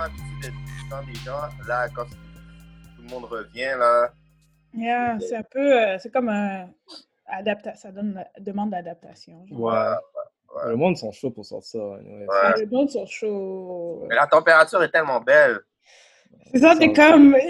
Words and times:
habitué 0.00 0.24
d'être 0.42 0.64
distant 0.64 1.02
des 1.06 1.14
gens, 1.20 1.66
là, 1.66 1.88
quand 1.94 2.04
tout 2.04 3.02
le 3.02 3.08
monde 3.08 3.24
revient, 3.24 3.74
là, 3.78 4.12
Yeah, 4.74 5.18
c'est 5.20 5.36
un 5.36 5.42
peu, 5.42 5.60
euh, 5.60 5.98
c'est 5.98 6.10
comme 6.10 6.28
un 6.30 6.66
adapta 7.26 7.74
ça 7.74 7.92
donne 7.92 8.24
demande 8.38 8.70
d'adaptation. 8.70 9.44
Ouais. 9.50 9.94
Le 10.66 10.76
monde 10.76 10.96
sont 10.96 11.12
chauds 11.12 11.30
pour 11.30 11.44
sortir. 11.44 11.82
Ouais. 11.82 12.26
Les 12.56 12.68
gens 12.70 12.88
sont 12.88 13.06
chauds. 13.06 14.06
mais 14.08 14.14
la 14.14 14.26
température 14.26 14.82
est 14.82 14.90
tellement 14.90 15.20
belle. 15.20 15.60
C'est 16.52 16.60
ça, 16.60 16.74
t'es 16.76 16.92
comme. 16.92 17.36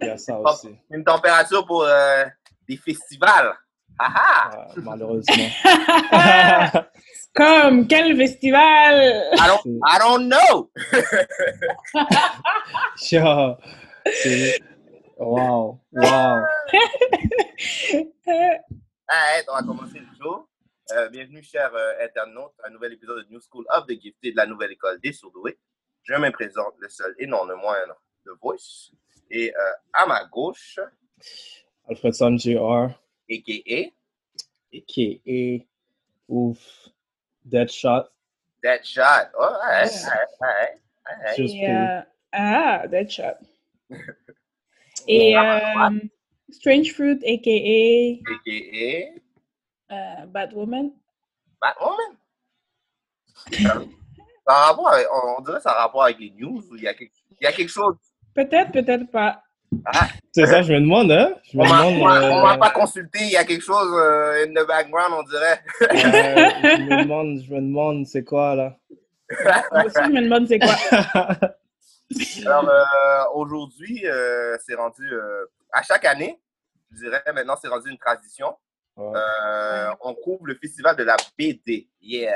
Il 0.00 0.06
y 0.06 0.10
a 0.10 0.16
ça 0.18 0.38
aussi. 0.38 0.68
Une 0.90 1.04
température 1.04 1.64
pour 1.66 1.84
euh, 1.84 2.24
des 2.68 2.76
festivals. 2.76 3.54
Ah 3.98 4.12
ah! 4.16 4.50
Ouais, 4.76 4.82
malheureusement. 4.82 5.34
comme 7.34 7.86
quel 7.86 8.16
festival! 8.16 9.30
I 9.38 9.46
don't, 9.46 9.80
I 9.86 9.98
don't 9.98 10.28
know! 10.28 10.70
C'est- 12.96 14.58
Wow. 15.16 15.80
Wow. 15.92 16.42
On 19.48 19.54
va 19.54 19.62
commencer 19.62 20.00
le 20.00 20.06
show. 20.20 20.48
Euh, 20.92 21.08
bienvenue, 21.08 21.42
chers 21.42 21.72
euh, 21.74 22.04
internautes, 22.04 22.52
à 22.62 22.68
un 22.68 22.70
nouvel 22.70 22.92
épisode 22.94 23.24
de 23.24 23.32
New 23.32 23.40
School 23.40 23.64
of 23.74 23.86
the 23.86 23.92
Gifted 24.00 24.32
de 24.32 24.36
la 24.36 24.46
nouvelle 24.46 24.72
école 24.72 25.00
des 25.00 25.12
surdoués. 25.12 25.58
Je 26.02 26.14
me 26.14 26.30
présente 26.30 26.74
le 26.78 26.88
seul 26.88 27.14
et 27.18 27.26
non 27.26 27.44
le 27.44 27.56
moindre 27.56 27.94
de 28.26 28.32
Voice. 28.42 28.90
Et 29.30 29.54
euh, 29.54 29.72
à 29.94 30.06
ma 30.06 30.24
gauche, 30.26 30.78
Alfredson 31.88 32.36
Jr. 32.36 32.88
a.k.a. 33.30 33.90
a.k.a. 34.76 35.64
Ouf. 36.28 36.88
Deadshot. 37.46 38.06
Deadshot. 38.62 39.30
Oh, 39.38 39.44
alright, 39.44 39.90
Yeah. 39.90 40.08
alright, 40.08 40.28
alright, 40.40 40.80
alright. 41.06 41.36
Just 41.36 41.54
Et, 41.54 41.68
euh, 41.70 42.00
ah, 42.32 42.86
Deadshot. 42.88 43.36
Et 45.06 45.36
euh, 45.36 45.90
Strange 46.50 46.92
Fruit, 46.94 47.20
a.k.a. 47.24 48.22
A.k.a. 48.32 49.94
euh, 49.94 50.26
Batwoman. 50.26 50.92
Batwoman? 51.60 52.16
Ça 54.46 54.52
a 54.52 54.66
rapport 54.68 54.88
avec- 54.92 55.06
on 55.10 55.42
dirait 55.42 55.56
que 55.56 55.62
ça 55.62 55.70
a 55.72 55.82
rapport 55.82 56.04
avec 56.04 56.18
les 56.18 56.30
news 56.30 56.62
ou 56.70 56.76
il 56.76 56.82
y 56.82 56.88
a 56.88 56.94
quelque, 56.94 57.12
il 57.40 57.44
y 57.44 57.46
a 57.46 57.52
quelque 57.52 57.68
chose. 57.70 57.96
Peut-être, 58.34 58.72
peut-être 58.72 59.10
pas. 59.10 59.42
C'est 60.34 60.46
ça, 60.46 60.62
je 60.62 60.72
me 60.72 60.80
demande, 60.80 61.12
hein? 61.12 61.32
Je 61.52 61.56
me 61.56 61.62
On 61.62 61.66
on 61.66 62.42
m'a- 62.42 62.54
euh, 62.54 62.56
pas 62.58 62.70
consulté, 62.70 63.20
il 63.22 63.30
y 63.30 63.36
a 63.36 63.44
quelque 63.44 63.62
chose 63.62 63.88
euh, 63.94 64.44
in 64.44 64.50
the 64.52 64.66
background, 64.66 65.12
on 65.16 65.22
dirait. 65.22 65.60
euh, 65.82 66.50
je 66.76 66.82
me 66.82 67.02
demande, 67.04 67.40
je 67.40 67.50
me 67.54 67.60
demande, 67.60 68.04
c'est 68.04 68.24
quoi, 68.24 68.56
là? 68.56 68.76
Moi 69.72 69.84
aussi, 69.84 69.98
je 70.04 70.10
me 70.10 70.22
demande 70.22 70.48
c'est 70.48 70.58
quoi? 70.58 70.74
Alors, 72.46 72.68
euh, 72.68 73.24
aujourd'hui, 73.34 74.02
euh, 74.06 74.56
c'est 74.66 74.74
rendu, 74.74 75.08
euh, 75.12 75.44
à 75.72 75.82
chaque 75.82 76.04
année, 76.04 76.40
je 76.92 76.98
dirais 77.04 77.22
maintenant, 77.32 77.54
c'est 77.60 77.68
rendu 77.68 77.88
une 77.90 77.98
tradition. 77.98 78.56
Ouais. 78.96 79.12
Euh, 79.16 79.88
on 80.00 80.14
couvre 80.14 80.46
le 80.46 80.54
festival 80.56 80.96
de 80.96 81.04
la 81.04 81.16
BD. 81.38 81.88
Yeah! 82.02 82.34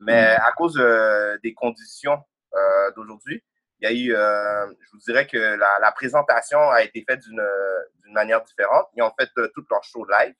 Mais 0.00 0.24
à 0.36 0.50
cause 0.56 0.76
euh, 0.76 1.36
des 1.42 1.54
conditions 1.54 2.18
euh, 2.54 2.90
d'aujourd'hui, 2.96 3.42
il 3.80 3.84
y 3.84 3.86
a 3.86 3.92
eu, 3.92 4.14
euh, 4.14 4.66
je 4.80 4.90
vous 4.92 4.98
dirais 4.98 5.26
que 5.26 5.38
la, 5.38 5.78
la 5.80 5.92
présentation 5.92 6.58
a 6.70 6.82
été 6.82 7.04
faite 7.08 7.20
d'une 7.20 7.42
d'une 8.04 8.12
manière 8.12 8.42
différente. 8.42 8.88
Ils 8.96 9.02
ont 9.02 9.12
fait 9.18 9.30
euh, 9.38 9.48
tout 9.54 9.64
leur 9.70 9.82
show 9.84 10.04
live. 10.04 10.34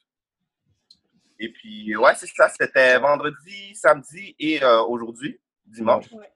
Et 1.39 1.51
puis, 1.53 1.97
ouais, 1.97 2.15
c'est 2.17 2.27
ça. 2.27 2.49
C'était 2.49 2.99
vendredi, 2.99 3.75
samedi 3.75 4.35
et 4.39 4.63
euh, 4.63 4.83
aujourd'hui, 4.83 5.41
dimanche. 5.65 6.11
Ouais. 6.13 6.31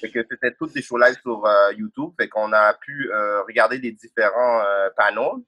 Fait 0.00 0.10
que 0.10 0.24
c'était 0.30 0.54
toutes 0.54 0.72
des 0.72 0.82
shows 0.82 0.98
live 0.98 1.16
sur 1.20 1.44
euh, 1.44 1.72
YouTube. 1.74 2.12
Fait 2.18 2.28
qu'on 2.28 2.52
a 2.52 2.74
pu 2.74 3.10
euh, 3.12 3.42
regarder 3.42 3.78
les 3.78 3.92
différents 3.92 4.60
euh, 4.64 4.88
panels 4.96 5.42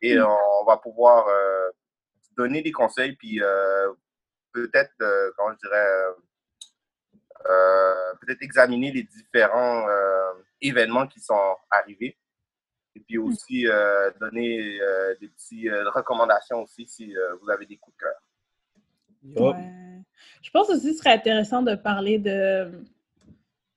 et 0.00 0.16
Mm. 0.16 0.26
on 0.60 0.64
va 0.66 0.76
pouvoir 0.76 1.26
euh, 1.26 1.70
donner 2.36 2.62
des 2.62 2.70
conseils 2.70 3.16
puis 3.16 3.42
euh, 3.42 3.92
peut-être, 4.52 4.92
euh, 5.02 5.30
comment 5.36 5.52
je 5.54 5.66
dirais, 5.66 5.86
euh, 5.86 6.10
euh, 6.10 6.14
peut-être 8.20 8.42
examiner 8.42 8.90
les 8.92 9.02
différents 9.04 9.88
euh, 9.88 10.32
événements 10.60 11.06
qui 11.06 11.20
sont 11.20 11.56
arrivés. 11.70 12.16
Et 12.96 13.00
puis 13.00 13.18
aussi 13.18 13.66
euh, 13.68 14.10
donner 14.20 14.80
euh, 14.80 15.14
des 15.20 15.28
petites 15.28 15.70
recommandations 15.94 16.62
aussi 16.62 16.86
si 16.86 17.16
euh, 17.16 17.36
vous 17.40 17.48
avez 17.50 17.64
des 17.66 17.76
coups 17.76 17.96
de 17.96 18.02
cœur. 18.02 19.52
Ouais. 19.52 19.58
Je 20.42 20.50
pense 20.50 20.68
aussi 20.70 20.88
que 20.88 20.92
ce 20.92 20.98
serait 20.98 21.12
intéressant 21.12 21.62
de 21.62 21.74
parler 21.76 22.18
de 22.18 22.82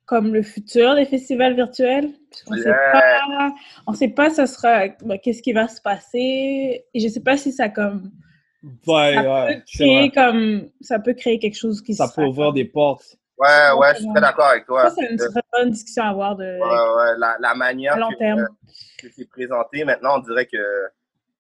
comme 0.06 0.34
le 0.34 0.42
futur 0.42 0.96
des 0.96 1.06
festivals 1.06 1.56
virtuels. 1.56 2.10
On 2.48 2.56
ne 2.56 2.62
sait 2.62 2.70
Yeah. 2.70 2.92
pas, 2.92 3.54
on 3.88 3.94
sait 3.94 4.08
pas 4.10 4.30
ce 4.30 4.46
sera 4.46 4.88
ben, 5.04 5.18
qu'est-ce 5.20 5.42
qui 5.42 5.54
va 5.54 5.68
se 5.68 5.82
passer. 5.82 6.86
Et 6.94 7.00
je 7.00 7.08
sais 7.08 7.22
pas 7.22 7.38
si 7.38 7.52
ça 7.52 7.70
comme 7.70 8.12
Ouais, 8.88 9.14
ça 9.16 9.46
ouais, 9.46 9.56
peut 9.58 9.62
créer 9.72 10.12
comme 10.12 10.70
ça 10.82 11.00
peut 11.00 11.14
créer 11.14 11.40
quelque 11.40 11.58
chose 11.58 11.82
qui 11.82 11.94
Ça 11.94 12.08
peut 12.14 12.24
ouvrir 12.26 12.48
comme- 12.48 12.56
des 12.56 12.66
portes. 12.66 13.18
Ouais, 13.42 13.72
ouais, 13.80 13.94
je 13.96 14.02
suis 14.02 14.12
très 14.12 14.22
d'accord 14.22 14.46
avec 14.46 14.66
toi. 14.68 14.90
que 14.90 14.96
c'est 14.98 15.10
une 15.12 15.18
très 15.18 15.42
bonne 15.52 15.72
discussion 15.72 16.04
à 16.04 16.10
avoir 16.10 16.36
de 16.36 16.44
Ouais, 16.44 16.96
ouais, 16.96 17.18
la, 17.18 17.38
la 17.40 17.56
manière 17.56 17.98
long 17.98 18.10
que, 18.12 18.18
terme. 18.18 18.48
que 19.00 19.08
c'est 19.16 19.28
présenté, 19.28 19.84
maintenant, 19.84 20.18
on 20.18 20.20
dirait 20.20 20.46
que, 20.46 20.88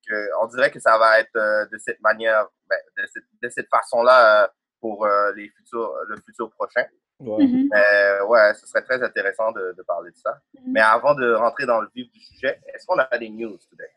que- 0.07 0.29
on 0.41 0.47
dirait 0.47 0.71
que 0.71 0.79
ça 0.79 0.97
va 0.97 1.19
être 1.19 1.35
euh, 1.35 1.65
de 1.71 1.77
cette 1.77 2.01
manière, 2.01 2.47
ben, 2.67 2.77
de 2.97 3.03
cette, 3.13 3.23
de 3.43 3.49
cette 3.49 3.67
façon-là 3.69 4.43
euh, 4.43 4.47
pour 4.79 5.05
euh, 5.05 5.31
les 5.35 5.47
futurs, 5.49 5.93
le 6.07 6.15
futur 6.25 6.49
prochain. 6.51 6.85
Ouais. 7.19 7.45
Mhm. 7.45 7.69
Mais 7.71 8.21
ouais, 8.27 8.51
ce 8.55 8.65
serait 8.65 8.81
très 8.81 9.03
intéressant 9.03 9.51
de, 9.51 9.75
de 9.77 9.83
parler 9.83 10.09
de 10.09 10.17
ça. 10.17 10.39
Mhm. 10.55 10.71
Mais 10.73 10.81
avant 10.81 11.13
de 11.13 11.33
rentrer 11.35 11.67
dans 11.67 11.81
le 11.81 11.87
vif 11.95 12.11
du 12.11 12.19
sujet, 12.19 12.59
est-ce 12.73 12.87
qu'on 12.87 12.97
a 12.97 13.17
des 13.19 13.29
news 13.29 13.57
today? 13.69 13.91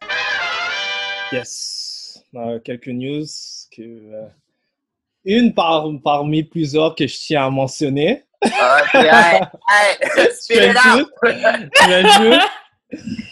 Yes. 1.33 2.23
Quelques 2.65 2.89
news. 2.89 3.25
Que, 3.75 3.83
euh, 3.83 4.27
une 5.25 5.55
par, 5.55 5.87
parmi 6.03 6.43
plusieurs 6.45 6.95
que 6.95 7.07
je 7.07 7.17
tiens 7.17 7.47
à 7.47 7.51
mentionner. 7.51 8.25
Ok, 8.43 8.51
hey, 8.95 9.41
hey, 9.69 9.97
spit 10.33 10.59
it. 10.61 10.77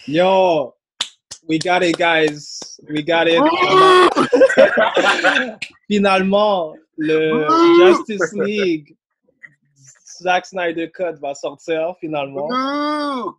Yo, 0.07 0.75
we 1.49 1.59
got 1.59 1.83
it, 1.83 1.97
guys. 1.97 2.61
We 2.89 3.03
got 3.03 3.27
it. 3.29 3.41
Finalement, 5.91 6.75
le 6.97 7.47
Justice 7.79 8.33
League 8.35 8.97
Zack 10.23 10.47
Snyder 10.47 10.89
Cut 10.91 11.19
va 11.21 11.35
sortir 11.35 11.95
finalement. 12.01 12.47
Ouh, 12.47 13.35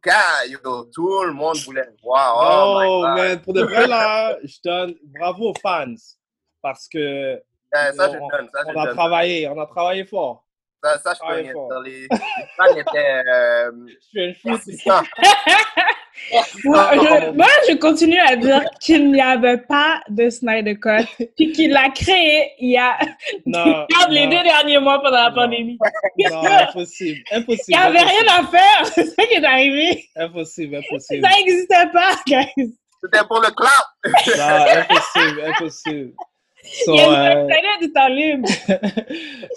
tout 0.94 1.24
le 1.24 1.34
monde 1.34 1.58
voulait 1.66 1.85
le 1.85 1.96
voir. 2.03 2.35
Oh, 2.38 2.80
my 2.80 2.85
Oh, 2.88 3.02
God. 3.02 3.16
man, 3.18 3.41
pour 3.41 3.53
de 3.53 3.64
vrai, 3.64 3.88
là, 3.88 4.38
je 4.44 4.58
donne 4.64 4.94
bravo 5.18 5.50
aux 5.52 5.56
fans. 5.62 5.96
Parce 6.62 6.88
que 6.88 7.41
ça, 7.73 7.91
je 8.11 8.17
on, 8.17 8.28
donne, 8.28 8.50
ça, 8.53 8.59
je 8.67 8.73
on 8.75 8.81
a 8.81 8.85
donne. 8.85 8.96
travaillé, 8.96 9.47
on 9.47 9.59
a 9.59 9.66
travaillé 9.66 10.05
fort. 10.05 10.46
Ça, 10.84 10.99
ça, 10.99 11.14
je 11.14 11.20
peux 11.25 11.34
rien 11.41 11.53
fort. 11.53 11.70
dire. 11.84 11.93
Les, 11.93 12.08
fans 12.58 12.75
étaient 12.75 13.23
euh, 13.28 13.72
Je 14.14 14.34
suis 14.34 14.41
persistants. 14.43 15.02
Moi, 16.66 16.90
je, 16.93 16.99
comme 17.25 17.37
moi, 17.37 17.47
je 17.67 17.75
continue 17.78 18.20
à 18.20 18.35
dire 18.35 18.61
qu'il 18.79 19.11
n'y 19.11 19.20
avait 19.20 19.58
pas 19.58 19.99
de 20.09 20.29
Snyder 20.29 20.75
Cut, 20.79 21.08
puis 21.35 21.52
qu'il 21.53 21.72
l'a 21.72 21.90
créé 21.90 22.52
il 22.59 22.70
y 22.72 22.78
a 22.78 22.97
Non, 23.47 23.87
les 24.09 24.28
deux 24.28 24.43
derniers 24.43 24.78
mois 24.78 25.02
pendant 25.02 25.17
la 25.17 25.29
Non. 25.29 25.35
pandémie. 25.35 25.78
non, 26.31 26.43
impossible, 26.46 27.20
Il 27.31 27.37
impossible. 27.37 27.64
n'y 27.70 27.75
avait 27.75 27.99
impossible, 27.99 28.28
rien 28.28 28.40
à 28.40 28.47
faire. 28.47 28.85
C'est 28.93 29.05
ça 29.08 29.25
qui 29.25 29.34
est 29.34 29.43
arrivé. 29.46 30.05
Impossible, 30.16 30.75
impossible. 30.75 31.28
Ça 31.28 31.35
n'existait 31.35 31.90
pas, 31.91 32.11
guys. 32.28 32.75
C'était 33.03 33.25
pour 33.28 33.41
le 33.41 33.49
clout. 33.49 34.37
Non, 34.37 34.66
impossible, 34.81 35.41
impossible. 35.47 36.14
So, 36.85 36.93
Il 36.93 36.97
y 36.97 37.01
a 37.01 37.37
euh, 37.37 37.41
une 37.41 37.47
planète 37.47 37.81
du 37.81 37.91
temps 37.91 38.07
libre. 38.07 38.47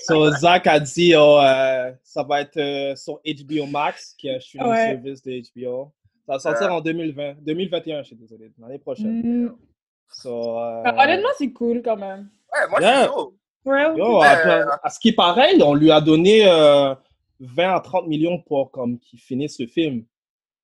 so, 0.06 0.30
Zach 0.32 0.66
a 0.66 0.80
dit 0.80 1.14
oh, 1.16 1.38
euh, 1.40 1.92
ça 2.02 2.22
va 2.24 2.40
être 2.40 2.56
euh, 2.56 2.96
sur 2.96 3.20
HBO 3.24 3.66
Max, 3.66 4.14
qui 4.18 4.28
est 4.28 4.36
un 4.36 4.40
streaming 4.40 4.68
Ouais. 4.70 4.86
service 4.88 5.22
de 5.22 5.40
HBO. 5.54 5.92
Ça 6.26 6.32
va 6.32 6.38
sortir 6.40 6.72
en 6.74 6.80
2020, 6.80 7.34
2021, 7.42 8.02
je 8.02 8.06
suis 8.08 8.16
désolé, 8.16 8.50
l'année 8.58 8.78
prochaine. 8.78 9.22
Mm. 9.46 9.56
So, 10.08 10.58
euh, 10.58 10.82
Honnêtement, 10.84 11.28
c'est 11.38 11.52
cool 11.52 11.82
quand 11.84 11.96
même. 11.96 12.28
Ouais, 12.52 12.68
moi, 12.70 12.80
Yeah. 12.80 12.94
je 12.94 13.00
suis 13.02 13.08
chaud. 13.12 13.34
Ouais. 13.64 13.96
Yo, 13.96 14.18
Ouais. 14.20 14.26
à, 14.26 14.80
à 14.82 14.90
ce 14.90 14.98
qui 14.98 15.12
paraît, 15.12 15.60
on 15.62 15.74
lui 15.74 15.90
a 15.92 16.00
donné 16.00 16.42
euh, 16.48 16.94
20 17.40 17.74
à 17.74 17.80
30 17.80 18.06
millions 18.08 18.40
pour 18.40 18.70
comme 18.70 18.98
qu'il 18.98 19.20
finisse 19.20 19.60
le 19.60 19.66
film. 19.68 20.04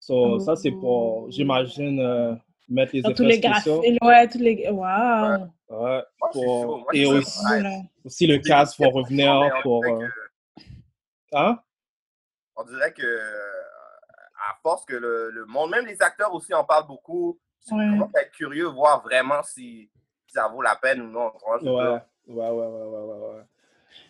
So, 0.01 0.15
Oh. 0.35 0.39
Ça, 0.41 0.57
c'est 0.57 0.73
pour, 0.73 1.31
j'imagine, 1.31 2.01
euh, 2.01 2.35
mettre 2.69 2.93
les 2.95 3.03
Dans 3.03 3.11
effets 3.11 3.17
tous 3.17 3.25
les 3.25 3.35
spéciaux. 3.39 3.81
graphiques. 3.81 4.03
Ouais, 4.05 4.29
tous 4.29 4.39
les. 4.39 4.69
Waouh! 4.71 5.49
Ouais. 5.71 6.03
Suis 6.33 6.43
pour-. 6.45 6.79
Moi, 6.79 6.87
et 6.95 7.07
aussi. 7.07 7.39
Ouais. 7.51 7.81
Aussi 8.05 8.27
le 8.27 8.39
cast 8.39 8.79
va 8.79 8.87
Mais 8.87 8.93
revenir 8.93 9.33
on 9.59 9.63
pour. 9.63 9.85
euh, 9.85 10.07
que- 10.07 10.63
Hein? 11.35 11.59
on 12.57 12.65
dirait 12.65 12.93
que 12.93 13.03
à 14.51 14.55
force 14.63 14.85
que 14.85 14.95
le, 14.97 15.31
le 15.31 15.47
monde, 15.47 15.71
même 15.71 15.87
les 15.87 16.01
acteurs 16.03 16.35
aussi 16.35 16.53
en 16.53 16.65
parlent 16.65 16.87
beaucoup, 16.87 17.39
Ouais. 17.71 17.85
commence 17.91 18.11
à 18.17 18.23
être 18.23 18.33
curieux, 18.33 18.67
voir 18.67 19.03
vraiment 19.03 19.43
si, 19.45 19.89
si 20.27 20.33
ça 20.35 20.49
vaut 20.49 20.63
la 20.63 20.75
peine 20.83 21.01
ou 21.01 21.09
non. 21.11 21.31
Ouais, 21.47 21.61
ouais, 21.63 21.71
ouais, 22.29 22.51
ouais, 22.51 22.67
ouais, 22.67 22.67
ouais. 22.67 23.37
ouais. 23.37 23.43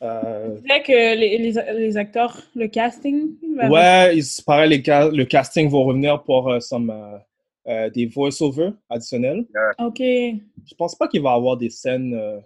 Euh, 0.03 0.57
Tu 0.57 0.83
que 0.83 1.17
les, 1.17 1.37
les, 1.39 1.53
les 1.53 1.97
acteurs, 1.97 2.37
le 2.57 2.67
casting. 2.69 3.37
ouais, 3.71 4.17
il 4.17 4.25
se 4.25 4.41
paraît 4.43 4.69
les 4.69 4.79
le 4.79 5.25
casting 5.25 5.69
va 5.71 5.79
revenir 5.79 6.23
pour 6.23 6.51
euh, 6.51 6.61
some, 6.61 6.89
euh, 6.91 7.19
euh, 7.69 7.91
des 7.91 8.06
voice-over 8.06 8.70
additionnels. 8.91 9.47
Ok. 9.79 9.99
Je 9.99 10.75
pense 10.76 10.94
pas 10.97 11.09
qu'il 11.09 11.23
va 11.23 11.31
y 11.32 11.37
avoir 11.37 11.56
des 11.56 11.70
scènes 11.70 12.14
euh, 12.14 12.41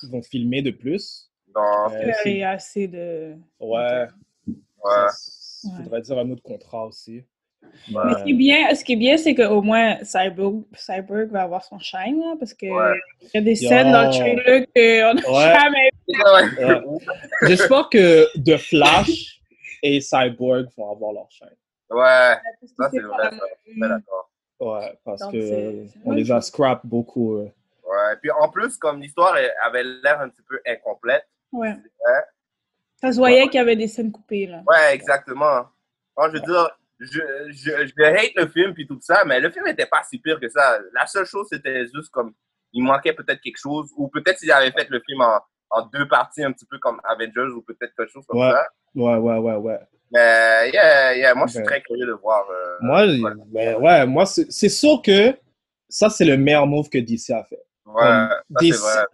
qu'ils 0.00 0.10
vont 0.10 0.22
filmer 0.22 0.62
de 0.62 0.70
plus. 0.70 1.30
Donc, 1.54 1.64
Euh, 1.92 2.12
c'est- 2.22 2.32
Il 2.32 2.38
y 2.38 2.42
a 2.42 2.50
assez 2.50 2.86
de. 2.88 3.34
ouais, 3.60 4.06
ouais. 4.46 5.06
il 5.64 5.82
faudrait 5.84 6.00
dire 6.02 6.18
un 6.18 6.30
autre 6.30 6.42
contrat 6.42 6.86
aussi. 6.86 7.22
Mais 7.90 8.14
ce 8.18 8.24
qui 8.24 8.30
est 8.30 8.34
bien, 8.34 8.74
ce 8.74 8.84
qui 8.84 8.92
est 8.92 8.96
bien, 8.96 9.16
c'est 9.16 9.34
qu'au 9.34 9.60
moins 9.62 9.96
Cyborg, 10.04 10.62
Cyborg 10.76 11.30
va 11.30 11.42
avoir 11.42 11.64
son 11.64 11.78
shine, 11.80 12.20
là, 12.20 12.34
parce 12.38 12.54
que 12.54 12.66
Ouais. 12.66 12.98
il 13.22 13.30
y 13.34 13.38
a 13.38 13.40
des 13.40 13.60
Yo. 13.62 13.68
scènes 13.68 13.90
dans 13.90 14.04
le 14.04 14.10
trailer 14.10 14.66
qu'on 14.74 15.14
n'a 15.14 15.36
Ouais. 15.36 15.60
jamais 15.60 15.90
Ouais. 16.08 17.08
J'espère 17.48 17.88
que 17.88 18.26
The 18.38 18.56
Flash 18.58 19.40
et 19.82 20.00
Cyborg 20.00 20.66
vont 20.76 20.90
avoir 20.92 21.12
leur 21.12 21.30
chaîne. 21.30 21.48
Ouais, 21.90 22.34
vu. 22.62 22.68
ça 22.78 22.88
c'est 22.92 23.00
vrai, 23.00 23.30
ça. 23.30 23.38
Je 23.66 23.70
suis 23.72 23.80
d'accord. 23.80 24.30
Ouais, 24.60 24.98
parce 25.04 25.20
Donc, 25.20 25.32
que 25.32 25.36
euh, 25.38 25.84
on 26.04 26.12
les 26.12 26.30
a 26.32 26.40
scrap 26.40 26.84
beaucoup. 26.84 27.38
Ouais. 27.40 27.52
Puis 28.20 28.30
en 28.30 28.48
plus, 28.48 28.76
comme 28.78 29.00
l'histoire 29.00 29.36
avait 29.64 29.84
l'air 29.84 30.20
un 30.20 30.28
petit 30.28 30.42
peu 30.48 30.58
incomplète. 30.66 31.26
Ouais. 31.52 31.74
Ça 33.00 33.12
se 33.12 33.18
voyait 33.18 33.44
qu'il 33.44 33.54
y 33.54 33.58
avait 33.58 33.76
des 33.76 33.88
scènes 33.88 34.10
coupées, 34.10 34.46
là. 34.46 34.62
Ouais, 34.66 34.94
exactement. 34.94 35.66
Moi, 36.16 36.28
je 36.30 36.32
veux 36.34 36.40
dire, 36.40 36.70
je, 36.98 37.20
je, 37.50 37.86
je 37.86 38.02
hate 38.02 38.32
le 38.36 38.46
film 38.48 38.72
puis 38.72 38.86
tout 38.86 38.98
ça, 39.02 39.24
mais 39.26 39.38
le 39.38 39.50
film 39.50 39.66
n'était 39.66 39.84
pas 39.86 40.02
si 40.02 40.18
pire 40.18 40.40
que 40.40 40.48
ça. 40.48 40.78
La 40.94 41.06
seule 41.06 41.26
chose, 41.26 41.46
c'était 41.50 41.84
juste 41.94 42.10
comme, 42.10 42.32
il 42.72 42.82
manquait 42.82 43.12
peut-être 43.12 43.40
quelque 43.42 43.58
chose, 43.60 43.90
ou 43.96 44.08
peut-être 44.08 44.38
s'ils 44.38 44.50
avaient 44.50 44.72
fait 44.72 44.88
le 44.88 45.00
film 45.06 45.20
en, 45.20 45.38
en 45.70 45.82
deux 45.86 46.08
parties, 46.08 46.42
un 46.42 46.52
petit 46.52 46.64
peu 46.66 46.78
comme 46.78 46.98
Avengers, 47.04 47.52
ou 47.54 47.60
peut-être 47.60 47.94
quelque 47.94 48.10
chose 48.10 48.24
comme 48.26 48.40
Ouais. 48.40 48.50
ça. 48.50 48.66
Ouais, 48.94 49.16
ouais, 49.18 49.38
ouais, 49.38 49.56
ouais. 49.56 49.78
Mais, 50.12 50.70
yeah, 50.72 51.16
yeah, 51.16 51.34
moi, 51.34 51.46
je 51.46 51.52
suis 51.52 51.60
Ben. 51.60 51.66
très 51.66 51.80
curieux 51.82 52.06
de 52.06 52.12
voir. 52.12 52.44
euh, 52.50 52.76
Moi, 52.80 53.06
voilà. 53.20 53.36
ben 53.48 53.76
ouais, 53.76 54.06
moi, 54.06 54.24
c'est 54.26 54.68
sûr 54.68 55.02
que 55.02 55.34
ça, 55.88 56.08
c'est 56.10 56.24
le 56.24 56.36
meilleur 56.36 56.66
move 56.66 56.88
que 56.88 56.98
DC 56.98 57.30
a 57.30 57.44
fait. 57.44 57.62
Ouais, 57.86 58.28
c'est 58.60 58.76
vrai. 58.76 59.04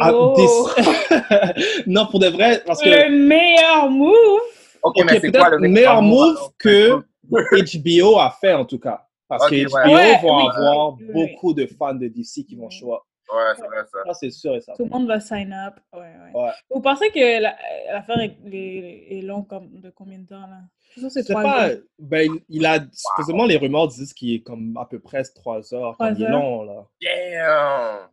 Ah, 0.00 0.12
Wow. 0.12 0.36
DC 0.36 1.86
non, 1.86 2.06
pour 2.06 2.18
de 2.20 2.28
vrai, 2.28 2.62
parce 2.64 2.80
que 2.82 2.88
Le 2.88 3.10
meilleur 3.10 3.90
move! 3.90 4.40
Ok, 4.82 4.96
mais 5.04 5.20
c'est 5.20 5.30
quoi 5.30 5.50
peut-être 5.50 5.60
le 5.60 5.68
meilleur 5.68 6.00
move 6.02 6.36
alors? 6.36 6.52
que 6.58 7.02
HBO 7.30 8.18
a 8.18 8.30
fait, 8.40 8.54
en 8.54 8.64
tout 8.64 8.78
cas. 8.78 9.06
Parce 9.28 9.44
Ok, 9.44 9.50
que. 9.50 9.64
HBO 9.68 9.76
Ouais, 9.94 10.18
vont 10.22 10.36
oui, 10.38 10.42
avoir 10.56 10.94
oui, 10.94 11.04
oui. 11.06 11.12
beaucoup 11.12 11.52
de 11.52 11.66
fans 11.66 11.94
de 11.94 12.08
DC 12.08 12.46
qui 12.46 12.56
vont 12.56 12.70
choisir. 12.70 13.00
Ouais, 13.34 13.52
c'est 13.56 13.66
vrai, 13.66 13.84
ça. 13.90 13.98
Ça, 14.06 14.14
c'est 14.14 14.30
sûr 14.30 14.54
et 14.54 14.58
Tout 14.58 14.64
certain. 14.66 14.84
le 14.84 14.90
monde 14.90 15.06
va 15.08 15.20
sign 15.20 15.52
up. 15.52 15.74
Ouais, 15.92 16.00
ouais. 16.00 16.40
Ouais. 16.40 16.50
Vous 16.70 16.80
pensez 16.80 17.10
que 17.10 17.40
la- 17.40 17.56
l'affaire 17.92 18.20
est, 18.20 18.36
est, 18.52 19.18
est 19.18 19.22
longue 19.22 19.46
comme, 19.46 19.80
de 19.80 19.90
combien 19.90 20.18
de 20.18 20.26
temps, 20.26 20.40
là? 20.46 20.58
Je 20.96 21.22
trois 21.30 21.42
pas. 21.42 21.70
Ben, 21.98 22.30
il- 22.50 22.66
a. 22.66 22.78
Supposément, 22.92 23.44
les 23.46 23.56
rumeurs 23.56 23.88
disent 23.88 24.12
qu'il 24.12 24.34
est 24.34 24.40
comme 24.40 24.76
à 24.76 24.84
peu 24.84 24.98
près 24.98 25.22
3 25.24 25.72
heures. 25.74 25.94
Trois 25.94 26.08
Comme 26.08 26.16
il 26.18 26.22
est 26.22 26.26
heures. 26.26 26.32
long, 26.32 26.62
là. 26.64 26.86
Damn! 27.00 28.08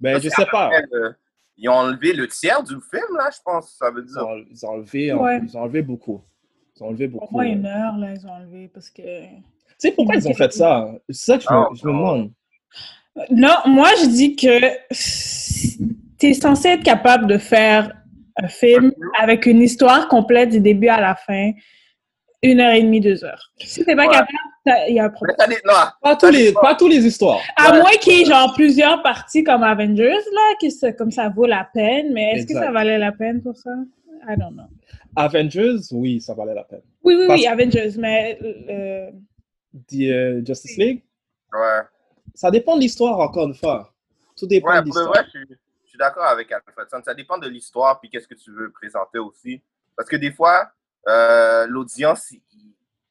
Ben, 0.00 0.14
Ça, 0.14 0.20
je 0.20 0.28
sais 0.28 0.46
pas. 0.46 0.70
euh, 0.92 1.12
Ils 1.56 1.68
ont 1.68 1.74
enlevé 1.74 2.12
le 2.12 2.26
tiers 2.28 2.62
du 2.62 2.74
film, 2.74 3.16
là, 3.18 3.28
je 3.32 3.38
pense, 3.44 3.72
ça 3.76 3.90
veut 3.90 4.04
Ils 4.06 4.12
dire. 4.12 4.26
ont, 4.26 4.44
ils 4.50 4.66
ont 4.66 4.68
enlevé, 4.70 5.12
Ouais. 5.12 5.40
ils 5.44 5.56
ont 5.56 5.62
enlevé 5.62 5.82
beaucoup. 5.82 6.22
Ils 6.76 6.82
ont 6.82 6.86
enlevé 6.88 7.06
Au 7.06 7.08
beaucoup. 7.10 7.34
moins 7.34 7.44
ouais. 7.44 7.52
une 7.52 7.66
heure, 7.66 7.96
là, 7.98 8.12
ils 8.12 8.26
ont 8.26 8.30
enlevé 8.30 8.68
parce 8.68 8.88
que. 8.90 9.02
Tu 9.02 9.88
sais 9.88 9.92
pourquoi 9.92 10.14
ils 10.16 10.26
ont 10.28 10.34
fait 10.34 10.52
ça? 10.52 10.92
C'est 11.08 11.24
ça 11.32 11.38
que 11.38 11.44
je 11.44 11.52
me, 11.52 11.58
Oh, 11.58 11.74
je 11.74 11.86
me 11.86 11.92
demande. 11.92 12.32
Non, 13.30 13.54
moi, 13.66 13.88
je 14.00 14.06
dis 14.08 14.36
que 14.36 14.58
tu 16.18 16.26
es 16.26 16.34
censé 16.34 16.68
être 16.68 16.82
capable 16.82 17.26
de 17.26 17.38
faire 17.38 17.92
un 18.36 18.48
film 18.48 18.92
avec 19.18 19.44
une 19.46 19.60
histoire 19.60 20.08
complète 20.08 20.48
du 20.50 20.60
début 20.60 20.88
à 20.88 21.00
la 21.00 21.14
fin, 21.14 21.50
une 22.42 22.60
heure 22.60 22.72
et 22.74 22.82
demie, 22.82 23.00
deux 23.00 23.22
heures. 23.24 23.52
Si 23.58 23.84
t'es 23.84 23.94
pas 23.94 24.06
Ouais. 24.06 24.12
capable, 24.12 24.88
il 24.88 24.94
y 24.94 24.98
a 25.00 25.04
un 25.04 25.10
problème. 25.10 25.36
non, 25.66 25.72
Pas 26.02 26.16
tous 26.16 26.30
les, 26.30 26.52
pas 26.54 26.74
tous 26.74 26.88
les 26.88 27.06
histoires. 27.06 27.40
À 27.56 27.72
Ouais. 27.72 27.80
moins 27.80 27.90
qu'il 28.00 28.14
y 28.18 28.22
ait 28.22 28.24
genre 28.24 28.52
plusieurs 28.54 29.02
parties 29.02 29.44
comme 29.44 29.62
Avengers, 29.62 30.08
là, 30.32 30.54
que 30.60 30.70
ça- 30.70 30.92
comme 30.92 31.10
ça 31.10 31.28
vaut 31.28 31.46
la 31.46 31.68
peine, 31.74 32.12
mais 32.14 32.32
est-ce 32.32 32.46
que 32.46 32.54
ça 32.54 32.70
valait 32.72 32.98
la 32.98 33.12
peine 33.12 33.42
pour 33.42 33.56
ça? 33.56 33.70
I 34.26 34.36
don't 34.38 34.52
know. 34.54 34.64
Avengers, 35.16 35.80
oui, 35.92 36.20
ça 36.20 36.32
valait 36.32 36.54
la 36.54 36.64
peine. 36.64 36.80
Oui, 37.04 37.14
oui, 37.18 37.26
Parce- 37.26 37.40
oui, 37.40 37.46
Avengers, 37.46 37.90
mais 37.98 38.38
euh, 38.70 39.10
The 39.90 40.00
euh, 40.02 40.42
Justice 40.46 40.76
League, 40.78 41.02
ouais. 41.52 41.82
Ça 42.34 42.50
dépend 42.50 42.76
de 42.76 42.80
l'histoire, 42.80 43.18
encore 43.18 43.46
une 43.46 43.54
fois. 43.54 43.92
Tout 44.36 44.46
dépend 44.46 44.68
Ouais, 44.70 44.80
de 44.80 44.86
l'histoire. 44.86 45.08
vrai, 45.08 45.24
je 45.24 45.30
suis, 45.30 45.46
je 45.84 45.88
suis 45.88 45.98
d'accord 45.98 46.24
avec 46.24 46.50
Alfredson. 46.52 47.02
Ça 47.04 47.14
dépend 47.14 47.38
de 47.38 47.48
l'histoire 47.48 48.00
puis 48.00 48.08
qu'est-ce 48.10 48.26
que 48.28 48.34
tu 48.34 48.50
veux 48.52 48.70
présenter 48.70 49.18
aussi. 49.18 49.62
Parce 49.96 50.08
que 50.08 50.16
des 50.16 50.32
fois, 50.32 50.70
euh, 51.08 51.66
l'audience, 51.66 52.30
il, 52.30 52.40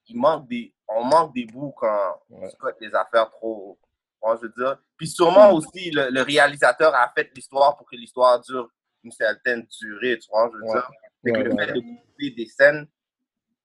il 0.07 0.18
manque 0.18 0.47
des, 0.47 0.73
on 0.88 1.03
manque 1.03 1.33
des 1.33 1.45
bouts 1.45 1.73
quand 1.77 2.19
Ouais. 2.29 2.50
tu 2.50 2.56
cotes 2.57 2.77
les 2.81 2.94
affaires 2.95 3.29
trop. 3.29 3.77
Moi, 4.23 4.38
je 4.41 4.47
veux 4.47 4.53
dire. 4.57 4.77
Puis 4.97 5.07
sûrement 5.07 5.51
aussi, 5.53 5.91
le, 5.91 6.09
le 6.09 6.21
réalisateur 6.21 6.94
a 6.95 7.12
fait 7.15 7.29
l'histoire 7.35 7.77
pour 7.77 7.89
que 7.89 7.95
l'histoire 7.95 8.39
dure 8.41 8.69
une 9.03 9.12
certaine 9.12 9.65
durée, 9.79 10.17
tu 10.19 10.29
vois, 10.29 10.50
je 10.51 10.57
veux 10.57 10.63
Ouais. 10.63 10.74
dire. 10.74 10.89
Fait 11.24 11.31
que 11.31 11.38
Ouais, 11.38 11.44
le 11.44 11.57
fait 11.57 11.74
de 11.74 11.79
couper 11.81 12.31
des 12.31 12.45
scènes, 12.47 12.88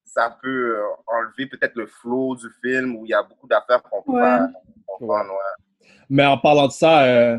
ça 0.04 0.30
peut 0.42 0.76
euh, 0.78 0.84
enlever 1.06 1.46
peut-être 1.46 1.74
le 1.74 1.86
flow 1.86 2.36
du 2.36 2.48
film 2.62 2.96
où 2.96 3.04
il 3.06 3.10
y 3.10 3.14
a 3.14 3.22
beaucoup 3.22 3.46
d'affaires 3.46 3.82
qu'on 3.82 4.02
peut 4.02 4.12
pas 4.12 4.48
comprendre. 4.86 5.30
Ouais. 5.30 5.88
Mais 6.08 6.24
en 6.24 6.38
parlant 6.38 6.66
de 6.68 6.72
ça, 6.72 7.04
euh, 7.04 7.38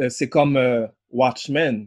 euh, 0.00 0.08
c'est 0.08 0.28
comme 0.28 0.56
euh, 0.56 0.86
Watchmen. 1.10 1.86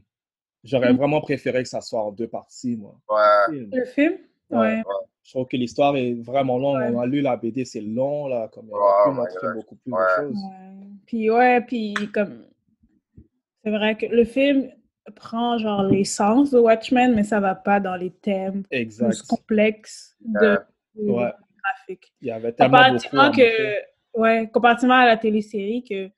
J'aurais 0.64 0.92
Mm. 0.94 0.98
vraiment 0.98 1.22
préféré 1.22 1.64
que 1.64 1.70
ça 1.70 1.82
soit 1.82 2.02
en 2.04 2.12
deux 2.12 2.28
parties, 2.28 2.76
moi. 2.78 2.96
Ouais. 3.10 3.56
le 3.72 3.86
film? 3.86 4.14
Ouais. 4.50 4.58
Ouais. 4.78 4.84
Je 5.24 5.32
trouve 5.32 5.48
que 5.48 5.58
l'histoire 5.58 5.96
est 5.98 6.14
vraiment 6.14 6.58
longue. 6.58 6.78
Ouais. 6.78 6.90
On 6.94 7.00
a 7.02 7.06
lu 7.06 7.22
la 7.22 7.36
BD, 7.38 7.66
c'est 7.66 7.82
long, 7.82 8.28
là. 8.28 8.50
Comme 8.54 8.68
pu 8.68 9.12
montrer 9.12 9.36
God. 9.42 9.56
beaucoup 9.56 9.76
plus 9.76 9.92
Ouais. 9.94 10.00
de 10.02 10.22
choses. 10.28 10.36
Ouais. 10.36 10.88
Puis 11.06 11.30
ouais, 11.30 11.62
puis 11.62 11.94
comme 12.14 12.46
c'est 13.64 13.72
vrai 13.72 13.98
que 13.98 14.06
le 14.06 14.24
film 14.26 14.70
prend 15.16 15.58
genre 15.58 15.84
l'essence 15.84 16.52
de 16.52 16.60
Watchmen, 16.60 17.14
mais 17.16 17.24
ça 17.24 17.40
va 17.40 17.56
pas 17.56 17.80
dans 17.80 17.96
les 17.96 18.12
thèmes 18.12 18.64
plus 18.70 19.22
complexes 19.22 20.16
de, 20.20 20.60
de 20.96 21.12
Ouais. 21.12 21.32
graphique. 21.64 22.14
Il 22.22 22.28
y 22.28 22.32
avait 22.32 22.52
tellement 22.54 22.94
beaucoup 22.94 23.16
montrer. 23.16 23.32
que 23.42 23.97
ouais, 24.14 24.50
comparativement 24.52 24.96
à 24.96 25.06
la 25.06 25.18
télésérie 25.18 25.84
que 25.84 26.10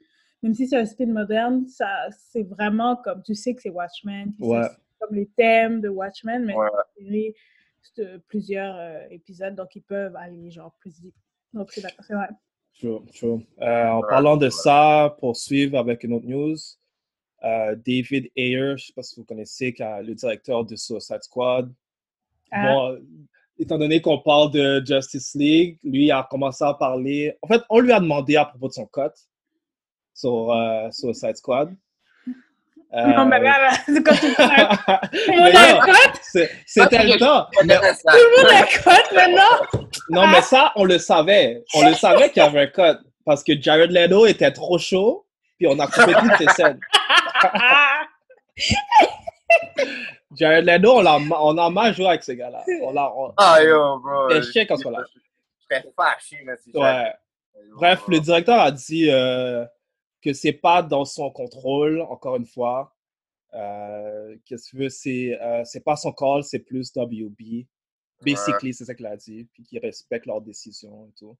même 0.41 0.53
si 0.53 0.67
c'est 0.67 0.77
un 0.77 0.85
spin 0.85 1.07
moderne, 1.07 1.67
ça 1.67 1.87
c'est 2.11 2.43
vraiment 2.43 2.95
comme 2.95 3.21
tu 3.23 3.35
sais 3.35 3.53
que 3.53 3.61
c'est 3.61 3.69
Watchmen, 3.69 4.33
Ouais. 4.39 4.61
comme 4.99 5.15
les 5.15 5.27
thèmes 5.27 5.81
de 5.81 5.89
Watchmen, 5.89 6.45
mais 6.45 6.55
Ouais. 6.55 6.67
la 6.71 6.85
série 6.97 7.35
c'est 7.81 7.99
euh, 8.05 8.17
plusieurs 8.27 8.75
euh, 8.77 8.99
épisodes 9.09 9.55
donc 9.55 9.75
ils 9.75 9.81
peuvent 9.81 10.15
aller 10.15 10.51
genre 10.51 10.73
plus 10.79 10.99
vite. 11.01 11.15
Donc 11.53 11.71
c'est 11.71 11.81
vrai. 11.81 12.29
True, 12.79 13.01
true. 13.13 13.45
Euh, 13.61 13.87
en 13.89 14.01
parlant 14.01 14.37
de 14.37 14.49
ça, 14.49 15.15
pour 15.19 15.35
suivre 15.35 15.77
avec 15.77 16.03
une 16.05 16.13
autre 16.13 16.25
news, 16.27 16.55
euh, 17.43 17.75
David 17.75 18.29
Ayer, 18.37 18.57
je 18.57 18.71
ne 18.71 18.77
sais 18.77 18.93
pas 18.93 19.03
si 19.03 19.19
vous 19.19 19.25
connaissez, 19.25 19.73
qui 19.73 19.81
est 19.81 20.03
le 20.03 20.13
directeur 20.15 20.63
de 20.63 20.75
Suicide 20.77 21.21
Squad. 21.21 21.73
Ah. 22.51 22.63
Bon, 22.73 22.99
étant 23.59 23.77
donné 23.77 24.01
qu'on 24.01 24.17
parle 24.19 24.49
de 24.51 24.81
Justice 24.85 25.33
League, 25.35 25.77
lui 25.83 26.11
a 26.11 26.25
commencé 26.29 26.63
à 26.63 26.73
parler. 26.73 27.35
En 27.41 27.47
fait, 27.47 27.61
on 27.69 27.79
lui 27.79 27.91
a 27.91 27.99
demandé 27.99 28.35
à 28.37 28.45
propos 28.45 28.67
de 28.69 28.73
son 28.73 28.85
cut 28.87 29.01
sur 30.13 30.51
euh, 30.53 30.89
Suicide 30.91 31.35
Squad. 31.37 31.75
Non, 32.91 33.25
mais 33.27 33.35
Euh, 33.37 33.43
là, 33.43 33.59
là, 33.61 33.69
c'est 33.85 34.01
quand 34.03 34.15
tu 34.15 34.33
Tout 34.33 34.41
le 34.41 34.47
mais 35.27 35.37
monde 35.37 35.55
a 35.55 35.73
non, 35.73 35.79
un 35.81 35.85
code? 35.85 35.95
c'est- 36.23 36.49
C'était 36.65 37.03
le 37.03 37.19
temps. 37.19 37.45
Mais-. 37.63 37.75
Tout 37.75 37.83
le 38.15 38.41
monde 38.41 38.51
a 38.51 38.57
un 38.57 38.65
code 38.83 39.09
maintenant? 39.15 39.55
non, 40.09 40.25
mais 40.27 40.41
ça, 40.41 40.71
on 40.75 40.85
le 40.85 40.97
savait. 40.97 41.63
On 41.75 41.87
le 41.87 41.93
savait 41.93 42.31
qu'il 42.31 42.41
y 42.41 42.45
avait 42.45 42.61
un 42.61 42.67
cut. 42.67 42.97
Parce 43.25 43.43
que 43.43 43.53
Jared 43.61 43.91
Leto 43.91 44.25
était 44.25 44.49
trop 44.51 44.79
chaud, 44.79 45.27
puis 45.57 45.67
on 45.67 45.77
a 45.77 45.85
coupé 45.85 46.13
toutes 46.13 46.35
ses 46.39 46.47
scènes. 46.55 46.79
Jared 50.31 50.65
Leto, 50.65 50.97
on, 50.97 51.01
l'a 51.01 51.19
ma- 51.19 51.39
on 51.41 51.57
a 51.57 51.69
mal 51.69 51.93
joué 51.95 52.05
avec 52.07 52.23
ce 52.23 52.31
gars-là. 52.33 52.63
On 52.83 52.91
l'a, 52.91 53.11
on- 53.15 53.33
Ah, 53.37 53.63
yo, 53.63 53.99
bro. 53.99 54.29
C'était 54.29 54.51
chiant 54.51 54.65
quand 54.67 54.75
ce 54.77 54.81
soit 54.83 54.91
là. 54.91 55.03
Je 55.13 55.75
serais 55.75 55.91
fâché, 55.95 56.37
mais 56.45 56.55
si 56.57 56.71
Ouais. 56.75 57.13
Bref, 57.75 58.03
le 58.07 58.19
directeur 58.19 58.59
a 58.59 58.71
dit 58.71 59.09
euh, 59.09 59.65
que 60.21 60.33
c'est 60.33 60.53
pas 60.53 60.81
dans 60.81 61.05
son 61.05 61.29
contrôle, 61.31 62.01
encore 62.01 62.35
une 62.35 62.45
fois. 62.45 62.93
Euh, 63.53 64.35
Qu'est-ce 64.45 64.65
que 64.65 64.69
tu 64.71 64.77
veux? 64.83 64.89
C'est 64.89 65.39
euh, 65.41 65.63
c'est 65.65 65.83
pas 65.83 65.95
son 65.95 66.11
call, 66.11 66.43
c'est 66.43 66.59
plus 66.59 66.91
WB. 66.95 67.65
Basically, 68.21 68.73
c'est 68.73 68.85
ça 68.85 68.93
qu'il 68.95 69.05
a 69.07 69.15
dit. 69.17 69.47
Puis 69.53 69.63
qu'il 69.63 69.79
respecte 69.79 70.25
leurs 70.25 70.41
décisions 70.41 71.07
et 71.07 71.11
tout. 71.17 71.35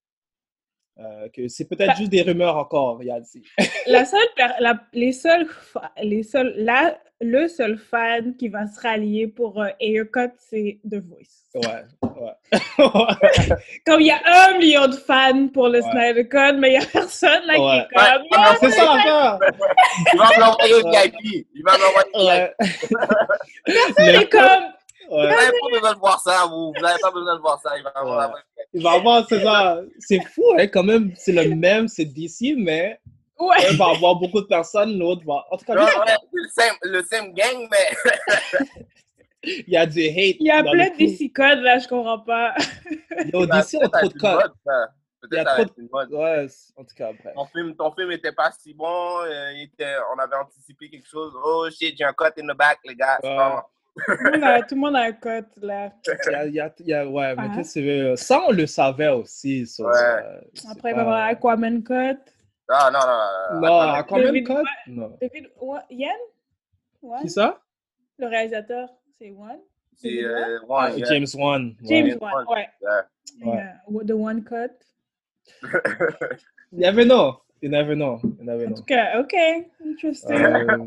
Euh, 1.00 1.30
que 1.34 1.48
c'est 1.48 1.64
peut-être 1.64 1.96
juste 1.96 2.10
des 2.12 2.24
rumeurs 2.24 2.58
encore, 2.58 3.02
il 3.02 3.10
a 3.10 3.22
dit. 3.22 3.42
La 3.88 4.04
seule, 4.12 4.20
per- 4.36 4.56
la- 4.60 4.82
les 4.92 5.14
seuls, 5.14 5.48
les 6.04 6.24
seuls, 6.24 6.54
la, 6.58 6.98
le 7.22 7.48
seul 7.48 7.78
fan 7.78 8.36
qui 8.36 8.50
va 8.50 8.68
se 8.68 8.82
rallier 8.82 9.28
pour 9.28 9.62
euh, 9.62 9.70
Haircut, 9.80 10.32
c'est 10.38 10.80
The 10.84 10.96
Voice. 10.96 11.38
Ouais, 11.56 11.86
ouais. 12.04 12.60
Comme 13.86 14.02
il 14.02 14.08
y 14.08 14.12
a 14.12 14.20
un 14.26 14.58
million 14.58 14.88
de 14.88 14.96
fans 14.96 15.48
pour 15.54 15.70
le 15.70 15.80
Ouais. 15.82 15.90
Snyder 15.90 16.28
Cut, 16.28 16.58
mais 16.60 16.74
il 16.74 16.80
n'y 16.80 16.84
a 16.84 16.88
personne 16.88 17.44
là 17.46 17.54
Ouais. 17.58 17.60
qui 17.60 17.80
est 17.80 17.88
comme. 17.96 18.22
Ouais. 18.22 18.28
Ah, 18.36 18.56
c'est 18.60 18.70
ça 18.72 18.84
l'affaire! 18.84 19.40
Il 20.14 20.18
va 20.20 20.26
me 20.26 20.40
l'envoyer 20.42 20.74
au 20.74 20.90
VIP. 20.92 21.48
Il 21.56 21.64
va 21.66 21.78
me 21.78 21.82
l'envoyer 21.82 22.10
au 22.14 22.20
VIP. 22.28 22.90
Personne 23.66 24.22
est 24.22 24.30
comme. 24.30 24.74
Ouais. 25.10 25.22
Vous 25.24 25.36
n'avez 25.36 25.52
pas 25.60 25.70
besoin 25.72 25.94
de 25.94 26.00
voir 26.00 26.20
ça, 26.20 26.46
vous. 26.48 26.74
Vous 26.76 26.82
n'avez 26.82 27.00
pas 27.02 27.12
besoin 27.12 27.36
de 27.36 27.42
voir 27.42 27.60
ça. 27.62 27.78
Il 27.78 27.84
va 27.84 27.94
me 28.04 28.34
Ouais. 28.34 28.42
Il 28.74 28.84
va 28.84 28.92
avoir, 28.92 29.26
c'est 29.28 29.42
ça. 29.42 29.80
C'est 30.00 30.22
fou, 30.26 30.44
hein, 30.58 30.68
quand 30.68 30.84
même. 30.84 31.14
C'est 31.16 31.32
le 31.32 31.56
même, 31.56 31.88
c'est 31.88 32.06
DC, 32.06 32.56
mais 32.58 33.00
Ouais. 33.40 33.56
un 33.72 33.76
va 33.78 33.92
avoir 33.92 34.16
beaucoup 34.16 34.42
de 34.42 34.48
personnes, 34.48 35.00
l'autre 35.00 35.22
va. 35.26 35.46
En 35.50 35.58
tout 35.58 35.66
cas, 35.66 35.74
Ouais, 35.76 35.82
ouais, 35.82 36.16
le 36.34 36.48
same, 36.50 36.76
le 36.84 37.04
same 37.04 37.34
gang, 37.34 37.68
mais 37.72 37.88
il 39.44 39.70
y 39.70 39.78
a 39.78 39.86
du 39.86 40.02
hate. 40.02 40.36
Il 40.40 40.46
y 40.48 40.52
a 40.52 40.62
plein 40.62 40.74
le 40.74 40.90
de. 40.92 40.98
DC 40.98 41.32
codes 41.34 41.60
là, 41.60 41.80
je 41.80 41.88
comprends 41.88 42.20
pas. 42.20 42.54
Yo, 43.32 43.46
DC 43.46 43.76
ont 43.76 43.80
Peut-être 43.90 44.00
trop 44.00 44.08
de 44.10 44.20
codes. 44.20 44.54
Il 45.24 45.30
Peut-être 45.30 45.76
de- 45.78 45.90
mode. 45.92 46.12
Ouais, 46.14 46.48
en 46.78 46.84
tout 46.84 46.96
cas, 46.96 47.12
bref. 47.14 47.34
Ton 47.36 47.46
film, 47.46 47.76
ton 47.76 47.92
film 47.94 48.12
était 48.12 48.32
pas 48.32 48.52
si 48.58 48.74
bon. 48.74 49.20
euh, 49.22 49.52
il 49.54 49.64
était, 49.64 49.96
on 50.16 50.20
avait 50.20 50.36
anticipé 50.36 50.90
quelque 50.90 51.08
chose. 51.08 51.34
Oh 51.44 51.68
shit, 51.70 51.96
j'ai 51.98 52.04
un 52.06 52.14
cut 52.14 52.26
in 52.42 52.48
the 52.54 52.58
back, 52.58 52.80
les 52.86 52.96
gars. 52.96 53.18
C'est 53.22 53.28
Ouais. 53.30 53.36
Tout 53.96 54.12
le 54.24 54.32
monde 54.32 54.44
a- 54.44 54.62
tout 54.62 54.76
le 54.76 54.82
monde 54.82 54.96
a 54.96 55.00
un 55.02 55.12
code 55.14 55.46
là. 55.62 55.92
Il 56.28 56.32
y 56.32 56.36
a, 56.36 56.46
il 56.46 56.54
y 56.54 56.60
a- 56.60 56.74
il 56.80 56.88
y 56.88 56.94
a- 56.94 57.08
ouais, 57.08 57.36
mais 57.36 57.44
Ah. 57.50 57.52
qu'est-ce 57.56 57.80
que? 57.80 58.16
Ça, 58.16 58.42
on 58.48 58.52
le 58.52 58.66
savait 58.66 59.10
aussi. 59.10 59.66
Ouais. 59.80 59.86
Après, 60.72 60.92
il 60.92 60.96
va 60.96 60.98
y 60.98 61.02
avoir 61.02 61.24
Aquaman 61.26 61.84
Cut. 61.84 62.20
Non, 62.70 62.92
non, 62.94 63.00
non. 63.00 63.62
Non, 63.62 63.80
attends, 63.80 63.94
Aquaman 63.96 64.24
David- 64.26 64.48
Cut? 64.48 64.64
Non. 64.88 65.18
David 65.22 65.50
Yann? 65.90 66.12
One? 67.02 67.22
Qui 67.22 67.30
ça? 67.30 67.60
Le 68.20 68.28
réalisateur, 68.28 68.90
c'est 69.18 69.32
One? 69.32 69.60
C'est 69.98 70.24
euh, 70.24 70.60
Ah, 70.70 70.90
yeah. 70.96 71.06
James 71.08 71.26
Wan. 71.36 71.76
ouais. 71.82 71.88
James 71.88 72.18
Wan. 72.22 72.46
ouais. 72.48 72.70
Yeah. 72.82 73.76
Ouais. 73.90 74.06
The 74.06 74.12
One 74.12 74.44
Cut. 74.44 74.72
You 76.72 76.80
never 76.80 77.04
know. 77.04 77.42
You 77.62 77.70
never 77.70 77.96
know. 77.96 78.20
You 78.24 78.44
never 78.46 78.66
En 78.66 78.70
know. 78.70 78.76
tout 78.78 78.84
cas, 78.86 79.20
OK. 79.20 79.34
Interesting. 79.84 80.36
Euh, 80.36 80.86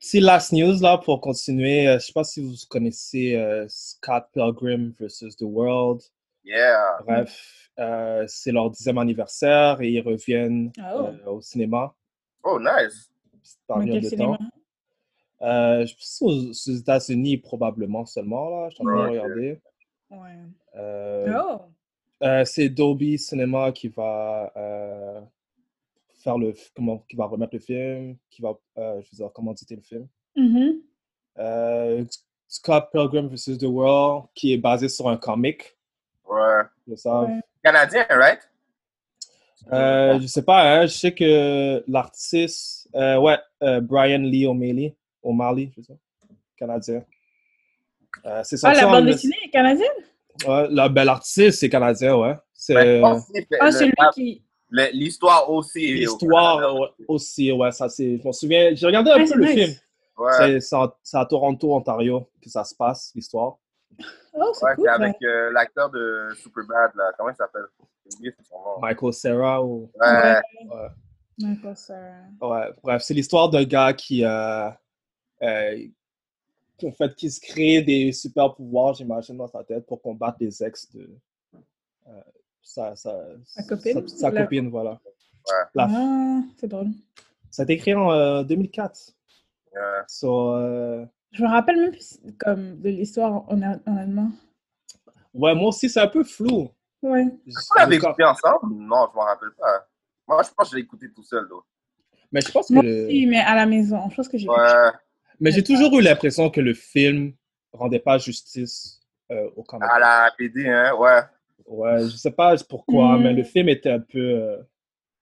Petit 0.00 0.20
last 0.20 0.52
news 0.52 0.80
là 0.80 0.96
pour 0.98 1.20
continuer. 1.20 1.86
Euh, 1.88 1.98
Je 1.98 2.06
sais 2.06 2.12
pas 2.12 2.24
si 2.24 2.40
vous 2.40 2.54
connaissez 2.68 3.36
euh, 3.36 3.66
Scott 3.68 4.24
Pilgrim 4.32 4.92
versus 4.98 5.36
The 5.36 5.42
World. 5.42 6.02
Yeah. 6.44 6.98
Bref, 7.06 7.70
euh, 7.78 8.24
c'est 8.26 8.50
leur 8.50 8.70
dixième 8.70 8.96
anniversaire 8.98 9.80
et 9.82 9.90
ils 9.90 10.00
reviennent 10.00 10.72
Oh. 10.78 11.06
euh, 11.26 11.30
au 11.30 11.40
cinéma 11.42 11.94
Oh, 12.42 12.58
nice. 12.58 13.10
dans 13.68 13.80
quel 13.84 14.00
de 14.00 14.08
cinéma? 14.08 14.38
temps. 14.38 15.46
Euh, 15.46 15.84
je 15.86 15.94
pense 15.94 16.18
aux, 16.22 16.48
aux 16.50 16.76
États-Unis 16.76 17.36
probablement 17.38 18.06
seulement 18.06 18.48
là. 18.50 18.68
Je 18.70 18.76
suis 18.76 18.82
en 18.82 18.86
train 18.90 19.04
de 19.04 19.18
regarder. 19.18 19.60
Ouais. 20.10 20.38
Euh, 20.76 21.32
Oh. 21.38 21.60
euh, 22.22 22.44
c'est 22.46 22.70
Dolby 22.70 23.18
Cinema 23.18 23.70
qui 23.72 23.88
va 23.88 24.50
euh, 24.56 25.20
faire 26.22 26.38
le 26.38 26.54
comment 26.76 26.98
qui 27.08 27.16
va 27.16 27.26
remettre 27.26 27.54
le 27.54 27.60
film, 27.60 28.16
qui 28.30 28.42
va 28.42 28.50
euh, 28.78 29.00
je 29.02 29.10
veux 29.10 29.16
dire 29.16 29.32
commanditer 29.32 29.76
le 29.76 29.82
film. 29.82 30.06
Mhm. 30.36 30.80
Euh, 31.38 32.04
Scott 32.48 32.88
Pilgrim 32.92 33.28
vs. 33.28 33.58
The 33.58 33.64
World, 33.64 34.26
qui 34.34 34.52
est 34.52 34.58
basé 34.58 34.88
sur 34.88 35.08
un 35.08 35.16
comic, 35.16 35.76
Ouais. 36.28 36.62
je 36.88 36.94
sais. 36.94 37.08
pas. 37.08 37.22
Ouais. 37.22 37.40
Canadien, 37.64 38.06
right? 38.10 38.40
Euh, 39.72 40.18
je 40.20 40.26
sais 40.26 40.42
pas, 40.42 40.62
hein, 40.80 40.86
je 40.86 40.92
sais 40.94 41.12
que 41.14 41.84
l'artiste, 41.86 42.88
euh, 42.94 43.18
ouais, 43.20 43.36
euh, 43.62 43.80
Brian 43.80 44.18
Lee 44.18 44.46
O'Malley, 44.46 44.96
O'Malley, 45.22 45.70
je 45.76 45.82
sais, 45.82 45.96
canadien. 46.56 47.04
Euh, 48.24 48.40
c'est 48.42 48.56
Ah, 48.64 48.74
sorti 48.74 48.80
la 48.80 48.86
bande 48.86 49.06
dessinée 49.06 49.36
est 49.44 49.50
canadienne? 49.50 49.86
Ouais, 50.48 50.66
la- 50.70 50.88
ben, 50.88 51.04
l'artiste, 51.04 51.60
c'est 51.60 51.68
canadien, 51.68 52.16
ouais. 52.16 52.34
C'est 52.54 53.02
Ah, 53.02 53.70
celui 53.70 53.92
qui. 54.14 54.42
L'histoire 54.70 55.50
aussi. 55.50 55.90
au 55.90 55.94
l'histoire 55.94 56.94
aussi, 57.08 57.50
ouais, 57.52 57.72
ça 57.72 57.88
c'est. 57.88 58.18
Je 58.18 58.24
m'en 58.24 58.32
souviens, 58.32 58.74
j'ai 58.74 58.86
regardé 58.86 59.10
un 59.10 59.24
peu 59.24 59.34
le 59.34 59.46
film. 59.46 59.74
Ouais, 60.16 60.60
C'est- 60.60 61.16
à, 61.16 61.24
Toronto, 61.26 61.74
Ontario, 61.74 62.28
que 62.42 62.50
ça 62.50 62.62
se 62.62 62.74
passe, 62.74 63.10
l'histoire. 63.14 63.56
Oh, 64.34 64.52
c'est 64.54 64.64
ouais, 64.64 64.74
cool. 64.76 64.84
c'est 64.84 64.90
avec 64.90 65.16
euh, 65.22 65.50
l'acteur 65.50 65.90
de 65.90 66.28
Superbad, 66.36 66.92
là. 66.94 67.12
Comment 67.16 67.30
il 67.30 67.36
s'appelle? 67.36 67.64
Michael 68.80 69.12
Cera 69.12 69.64
ou. 69.64 69.90
Ouais. 69.98 70.40
Ouais. 70.66 70.88
D'accord, 71.38 71.76
ça. 71.76 71.94
Ouais, 72.40 72.70
bref, 72.82 73.02
c'est 73.02 73.14
l'histoire 73.14 73.48
d'un 73.48 73.64
gars 73.64 73.94
qui, 73.94 74.24
euh, 74.24 74.68
euh, 75.42 75.86
qui, 76.76 76.86
en 76.86 76.92
fait, 76.92 77.14
qui 77.14 77.30
se 77.30 77.40
crée 77.40 77.80
des 77.82 78.12
super 78.12 78.54
pouvoirs, 78.54 78.94
j'imagine, 78.94 79.36
dans 79.36 79.46
sa 79.46 79.64
tête 79.64 79.86
pour 79.86 80.02
combattre 80.02 80.36
les 80.40 80.62
ex 80.62 80.90
de 80.92 81.08
euh, 82.08 82.10
sa, 82.62 82.94
sa, 82.96 83.14
Sa 83.46 83.62
copine? 83.64 84.08
Sa, 84.08 84.16
sa 84.16 84.30
La- 84.30 84.42
copine, 84.42 84.68
voilà. 84.70 84.92
Ouais. 84.92 85.64
La- 85.74 85.88
Ah, 85.90 86.40
c'est 86.58 86.68
drôle. 86.68 86.88
Ça 87.50 87.62
a 87.62 87.64
été 87.64 87.74
écrit 87.74 87.94
en 87.94 88.12
euh, 88.12 88.42
2004. 88.44 89.12
Ouais. 89.74 89.80
So, 90.08 90.54
euh, 90.54 91.04
Je 91.32 91.42
me 91.42 91.48
rappelle 91.48 91.76
même 91.80 91.90
plus 91.92 92.18
comme 92.38 92.80
de 92.80 92.88
l'histoire 92.90 93.32
en, 93.50 93.60
en 93.62 93.96
allemand. 93.96 94.30
ouais, 95.34 95.54
moi 95.54 95.68
aussi, 95.68 95.88
c'est 95.88 96.00
un 96.00 96.08
peu 96.08 96.24
flou. 96.24 96.68
Ouais. 97.02 97.24
On 97.26 97.78
l'avait 97.80 97.96
écouté 97.96 98.24
ensemble? 98.24 98.74
Non, 98.74 99.06
je 99.10 99.16
m'en 99.16 99.24
rappelle 99.24 99.50
pas. 99.58 99.86
Moi, 100.28 100.42
je 100.42 100.50
pense 100.56 100.68
que 100.68 100.72
je 100.72 100.76
l'ai 100.76 100.82
écouté 100.82 101.06
tout 101.14 101.24
seul, 101.24 101.44
là. 101.48 101.56
Mais 102.32 102.40
je 102.40 102.52
pense 102.52 102.68
que 102.68 102.74
Moi 102.74 102.84
aussi, 102.84 103.26
mais 103.26 103.38
à 103.40 103.56
la 103.56 103.66
maison. 103.66 104.08
Je 104.10 104.14
pense 104.16 104.28
que 104.28 104.38
j'ai. 104.38 104.48
Ouais. 104.48 104.90
Mais 105.40 105.50
j'ai 105.50 105.64
toujours 105.64 105.98
eu 105.98 106.02
l'impression 106.02 106.50
que 106.50 106.60
le 106.60 106.74
film 106.74 107.32
rendait 107.72 107.98
pas 107.98 108.18
justice 108.18 109.00
euh, 109.32 109.48
au 109.56 109.62
Canada. 109.64 109.92
À 109.92 109.98
la 109.98 110.32
BD, 110.38 110.68
hein, 110.68 110.94
ouais. 110.96 111.20
Ouais, 111.70 112.00
je 112.00 112.16
sais 112.16 112.32
pas 112.32 112.56
pourquoi, 112.68 113.16
Hmm. 113.16 113.22
mais 113.22 113.32
le 113.32 113.44
film 113.44 113.68
était 113.68 113.90
un 113.90 114.00
peu 114.00 114.18
euh, 114.18 114.56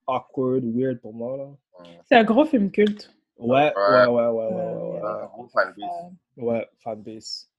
awkward, 0.07 0.65
weird 0.65 0.99
pour 1.01 1.13
moi. 1.13 1.37
Là. 1.37 1.85
C'est 2.09 2.17
un 2.17 2.25
gros 2.25 2.45
film 2.47 2.71
culte. 2.71 3.15
Ouais, 3.39 3.73
ouais, 3.77 4.07
ouais, 4.07 4.07
Ouais. 4.07 4.07
ouais, 4.07 4.27
ouais, 4.27 4.47
ouais, 4.47 5.01
ouais, 5.01 5.09
Un 5.09 5.27
gros 5.27 5.47
fanbase. 5.49 6.13
ouais, 6.39 6.67
fanbase. 6.79 7.51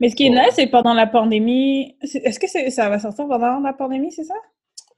Mais 0.00 0.08
ce 0.10 0.16
qui 0.16 0.26
est 0.26 0.30
Ouais. 0.30 0.44
nice, 0.44 0.54
c'est 0.56 0.66
pendant 0.66 0.92
la 0.92 1.06
pandémie. 1.06 1.96
Est-ce 2.02 2.40
que 2.40 2.48
c'est- 2.48 2.70
ça 2.70 2.88
va 2.88 2.98
sortir 2.98 3.28
pendant 3.28 3.60
la 3.60 3.72
pandémie, 3.72 4.10
c'est 4.10 4.24
ça? 4.24 4.34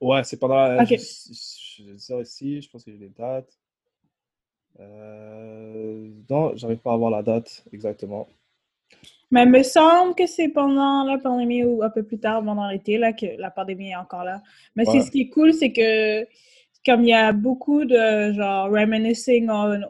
Ouais, 0.01 0.23
c'est 0.23 0.37
pendant. 0.37 0.75
Ok. 0.81 0.87
Je, 0.89 0.95
je, 0.97 1.83
je 1.83 1.83
vais 1.83 1.95
dire 1.95 2.21
ici, 2.21 2.61
je 2.61 2.69
pense 2.69 2.83
que 2.83 2.91
j'ai 2.91 2.97
les 2.97 3.09
dates. 3.09 3.53
Euh, 4.79 6.09
non, 6.29 6.53
j'arrive 6.55 6.77
pas 6.79 6.93
à 6.93 6.97
voir 6.97 7.11
la 7.11 7.21
date 7.21 7.63
exactement. 7.71 8.27
Mais 9.31 9.43
il 9.43 9.49
me 9.49 9.63
semble 9.63 10.15
que 10.15 10.25
c'est 10.25 10.49
pendant 10.49 11.03
la 11.03 11.17
pandémie 11.19 11.63
ou 11.63 11.83
un 11.83 11.89
peu 11.89 12.03
plus 12.03 12.19
tard, 12.19 12.43
pendant 12.43 12.67
l'été, 12.67 12.97
là, 12.97 13.13
que 13.13 13.27
la 13.37 13.51
pandémie 13.51 13.89
est 13.91 13.95
encore 13.95 14.23
là. 14.23 14.41
Mais 14.75 14.85
c'est 14.85 15.01
ce 15.01 15.11
qui 15.11 15.21
est 15.21 15.29
cool, 15.29 15.53
c'est 15.53 15.71
que 15.71 16.25
comme 16.85 17.03
il 17.03 17.09
y 17.09 17.13
a 17.13 17.31
beaucoup 17.33 17.85
de 17.85 18.31
genre 18.33 18.69
reminiscing 18.71 19.49
on 19.49 19.81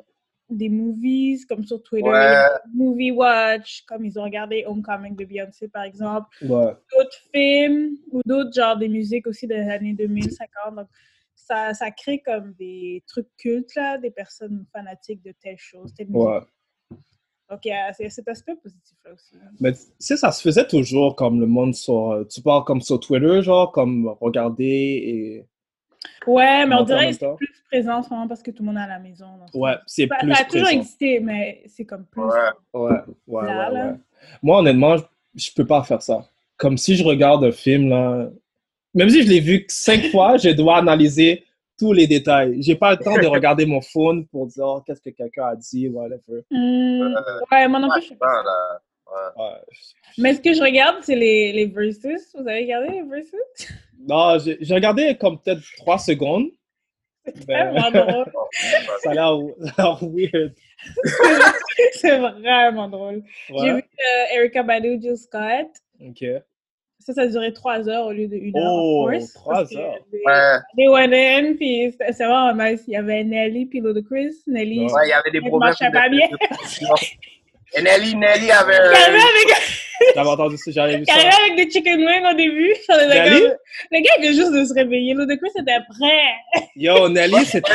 des 0.50 0.69
movies, 0.69 1.46
comme 1.46 1.63
sur 1.63 1.81
Twitter, 1.84 2.10
Ouais. 2.10 2.48
Movie 2.74 3.12
Watch, 3.12 3.84
comme 3.88 4.03
ils 4.03 4.19
ont 4.19 4.24
regardé 4.24 4.63
Homecoming 4.65 5.15
de 5.15 5.25
Beyoncé, 5.25 5.67
par 5.67 5.84
exemple, 5.84 6.27
Ouais, 6.41 6.74
d'autres 6.91 7.22
films 7.34 7.98
ou 8.12 8.22
d'autres 8.25 8.51
genres 8.53 8.77
de 8.77 8.88
musique 8.88 9.27
aussi 9.27 9.46
des 9.46 9.60
années 9.60 9.93
2050. 9.93 10.75
Donc, 10.75 10.88
ça, 11.36 11.74
ça 11.74 11.91
crée 11.91 12.19
comme 12.19 12.53
des 12.53 13.03
trucs 13.08 13.29
cultes, 13.38 13.75
là, 13.75 13.98
des 13.98 14.12
personnes 14.12 14.65
fanatiques 14.74 15.24
de 15.24 15.34
telle 15.39 15.58
chose, 15.58 15.93
telle 15.93 16.10
musique. 16.10 16.50
Donc, 17.50 17.60
il 17.65 17.70
y 17.70 17.72
a 17.72 17.91
c'est- 17.94 18.10
cet 18.10 18.27
aspect 18.27 18.56
positif-là 18.62 19.12
aussi. 19.13 19.36
Mais 19.60 19.74
tu 19.74 19.79
sais, 19.98 20.18
ça 20.18 20.32
se 20.32 20.41
faisait 20.41 20.68
toujours 20.68 21.15
comme 21.15 21.39
le 21.39 21.48
monde 21.48 21.74
sur. 21.74 22.12
euh, 22.12 22.24
Tu 22.25 22.41
parles 22.41 22.63
comme 22.63 22.82
sur 22.82 23.00
Twitter, 23.00 23.41
genre, 23.41 23.72
comme 23.72 24.08
regarder 24.22 24.63
et. 24.65 25.46
Ouais, 26.27 26.65
mais 26.65 26.75
on 26.75 26.79
en 26.79 26.84
dirait 26.84 27.08
que 27.12 27.18
c'est 27.18 27.36
plus 27.36 27.63
présent 27.70 27.98
en 27.98 28.03
ce 28.03 28.10
moment 28.10 28.27
parce 28.27 28.41
que 28.44 28.51
tout 28.51 28.63
le 28.63 28.68
monde 28.68 28.77
est 28.77 28.82
à 28.82 28.88
la 28.88 29.00
maison. 29.00 29.25
donc 29.38 29.50
Ouais, 29.53 29.75
c'est 29.86 30.08
Ça, 30.08 30.15
plus 30.18 30.34
ça 30.34 30.41
a 30.41 30.46
toujours 30.46 30.62
présent. 30.68 30.79
existé, 30.79 31.20
mais 31.20 31.63
c'est 31.68 31.86
comme 31.86 32.06
plus. 32.06 32.22
Ouais. 32.22 32.29
Ouais, 32.74 32.91
ouais, 33.27 33.46
Là, 33.48 33.68
ouais, 33.70 33.74
là. 33.75 33.86
ouais. 33.88 33.98
Moi, 34.44 34.60
honnêtement, 34.60 34.98
je, 34.98 35.03
je 35.36 35.51
peux 35.53 35.65
pas 35.65 35.84
faire 35.84 36.01
ça. 36.01 36.25
Comme 36.58 36.77
si 36.77 36.96
je 36.96 37.03
regarde 37.03 37.44
un 37.44 37.51
film, 37.51 37.89
là. 37.89 38.29
Même 38.94 39.10
si 39.10 39.24
je 39.24 39.29
l'ai 39.29 39.39
vu 39.39 39.65
cinq 39.70 40.06
fois, 40.12 40.38
je 40.38 40.50
dois 40.50 40.77
analyser 40.77 41.44
tous 41.79 41.93
les 41.93 42.05
détails. 42.07 42.62
J'ai 42.62 42.75
pas 42.75 42.91
le 42.91 42.98
temps 42.98 43.15
de 43.17 43.25
regarder 43.27 43.65
mon 43.65 43.81
phone 43.81 44.27
pour 44.27 44.48
dire 44.48 44.65
oh, 44.65 44.81
qu'est-ce 44.86 45.01
que 45.01 45.09
quelqu'un 45.12 45.45
a 45.48 45.55
dit, 45.55 45.88
whatever. 45.88 46.43
Hmm, 46.51 47.15
ouais, 47.51 47.67
moi 47.67 47.79
non 47.79 47.89
plus, 47.89 48.01
je 48.03 48.07
sais 48.09 48.17
Ah, 48.21 48.25
pas. 48.25 48.43
là. 48.43 48.81
Ouais. 49.12 49.43
Ouais. 49.43 49.59
Mais 50.19 50.33
ce 50.36 50.41
que 50.41 50.53
je 50.53 50.62
regarde, 50.62 50.98
c'est 51.01 51.15
les, 51.15 51.51
les 51.53 51.65
versus. 51.65 52.36
Vous 52.36 52.48
avez 52.48 52.62
regardé 52.62 52.89
les 52.89 53.03
versus? 53.03 53.74
Non, 54.07 54.38
j'ai 54.39 54.74
regardé 54.75 55.17
comme 55.17 55.39
peut-être 55.41 55.62
trois 55.77 55.98
secondes. 55.98 56.48
Ben, 57.48 57.74
Tellement 57.74 57.91
drôle. 58.05 58.25
ça 59.01 59.12
a 59.12 59.13
l'air 59.13 59.38
weird. 60.01 60.53
C'est 61.93 62.17
vraiment 62.17 62.88
drôle. 62.89 63.24
J'ai 63.50 63.74
vu 63.74 63.79
euh, 63.79 64.36
Erika 64.36 64.63
Badu, 64.63 65.00
Jill 65.01 65.17
Scott. 65.17 65.67
Ok. 66.01 66.24
Ça, 67.00 67.13
ça 67.13 67.25
duré 67.27 67.53
trois 67.53 67.88
heures 67.89 68.06
au 68.08 68.12
lieu 68.12 68.27
de 68.27 68.36
une 68.36 68.56
heure. 68.58 68.63
Oh, 68.72 69.10
course, 69.10 69.34
trois 69.34 69.62
heures. 69.77 69.96
They, 70.12 70.88
Ouais, 70.88 71.08
went 71.08 71.13
in, 71.13 71.56
puis 71.56 71.96
c'est 71.98 72.25
vraiment 72.25 72.53
nice. 72.53 72.82
Il 72.88 72.94
y 72.94 72.98
avait 72.98 73.24
Nelly, 73.24 73.65
puis 73.68 73.79
Ludacris. 73.79 74.36
Nelly, 74.48 74.82
Ouais. 74.86 75.06
il 75.06 75.10
y 75.10 75.13
avait 75.13 75.32
des 75.32 75.39
Ça 75.39 75.48
problèmes. 75.48 75.70
marchait 75.70 75.91
pas 75.91 76.10
bien. 76.10 76.27
Et 77.75 77.82
Nelly, 77.82 78.15
Nelly 78.15 78.51
avait. 78.51 78.75
avec, 78.77 79.56
J'avais 80.15 80.29
entendu 80.29 80.58
ça, 80.58 80.72
j'avais 80.72 80.98
vu 80.98 81.06
ça. 81.06 81.13
arrivait 81.13 81.29
avec 81.46 81.56
des 81.65 81.72
chicken 81.72 82.00
wings 82.06 82.25
au 82.32 82.34
début. 82.36 82.74
Nelly? 82.89 83.39
comme- 83.41 83.58
Le 83.91 84.00
gars, 84.01 84.12
il 84.18 84.22
vient 84.22 84.32
juste 84.32 84.53
de 84.53 84.65
se 84.65 84.74
réveiller. 84.74 85.13
Ludacris 85.13 85.50
était 85.58 85.79
prêt. 85.89 86.68
Yo, 86.75 87.10
Nelly, 87.10 87.46
c'était. 87.46 87.72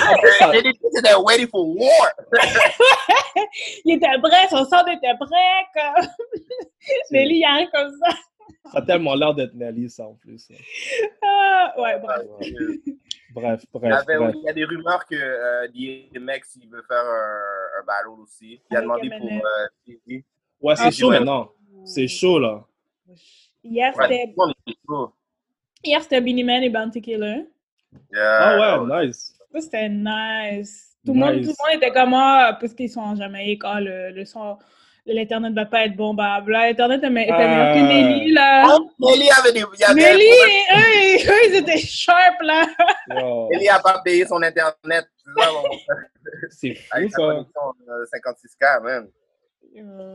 Nelly, 0.52 0.72
c'était 0.94 1.14
ready 1.26 1.46
for 1.46 1.66
war. 1.76 2.10
Il 3.84 3.94
était 3.96 4.06
prêt, 4.22 4.48
son 4.50 4.64
sang 4.64 4.84
était 4.86 5.14
prêt. 5.18 5.64
Comme... 5.74 6.06
Nelly, 7.10 7.36
il 7.38 7.44
arrive 7.44 7.68
comme 7.72 7.92
ça. 8.04 8.14
Ça 8.72 8.78
a 8.78 8.82
tellement 8.82 9.14
l'air 9.14 9.34
d'être 9.34 9.54
Nelly, 9.54 9.88
ça, 9.90 10.06
en 10.06 10.14
plus. 10.14 10.48
Ah, 11.22 11.74
ouais, 11.78 11.98
bref. 12.00 12.22
Bref, 13.32 13.64
Il 13.64 13.76
y, 13.76 13.78
bref, 13.78 13.92
avait- 14.08 14.16
bref. 14.18 14.34
il 14.36 14.42
y 14.44 14.48
a 14.48 14.52
des 14.52 14.64
rumeurs 14.64 15.04
que 15.06 15.14
euh, 15.16 15.66
DMX 15.68 16.56
il 16.62 16.68
veut 16.70 16.82
faire 16.86 17.02
un, 17.04 17.80
un 17.80 17.84
battle 17.84 18.20
aussi. 18.22 18.60
Il 18.70 18.76
a 18.76 18.80
demandé 18.82 19.10
pour 19.10 19.26
euh. 19.28 20.20
Ouais, 20.60 20.76
c'est 20.76 20.84
Ah, 20.84 20.90
chaud 20.90 21.10
maintenant. 21.10 21.50
C'est 21.84 22.08
chaud, 22.08 22.38
là. 22.38 22.64
Hier, 23.62 23.92
c'était 24.00 24.34
hier, 25.82 26.02
c'était 26.02 26.20
Beanie 26.20 26.44
Man 26.44 26.62
et 26.62 26.70
Bounty 26.70 27.00
Killer. 27.02 27.46
Yeah. 28.12 28.58
Ah 28.60 28.82
ouais, 28.82 29.06
nice. 29.06 29.36
Ça, 29.52 29.60
c'était 29.60 29.88
nice. 29.88 30.96
Tout 31.04 31.12
le, 31.12 31.20
monde, 31.20 31.34
Nice. 31.36 31.46
tout 31.48 31.54
le 31.58 31.72
monde 31.74 31.82
était 31.82 31.92
comme, 31.92 32.14
ah, 32.14 32.56
parce 32.58 32.72
qu'ils 32.72 32.88
sont 32.90 33.00
en 33.00 33.14
Jamaïque, 33.14 33.60
ah, 33.64 33.80
le, 33.80 34.10
le 34.10 34.24
son, 34.24 34.56
l'Internet 35.06 35.50
ne 35.50 35.54
va 35.56 35.66
pas 35.66 35.84
être 35.84 35.96
bon, 35.96 36.14
bah. 36.14 36.42
L'Internet 36.46 36.98
était 36.98 37.10
me- 37.10 37.20
était 37.22 37.32
meilleur 37.32 37.74
que 37.74 37.78
Ah. 37.78 37.88
Nelly, 37.88 38.32
là. 38.32 38.76
Oh, 38.78 38.90
Nelly 39.10 39.28
avait 39.38 39.52
des. 39.52 39.64
il 39.74 39.80
y 39.80 39.84
avait 39.84 39.94
Nelly, 40.00 40.24
eux, 40.74 41.30
eux, 41.30 41.48
ils 41.50 41.54
étaient 41.56 41.78
sharp, 41.78 42.40
là. 42.42 42.66
Yo, 43.10 43.48
Nelly 43.50 43.66
n'a 43.66 43.80
pas 43.80 44.00
payé 44.04 44.24
son 44.26 44.42
internet. 44.42 45.06
C'est 45.24 45.32
frère. 45.36 46.48
c'est 46.50 46.74
fou, 46.74 46.88
Avec 46.92 47.10
ça. 47.10 47.16
connexion 47.18 47.60
euh, 47.88 48.04
56K, 48.14 48.82
man. 48.82 49.08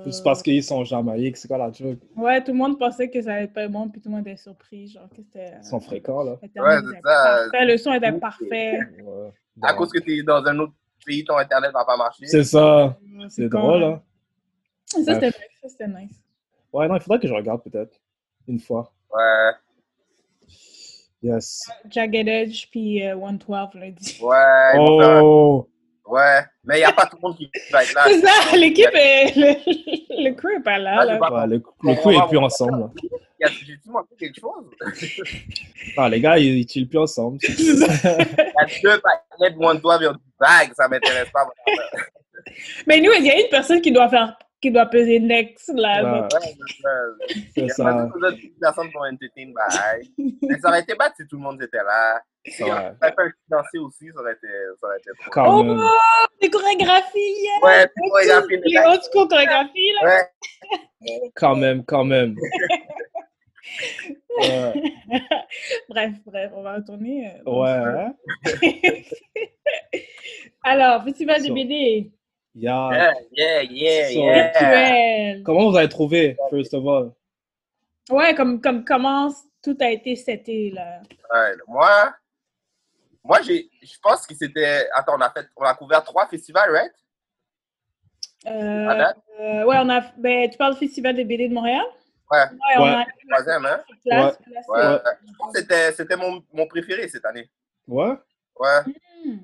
Juste 0.05 0.24
parce 0.24 0.41
qu'ils 0.41 0.63
sont 0.63 0.77
en 0.77 0.84
Jamaïque, 0.86 1.36
c'est 1.36 1.48
quoi 1.50 1.58
la 1.58 1.69
joke? 1.72 2.00
Ouais, 2.15 2.41
tout 2.41 2.51
le 2.53 2.58
monde 2.58 2.79
pensait 2.79 3.10
que 3.10 3.22
ça 3.22 3.34
allait 3.34 3.43
être 3.43 3.53
pas 3.53 3.67
bon, 3.67 3.89
puis 3.89 4.00
tout 4.00 4.08
le 4.10 4.15
monde 4.15 4.25
était 4.25 4.38
surpris, 4.38 4.88
genre, 4.88 5.10
que 5.10 5.17
c'était... 5.17 5.51
Ils 5.62 5.67
sont 5.67 5.81
fréquents, 5.81 6.24
là. 6.24 6.31
Ouais, 6.41 6.48
c'est 6.81 7.01
ça. 7.03 7.39
parfait, 7.51 7.65
le 7.65 7.77
son 7.77 7.91
était 7.93 8.12
parfait. 8.13 8.79
Ouais. 9.03 9.29
À 9.62 9.74
cause 9.74 9.91
que 9.91 10.00
tu 10.00 10.17
es 10.17 10.24
dans 10.24 10.41
un 10.46 10.58
autre 10.60 10.72
pays, 11.05 11.25
ton 11.25 11.36
internet 11.36 11.72
va 11.74 11.84
pas 11.84 11.98
marcher. 11.98 12.25
C'est 12.27 12.46
ça. 12.46 12.98
C'est 13.27 13.50
drôle, 13.50 13.84
hein. 13.84 14.01
Ça, 14.91 15.13
c'était 15.13 15.27
nice. 15.27 15.36
Ça, 15.62 15.69
c'était 15.69 15.88
nice. 15.88 16.15
Ouais, 16.74 16.88
non, 16.88 16.96
il 16.96 17.01
faudrait 17.01 17.19
que 17.19 17.27
je 17.27 17.34
regarde 17.34 17.62
peut-être. 17.63 18.00
Une 18.48 18.60
fois. 18.60 18.91
Ouais. 19.13 19.51
Yes. 21.22 21.63
Jagged 21.89 22.27
Edge, 22.27 22.67
puis 22.72 23.05
euh, 23.05 23.15
112 23.19 23.69
lundi. 23.75 24.17
Ouais. 24.22 24.72
Oh! 24.77 25.67
Ouais. 26.08 26.41
Mais 26.63 26.77
il 26.77 26.79
n'y 26.79 26.86
a 26.86 26.91
pas 26.93 27.05
tout 27.05 27.17
le 27.17 27.27
monde 27.27 27.38
qui 27.38 27.51
va 27.72 27.84
être 27.84 27.93
là. 27.93 28.03
C'est 28.08 28.22
ça, 28.22 28.55
l'équipe 28.55 28.89
est... 28.93 29.36
Le, 29.36 30.24
le 30.29 30.34
crew 30.34 30.48
est 30.58 30.63
pas 30.63 30.79
là, 30.79 31.05
là. 31.05 31.13
j'ai 31.13 31.19
pas- 31.19 31.31
Ouais, 31.41 31.48
le, 31.48 31.55
le 31.84 31.96
coup 32.01 32.12
est 32.12 32.27
plus 32.27 32.38
ensemble. 32.38 32.89
Il 33.03 33.10
y 33.41 33.46
a- 33.46 33.48
J'ai-tu 33.51 33.89
manqué 33.89 34.15
quelque 34.17 34.39
chose? 34.39 34.65
Ah, 35.98 36.08
les 36.10 36.19
gars, 36.22 36.38
ils, 36.38 36.60
ils 36.60 36.67
chillent 36.69 36.86
plus 36.86 37.00
ensemble. 37.00 37.38
Il 37.43 37.79
y 37.79 37.84
a 37.84 38.65
deux 38.84 39.01
paquets 39.01 39.53
de 39.53 39.58
one 39.63 39.79
doigt 39.79 39.98
vers 39.98 40.13
du 40.13 40.24
bag, 40.39 40.72
ça 40.75 40.88
m'intéresse 40.88 41.29
pas. 41.31 41.48
Mais 42.88 43.00
nous, 43.01 43.12
il 43.17 43.25
y 43.25 43.29
a 43.31 43.39
une 43.39 43.50
personne 43.50 43.81
qui 43.81 43.91
doit 43.91 44.08
faire... 44.10 44.38
qui 44.62 44.72
doit 44.72 44.86
peser 44.88 45.20
next, 45.20 45.72
là. 45.75 46.04
Ouais. 46.04 46.20
donc- 46.22 46.34
Ouais, 46.34 46.39
c'est 46.44 46.82
ça. 46.82 46.89
Il 47.30 47.44
C'est 47.54 47.62
y 47.62 47.72
a 47.72 47.74
ça. 47.74 47.84
pas 47.84 48.08
toutes 48.12 48.22
les 48.22 48.28
autres 48.28 48.60
personnes 48.60 48.91
pour 48.91 49.02
entertain 49.02 49.52
bye. 49.54 50.12
Mais 50.41 50.60
ça 50.60 50.67
aurait 50.69 50.82
été 50.82 50.95
bad 50.95 51.12
si 51.17 51.26
tout 51.28 51.38
le 51.38 51.41
monde 51.43 51.62
était 51.62 51.78
là. 51.84 52.22
Si 52.45 52.63
on 52.63 52.67
Ouais. 52.67 52.74
avait 53.02 53.15
fait 53.15 53.32
danser 53.50 53.78
aussi, 53.80 54.08
ça 54.13 54.19
aurait 54.22 54.34
été, 54.34 54.48
ça 54.80 54.88
aurait 54.88 54.98
été 54.98 55.10
trop. 55.22 55.32
Quand 55.32 55.60
Oh, 55.60 55.63
même. 55.63 55.82
les 56.41 56.50
chorégraphies, 56.50 57.36
yeah! 57.41 57.60
Ouais, 57.67 57.88
puis 57.95 58.10
chorégraphie, 58.10 58.62
Les 58.65 58.78
old 58.80 59.02
school 59.12 59.28
chorégraphies, 59.28 59.91
là. 60.02 60.10
Ouais. 60.10 61.32
Quand 61.36 61.56
même, 61.56 61.84
quand 61.86 62.04
même. 62.04 62.36
Ouais. 64.39 64.74
bref, 65.89 66.12
bref, 66.26 66.52
on 66.56 66.63
va 66.63 66.76
retourner. 66.76 67.28
euh, 67.45 67.52
Ouais. 67.52 68.13
le- 68.45 69.04
Alors, 70.63 71.04
festival 71.04 71.43
de 71.45 71.54
BD. 71.54 72.12
Yeah. 72.56 72.90
Yeah, 72.92 73.14
yeah, 73.32 73.62
yeah, 73.64 74.08
So- 74.10 74.62
yeah. 74.62 75.42
Comment 75.44 75.70
vous 75.70 75.78
avez 75.78 75.90
trouvé, 75.90 76.36
first 76.50 76.74
of 76.74 76.86
all? 76.88 77.12
Ouais, 78.10 78.34
comme, 78.34 78.60
comme 78.60 78.84
comment 78.84 79.30
tout 79.62 79.78
a 79.80 79.90
été 79.92 80.16
seté, 80.16 80.72
là? 80.72 81.02
Ouais, 81.32 81.56
moi, 81.68 82.14
moi 83.24 83.42
j'ai, 83.44 83.70
je 83.82 83.98
pense 84.02 84.26
que 84.26 84.34
c'était. 84.34 84.88
Attends, 84.96 85.16
on 85.18 85.22
a 85.22 85.30
fait, 85.30 85.48
on 85.56 85.64
a 85.64 85.74
couvert 85.76 86.04
trois 86.04 86.28
festivals, 86.28 86.72
right? 86.72 86.92
Euh, 88.48 89.04
euh, 89.40 89.66
ouais, 89.66 89.78
on 89.80 89.90
a. 89.90 90.02
Ben, 90.18 90.50
tu 90.50 90.58
parles 90.58 90.74
du 90.74 90.80
festival 90.80 91.16
de 91.16 91.24
BD 91.24 91.50
de 91.50 91.54
Montréal? 91.54 91.86
Ouais. 92.32 92.40
Ouais, 92.40 92.78
on 92.78 92.84
Ouais. 92.84 92.90
a. 92.90 93.06
Troisième, 93.30 93.66
hein? 93.66 93.80
Place, 94.06 94.38
Ouais. 94.38 94.52
place, 94.52 94.68
Ouais. 94.70 94.80
Ouais. 94.88 95.00
Je 95.28 95.34
pense 95.38 95.54
que 95.54 95.60
c'était, 95.60 95.92
c'était 95.94 96.16
mon, 96.16 96.44
mon 96.54 96.66
préféré 96.68 97.08
cette 97.10 97.26
année. 97.26 97.50
Ouais? 97.88 98.14
Ouais. 98.60 98.80
Hmm. 99.26 99.38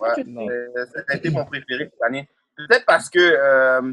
Ouais. 0.00 0.24
Euh, 0.26 0.86
ça 0.86 1.02
a 1.08 1.16
été 1.16 1.30
mon 1.30 1.44
préféré 1.44 1.90
cette 1.92 2.02
année. 2.02 2.28
Peut-être 2.56 2.84
parce 2.86 3.08
que, 3.10 3.18
euh, 3.18 3.92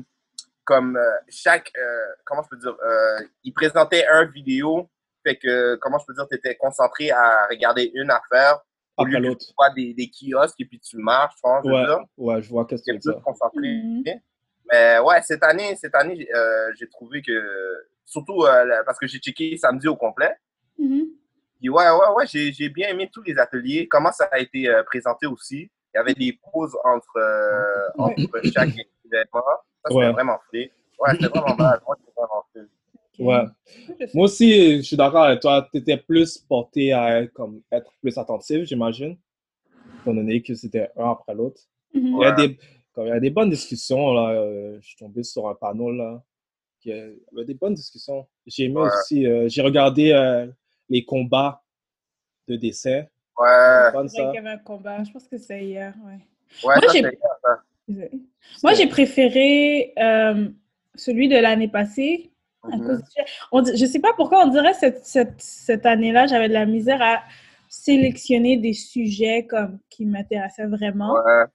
comme 0.64 0.96
euh, 0.98 1.12
chaque, 1.30 1.72
euh, 1.78 2.06
comment 2.26 2.44
je 2.44 2.50
peux 2.50 2.58
dire, 2.58 2.76
euh, 2.84 3.20
il 3.44 3.54
présentait 3.54 4.06
un 4.08 4.26
vidéo, 4.26 4.90
fait 5.26 5.36
que, 5.38 5.76
comment 5.76 5.98
je 6.00 6.06
peux 6.06 6.14
dire, 6.14 6.28
tu 6.30 6.36
étais 6.38 6.56
concentré 6.56 7.12
à 7.12 7.48
regarder 7.50 7.92
une 7.94 8.10
affaire 8.12 8.60
au 8.98 9.04
Après 9.04 9.14
lieu 9.14 9.22
que 9.24 9.28
l'autre. 9.30 9.46
tu 9.48 9.54
vois 9.58 9.70
des, 9.72 9.94
des 9.94 10.10
kiosques 10.10 10.60
et 10.60 10.66
puis 10.66 10.80
tu 10.80 10.98
marches, 10.98 11.34
je 11.38 11.42
pense, 11.42 11.66
Ouais. 11.66 11.86
Ouais, 12.18 12.42
je 12.42 12.50
vois 12.50 12.66
qu'est-ce 12.66 12.84
que 12.84 12.98
dire. 12.98 13.22
concentré. 13.24 13.60
Mhm. 13.68 14.04
Mais 14.72 15.00
ouais, 15.00 15.22
cette 15.24 15.44
année, 15.44 15.76
cette 15.76 15.96
année 15.96 16.28
euh, 16.34 16.72
j'ai 16.80 16.88
trouvé 16.88 17.22
que, 17.22 17.84
surtout 18.06 18.44
euh, 18.44 18.84
parce 18.86 18.98
que 19.00 19.08
j'ai 19.08 19.20
checké 19.20 19.58
samedi 19.58 19.88
au 19.88 19.96
complet, 19.96 20.36
Mhm. 20.78 21.08
puis 21.60 21.70
ouais, 21.70 21.90
ouais, 21.90 22.10
ouais, 22.16 22.26
j'ai 22.28 22.52
j'ai 22.54 22.70
bien 22.70 22.90
aimé 22.90 23.10
tous 23.12 23.22
les 23.24 23.38
ateliers, 23.38 23.88
comment 23.88 24.12
ça 24.12 24.30
a 24.32 24.40
été 24.40 24.68
euh, 24.70 24.84
présenté 24.84 25.26
aussi. 25.28 25.70
Il 25.94 25.98
y 25.98 26.00
avait 26.00 26.14
des 26.14 26.34
pauses 26.52 26.76
entre, 26.84 27.18
euh, 27.18 27.90
entre 27.98 28.42
chaque 28.54 28.70
événement. 29.06 29.32
Ça, 29.34 29.90
c'était 29.90 29.96
Ouais. 29.96 30.12
vraiment 30.12 30.38
frais. 30.48 30.72
Ouais, 31.00 31.10
c'était 31.14 31.28
vraiment 31.28 31.56
mal. 31.56 31.82
Moi, 31.86 31.98
c'était 32.00 32.14
vraiment. 32.16 32.44
Ok. 32.56 33.20
Ouais. 33.20 34.08
Moi 34.14 34.26
aussi, 34.26 34.78
je 34.78 34.82
suis 34.84 34.96
d'accord 34.98 35.24
avec 35.24 35.42
toi. 35.42 35.68
Tu 35.72 35.80
étais 35.80 35.98
plus 35.98 36.38
porté 36.38 36.94
à 36.94 37.22
être, 37.22 37.34
comme, 37.34 37.62
être 37.72 37.92
plus 38.02 38.18
attentif, 38.18 38.64
j'imagine. 38.64 39.18
Étant 40.02 40.14
donné 40.14 40.42
que 40.42 40.56
c'était 40.56 40.90
un 40.98 41.12
après 41.12 41.34
l'autre. 41.36 41.62
Il, 41.94 42.10
y 42.18 42.26
a 42.26 42.30
Ouais. 42.30 42.36
des, 42.48 42.58
comme 42.94 43.06
il 43.08 43.10
y 43.10 43.12
a 43.12 43.20
des 43.20 43.30
bonnes 43.30 43.50
discussions. 43.50 44.14
Là, 44.14 44.30
euh, 44.32 44.78
je 44.82 44.88
suis 44.88 44.98
tombé 44.98 45.24
sur 45.24 45.48
un 45.50 45.56
panneau. 45.56 45.92
Là, 45.92 46.24
qui, 46.80 46.90
il 46.90 46.96
y 46.96 47.36
avait 47.36 47.46
des 47.46 47.54
bonnes 47.54 47.74
discussions. 47.76 48.28
J'ai 48.46 48.64
aimé 48.66 48.78
Ouais. 48.78 48.88
aussi. 48.88 49.26
euh, 49.28 49.48
J'ai 49.50 49.62
regardé 49.62 50.12
euh, 50.12 50.48
les 50.90 51.04
combats 51.04 51.62
de 52.48 52.56
dessin. 52.56 53.04
Ouais, 53.38 53.92
Bonne, 53.94 54.10
C'est 54.10 54.18
vrai 54.18 54.26
ça. 54.28 54.32
qu'il 54.32 54.44
y 54.44 54.48
avait 54.48 54.56
un 54.56 54.64
combat. 54.64 55.04
Je 55.04 55.12
pense 55.12 55.28
que 55.28 55.38
c'est 55.38 55.64
hier, 55.66 55.94
ouais. 56.06 56.20
ouais, 56.68 56.76
Moi, 56.76 56.88
j'ai- 56.94 57.02
ça. 57.44 57.64
Moi, 58.64 58.74
j'ai 58.74 58.88
préféré 58.88 59.94
euh, 59.98 60.50
celui 60.96 61.28
de 61.30 61.38
l'année 61.38 61.68
passée. 61.68 62.28
à 62.64 62.78
Mhm. 62.78 62.86
cause 62.86 63.00
du- 63.00 63.24
on 63.52 63.62
dit- 63.64 63.76
je 63.76 63.86
sais 63.88 64.00
pas 64.00 64.14
pourquoi 64.16 64.44
on 64.46 64.50
dirait 64.50 64.76
cette, 64.76 65.04
cette, 65.04 65.42
cette 65.42 65.84
année-là, 65.88 66.28
j'avais 66.28 66.48
de 66.48 66.54
la 66.54 66.68
misère 66.68 67.02
à 67.02 67.24
sélectionner 67.68 68.58
des 68.58 68.74
sujets 68.74 69.48
comme 69.48 69.80
qui 69.90 70.06
m'intéressaient 70.06 70.68
vraiment. 70.68 71.14
Ouais, 71.16 71.46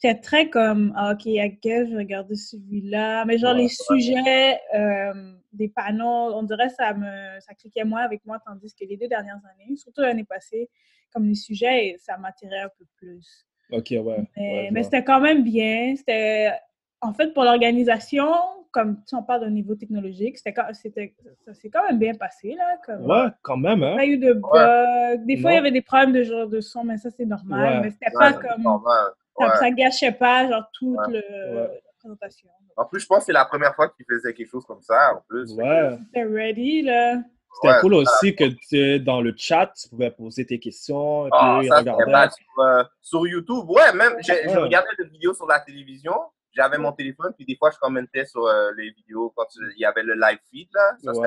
J'étais 0.00 0.20
très 0.20 0.48
comme, 0.48 0.92
ah, 0.96 1.12
ok, 1.12 1.26
à 1.38 1.48
quel 1.48 1.90
je 1.90 1.96
regarder 1.96 2.36
celui-là. 2.36 3.24
Mais 3.24 3.36
genre, 3.36 3.54
Ouais, 3.54 3.62
les 3.62 3.68
sujets 3.68 4.60
euh, 4.74 5.32
des 5.52 5.68
panneaux, 5.68 6.34
on 6.34 6.44
dirait 6.44 6.68
ça 6.68 6.94
me 6.94 7.40
ça 7.40 7.54
cliquait 7.54 7.84
moins 7.84 8.02
avec 8.02 8.24
moi, 8.24 8.38
tandis 8.46 8.72
que 8.74 8.84
les 8.84 8.96
deux 8.96 9.08
dernières 9.08 9.40
années, 9.52 9.76
surtout 9.76 10.02
l'année 10.02 10.24
passée, 10.24 10.70
comme 11.12 11.26
les 11.26 11.34
sujets, 11.34 11.96
ça 11.98 12.16
m'attirait 12.16 12.60
un 12.60 12.70
peu 12.78 12.84
plus. 12.96 13.44
Ok, 13.72 13.88
ouais. 13.90 14.70
Mais, 14.70 14.82
c'était 14.84 15.02
quand 15.02 15.20
même 15.20 15.42
bien. 15.42 15.94
C'était, 15.96 16.52
en 17.00 17.12
fait, 17.12 17.34
pour 17.34 17.42
l'organisation, 17.42 18.32
comme 18.70 19.02
si 19.04 19.16
on 19.16 19.22
parle 19.24 19.44
au 19.44 19.50
niveau 19.50 19.74
technologique, 19.74 20.38
c'était, 20.38 21.14
ça 21.44 21.54
s'est 21.54 21.70
quand 21.70 21.86
même 21.88 21.98
bien 21.98 22.14
passé, 22.14 22.54
là. 22.54 22.78
Comme, 22.86 23.04
Ouais, 23.04 23.28
quand 23.42 23.56
même, 23.56 23.78
Il 23.78 23.80
n'y 23.80 23.84
a 23.84 23.92
hein. 23.92 23.96
pas 23.96 24.06
eu 24.06 24.18
de 24.18 24.32
bugs. 24.32 25.24
Des 25.24 25.36
fois, 25.38 25.52
il 25.52 25.54
y 25.56 25.58
avait 25.58 25.72
des 25.72 25.82
problèmes 25.82 26.12
de 26.12 26.22
genre 26.22 26.48
de 26.48 26.60
son, 26.60 26.84
mais 26.84 26.98
ça, 26.98 27.10
c'est 27.10 27.26
normal. 27.26 27.80
Mais 27.82 27.90
c'était 27.90 28.12
pas 28.12 28.32
comme... 28.32 28.62
normal. 28.62 29.08
Ça, 29.38 29.46
Ouais. 29.46 29.56
ça 29.58 29.70
gâchait 29.70 30.12
pas, 30.12 30.48
genre, 30.48 30.64
toute 30.72 30.88
Ouais. 30.96 31.04
le- 31.08 31.54
Ouais. 31.56 31.82
la 31.84 31.92
présentation. 32.00 32.48
En 32.76 32.84
plus, 32.84 33.00
je 33.00 33.06
pense 33.06 33.18
que 33.20 33.24
c'est 33.24 33.32
la 33.32 33.44
première 33.44 33.74
fois 33.74 33.88
qu'il 33.88 34.04
faisait 34.08 34.32
quelque 34.34 34.48
chose 34.50 34.64
comme 34.64 34.82
ça, 34.82 35.14
en 35.14 35.22
plus. 35.28 35.52
Ouais. 35.54 35.96
C'était 36.06 36.24
ready, 36.24 36.82
là. 36.82 37.16
C'était 37.60 37.74
Ouais, 37.74 37.80
cool 37.80 37.94
aussi 37.94 38.36
que 38.36 38.44
tu- 38.68 39.00
dans 39.00 39.20
le 39.20 39.34
chat, 39.36 39.72
tu 39.80 39.88
pouvais 39.88 40.10
poser 40.10 40.46
tes 40.46 40.60
questions 40.60 41.26
et 41.26 41.30
puis 41.30 41.38
Ah, 41.40 41.58
eux, 41.60 41.64
ils 41.64 41.68
ça. 41.68 41.82
Sur, 41.82 42.60
euh, 42.64 42.84
sur 43.00 43.26
YouTube, 43.26 43.68
ouais, 43.68 43.92
même, 43.94 44.12
j'ai- 44.20 44.48
je 44.48 44.56
regardais 44.58 44.90
des 44.98 45.06
vidéos 45.08 45.34
sur 45.34 45.46
la 45.46 45.58
télévision, 45.60 46.14
j'avais 46.52 46.78
mon 46.78 46.92
téléphone, 46.92 47.32
puis 47.36 47.44
des 47.46 47.56
fois, 47.56 47.70
je 47.70 47.78
commentais 47.78 48.26
sur 48.26 48.46
euh, 48.46 48.70
les 48.76 48.90
vidéos 48.90 49.32
quand 49.34 49.46
il 49.56 49.80
y 49.80 49.84
avait 49.84 50.02
le 50.04 50.14
live 50.14 50.38
feed, 50.50 50.68
là. 50.72 50.92
Ça, 51.02 51.14
c'était 51.14 51.26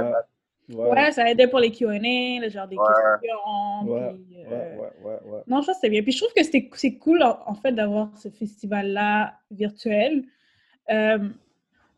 Ouais. 0.76 1.12
ça 1.12 1.30
aidait 1.30 1.48
pour 1.48 1.60
les 1.60 1.72
Q&A, 1.72 1.90
le 2.40 2.50
genre 2.50 2.68
des 2.68 2.76
Ouais. 2.78 2.84
questions. 3.22 3.92
Ouais, 3.92 4.14
puis, 4.14 4.44
euh, 4.46 4.76
ouais, 4.78 4.90
ouais, 5.04 5.20
ouais. 5.26 5.40
Non, 5.48 5.62
je 5.62 5.66
pense 5.66 5.68
que 5.68 5.74
c'était 5.76 5.90
bien. 5.90 6.04
Puis 6.04 6.12
je 6.14 6.18
trouve 6.20 6.34
que 6.34 6.44
c'était- 6.44 6.70
c'est 6.74 6.96
cool, 6.98 7.22
en, 7.24 7.40
en 7.46 7.54
fait, 7.56 7.72
d'avoir 7.72 8.16
ce 8.18 8.30
festival-là 8.30 9.34
virtuel. 9.52 10.24
Euh, 10.90 11.30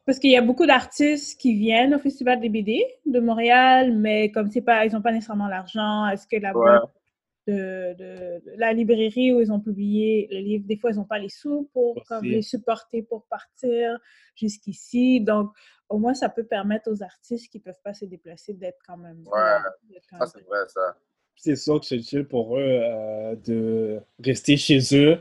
parce 0.06 0.20
qu'il 0.20 0.32
y 0.32 0.38
a 0.38 0.42
beaucoup 0.42 0.66
d'artistes 0.66 1.40
qui 1.40 1.54
viennent 1.56 1.96
au 1.96 2.00
Festival 2.00 2.40
des 2.42 2.50
BD 2.50 2.86
de 3.06 3.20
Montréal, 3.22 3.94
mais 3.98 4.32
comme 4.32 4.50
c'est 4.52 4.62
pas, 4.62 4.86
ils 4.86 4.92
n'ont 4.92 5.02
pas 5.02 5.14
nécessairement 5.14 5.48
l'argent, 5.48 6.08
est-ce 6.08 6.28
que 6.28 6.36
la 6.42 6.52
de, 7.46 7.94
de- 7.98 8.42
de 8.46 8.52
la 8.58 8.72
librairie 8.72 9.34
où 9.34 9.42
ils 9.42 9.52
ont 9.52 9.60
publié 9.60 10.30
le 10.32 10.40
livre, 10.40 10.66
des 10.66 10.78
fois, 10.78 10.92
ils 10.92 10.96
n'ont 10.96 11.04
pas 11.04 11.20
les 11.20 11.28
sous 11.30 11.70
pour 11.74 11.96
comme, 12.08 12.24
les 12.24 12.42
supporter 12.42 13.02
pour 13.04 13.26
partir 13.30 13.98
jusqu'ici. 14.36 15.20
Donc, 15.20 15.52
au 15.94 16.00
moins, 16.00 16.16
ça 16.16 16.28
peut 16.28 16.44
permettre 16.44 16.90
aux 16.92 17.04
artistes 17.04 17.52
qui 17.52 17.60
ne 17.60 17.64
peuvent 17.64 17.80
pas 17.84 17.94
se 17.94 18.06
déplacer 18.06 18.54
d'être 18.54 18.80
quand 18.86 18.98
même. 18.98 19.20
Ouais. 19.28 20.00
quand 20.10 20.18
Ça, 20.18 20.26
même 20.26 20.28
c'est 20.34 20.46
vrai, 20.48 20.68
ça. 20.68 20.98
C'est 21.36 21.56
sûr 21.56 21.80
que 21.80 21.86
c'est 21.86 22.00
chill 22.02 22.28
pour 22.28 22.58
eux 22.58 22.62
euh, 22.62 23.36
de 23.36 24.02
rester 24.24 24.58
chez 24.58 24.80
eux 24.94 25.20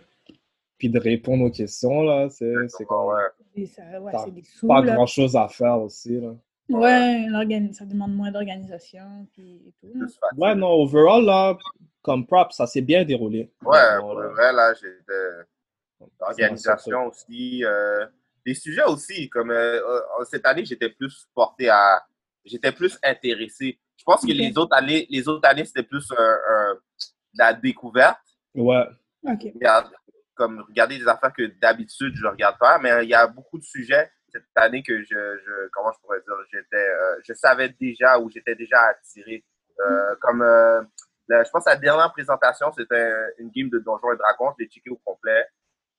puis 0.79 0.89
de 0.89 0.99
répondre 0.99 1.45
aux 1.45 1.51
questions, 1.51 2.03
là. 2.03 2.29
C'est 2.31 2.55
c'est 2.69 2.85
comme 2.87 3.07
Ouais. 3.07 4.13
C'est 4.25 4.31
des 4.31 4.43
sous. 4.45 4.67
pas 4.67 4.81
là. 4.83 4.95
grand-chose 4.95 5.37
à 5.37 5.47
faire 5.49 5.79
aussi, 5.81 6.19
là. 6.19 6.35
Ouais, 6.71 7.27
ça 7.73 7.85
demande 7.85 8.15
moins 8.15 8.31
d'organisation 8.31 9.27
puis 9.33 9.63
et 9.67 9.73
tout. 9.79 9.93
Ouais, 10.39 10.55
non, 10.55 10.71
overall, 10.71 11.23
là, 11.25 11.59
comme 12.01 12.27
prop, 12.27 12.51
ça 12.53 12.67
s'est 12.67 12.81
bien 12.81 13.05
déroulé. 13.05 13.53
Ouais, 13.63 13.99
pour 14.01 14.15
là. 14.15 14.23
le 14.23 14.29
vrai, 14.31 14.53
là, 14.55 14.73
j'étais. 14.73 16.09
L'organisation 16.19 17.07
aussi. 17.09 17.63
euh, 17.65 18.07
les 18.45 18.55
sujets 18.55 18.85
aussi. 18.85 19.29
Comme 19.31 19.51
euh, 19.51 19.81
euh, 19.81 20.25
cette 20.25 20.47
année, 20.47 20.65
j'étais 20.65 20.89
plus 20.91 21.29
porté 21.35 21.69
à. 21.69 22.03
J'étais 22.45 22.73
plus 22.73 22.99
intéressé. 23.03 23.79
Je 23.97 24.05
pense 24.05 24.23
que 24.23 24.33
les 24.33 24.59
autres 24.59 24.75
années, 24.77 25.07
les 25.11 25.29
autres 25.29 25.47
années, 25.49 25.65
c'était 25.65 25.85
plus 25.85 26.11
un- 26.17 26.39
un- 26.49 26.75
de 26.75 27.39
la 27.39 27.55
découverte. 27.55 28.19
Ouais, 28.55 28.85
OK. 29.25 29.45
Regarde, 29.55 29.91
comme 30.35 30.61
regarder 30.69 30.99
des 30.99 31.07
affaires 31.09 31.33
que 31.33 31.45
d'habitude 31.61 32.15
je 32.17 32.27
regarde 32.27 32.59
pas, 32.59 32.79
mais 32.79 33.05
il 33.05 33.09
y 33.09 33.15
a 33.15 33.27
beaucoup 33.27 33.59
de 33.59 33.65
sujets 33.65 34.11
cette 34.31 34.45
année 34.57 34.83
que 34.83 35.03
je, 35.03 35.07
je 35.09 35.69
comment 35.73 35.93
je 35.93 36.01
pourrais 36.01 36.21
dire, 36.21 36.35
j'étais, 36.51 36.77
euh, 36.77 37.17
je 37.23 37.33
savais 37.35 37.69
déjà 37.81 38.19
ou 38.19 38.29
j'étais 38.31 38.55
déjà 38.55 38.81
attiré. 38.91 39.45
Euh, 39.81 40.15
comme, 40.21 40.43
euh, 40.43 40.83
la- 41.29 41.45
je 41.45 41.51
pense 41.51 41.65
que 41.65 41.71
la 41.71 41.77
dernière 41.77 42.11
présentation 42.13 42.73
c'était 42.73 43.13
une 43.39 43.51
game 43.51 43.69
de 43.71 43.79
Donjons 43.79 44.13
et 44.13 44.17
Dragons, 44.17 44.53
je 44.59 44.65
l'ai 44.65 44.71
checké 44.71 44.91
au 44.91 44.97
complet. 45.05 45.47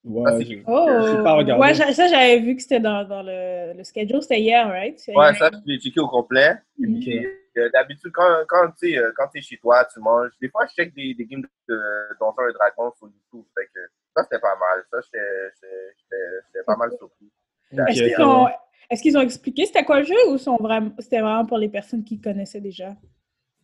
Ça, 0.03 0.09
ouais. 0.37 0.63
Oh, 0.67 1.23
pas 1.23 1.33
regardé. 1.33 1.61
ouais, 1.61 1.73
ça, 1.73 2.07
j'avais 2.07 2.39
vu 2.39 2.55
que 2.57 2.61
c'était 2.61 2.79
dans, 2.81 3.05
dans 3.07 3.23
le, 3.23 3.73
le 3.77 3.83
schedule. 3.85 4.21
C'était 4.21 4.41
hier, 4.41 4.67
right? 4.67 4.99
C'est 4.99 5.15
Ouais, 5.15 5.27
hier. 5.29 5.37
ça, 5.37 5.49
je 5.53 5.71
l'ai 5.71 5.79
checké 5.79 5.99
au 6.01 6.07
complet. 6.07 6.55
Euh, 7.55 7.69
D'habitude, 7.71 8.11
quand, 8.13 8.43
quand 8.47 8.71
tu 8.71 8.89
sais, 8.91 8.97
euh, 8.97 9.11
quand 9.15 9.27
t'es 9.31 9.39
chez 9.39 9.57
toi, 9.57 9.85
tu 9.93 9.99
manges. 9.99 10.31
Des 10.41 10.49
fois, 10.49 10.65
je 10.65 10.73
check 10.73 10.93
des, 10.95 11.13
des 11.13 11.25
games 11.25 11.43
de 11.69 11.79
Donjons 12.19 12.49
et 12.49 12.53
Dragons 12.53 12.91
sur 12.97 13.07
YouTube. 13.07 13.45
Fait 13.55 13.65
que 13.67 13.79
ça, 14.17 14.23
c'était 14.23 14.39
pas 14.39 14.55
mal. 14.59 14.83
Ça, 14.91 14.97
j'étais 15.11 16.63
pas 16.65 16.75
mal 16.75 16.89
surpris. 16.97 17.31
Est-ce 17.71 18.03
qu'ils 18.15 18.23
ont, 18.23 18.47
qu'ils 19.01 19.17
ont 19.17 19.21
expliqué 19.21 19.65
c'était 19.67 19.83
quoi 19.85 19.99
le 19.99 20.05
jeu 20.05 20.15
ou 20.29 20.37
sont 20.37 20.57
vraiment, 20.57 20.91
c'était 20.99 21.21
vraiment 21.21 21.45
pour 21.45 21.57
les 21.57 21.69
personnes 21.69 22.03
qui 22.03 22.19
connaissaient 22.19 22.59
déjà? 22.61 22.89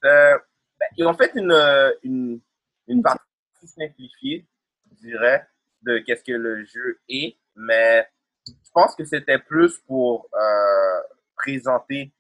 Euh, 0.06 0.38
ben, 0.80 0.88
ils 0.98 1.06
ont 1.06 1.14
fait 1.14 1.32
une, 1.36 1.52
euh, 1.52 1.92
une, 2.04 2.40
une 2.88 3.02
partie 3.02 3.22
simplifiée, 3.64 4.46
je 4.92 5.08
dirais, 5.08 5.46
de 5.84 6.00
qu'est-ce 6.00 6.24
que 6.24 6.34
le 6.34 6.66
jeu 6.66 7.00
est, 7.08 7.38
mais 7.56 8.08
je 8.48 8.72
pense 8.74 8.96
que 8.96 9.06
c'était 9.06 9.40
plus 9.40 9.78
pour 9.80 10.28
euh, 10.34 11.02
présenter 11.36 12.14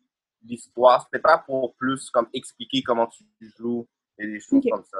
l'histoire. 0.43 1.03
C'était 1.03 1.21
pas 1.21 1.39
pour 1.39 1.75
plus 1.75 2.09
comme 2.09 2.29
expliquer 2.33 2.81
comment 2.83 3.07
tu 3.07 3.23
joues 3.57 3.87
et 4.17 4.27
des 4.27 4.39
choses 4.39 4.63
comme 4.69 4.83
ça. 4.83 4.97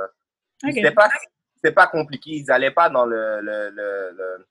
OK. 0.64 0.74
C'était 0.74 0.92
pas, 0.92 1.10
c'était 1.56 1.74
pas 1.74 1.88
compliqué. 1.88 2.32
Ils 2.32 2.52
allaient 2.52 2.72
pas 2.72 2.90
dans 2.90 3.06
le, 3.06 3.42
le, 3.42 3.70
le, 3.70 4.12
le- 4.12 4.48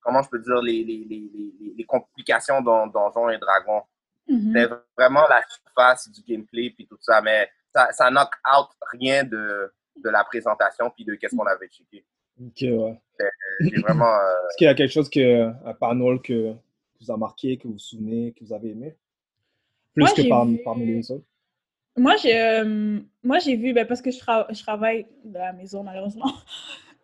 comment 0.00 0.22
je 0.22 0.28
peux 0.28 0.40
dire, 0.40 0.60
les, 0.62 0.82
les, 0.84 1.04
les, 1.08 1.74
les, 1.76 1.84
complications 1.84 2.60
dans 2.60 2.86
Donjons 2.86 3.30
et 3.30 3.38
Dragons. 3.38 3.82
Mhm. 4.28 4.52
C'était 4.52 4.74
vraiment 4.96 5.26
la 5.28 5.42
surface 5.48 6.10
du 6.10 6.22
gameplay 6.22 6.70
puis 6.70 6.86
tout 6.86 6.98
ça, 7.00 7.20
mais 7.20 7.50
ça, 7.74 7.90
ça 7.92 8.10
knock 8.10 8.30
out 8.52 8.68
rien 8.92 9.24
de, 9.24 9.72
de 9.96 10.10
la 10.10 10.24
présentation 10.24 10.90
puis 10.90 11.04
de 11.04 11.14
qu'est-ce 11.14 11.36
qu'on 11.36 11.46
avait 11.46 11.68
checké. 11.68 12.04
Ok, 12.40 12.58
ouais. 12.62 13.00
Euh, 13.20 13.80
vraiment. 13.82 14.04
euh, 14.14 14.46
Est-ce 14.48 14.56
qu'il 14.56 14.64
y 14.66 14.68
a 14.68 14.74
quelque 14.74 14.92
chose 14.92 15.10
que, 15.10 15.44
un 15.66 15.74
panel 15.74 16.20
que 16.20 16.54
vous 17.00 17.10
a 17.10 17.16
marqué, 17.16 17.56
que 17.56 17.66
vous 17.66 17.74
vous 17.74 17.78
souvenez, 17.78 18.32
que 18.32 18.44
vous 18.44 18.52
avez 18.52 18.70
aimé? 18.70 18.96
Plus 19.94 20.02
Moi, 20.04 20.12
que 20.14 20.28
par- 20.28 20.46
vu- 20.46 20.58
parmi 20.64 20.86
les 20.86 21.10
autres? 21.10 21.24
Moi, 21.96 22.16
j'ai 22.16 22.40
euh, 22.40 23.00
moi, 23.22 23.38
j'ai 23.38 23.54
vu, 23.56 23.74
ben, 23.74 23.86
parce 23.86 24.00
que 24.00 24.10
je, 24.10 24.18
tra- 24.18 24.46
je 24.54 24.62
travaille 24.62 25.06
de 25.24 25.34
la 25.34 25.52
maison, 25.52 25.82
malheureusement. 25.82 26.32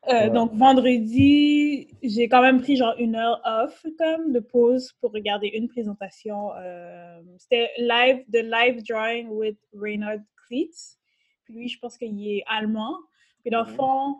Euh, 0.08 0.12
Ouais. 0.12 0.30
Donc, 0.30 0.54
vendredi, 0.54 1.88
j'ai 2.02 2.28
quand 2.30 2.40
même 2.40 2.62
pris 2.62 2.76
genre 2.76 2.94
une 2.98 3.14
heure 3.16 3.42
off, 3.44 3.84
comme, 3.98 4.32
de 4.32 4.40
pause 4.40 4.92
pour 5.00 5.12
regarder 5.12 5.48
une 5.48 5.68
présentation. 5.68 6.50
euh, 6.56 7.20
C'était 7.36 7.68
live, 7.78 8.24
The 8.32 8.42
Live 8.44 8.82
Drawing 8.88 9.28
with 9.28 9.58
Reynard 9.74 10.20
Klitz. 10.46 10.96
Puis 11.44 11.54
lui, 11.54 11.68
je 11.68 11.78
pense 11.78 11.98
qu'il 11.98 12.26
est 12.26 12.42
allemand. 12.46 12.96
Puis 13.42 13.50
dans 13.50 13.64
le 13.64 13.70
Mhm. 13.70 13.76
fond, 13.76 14.16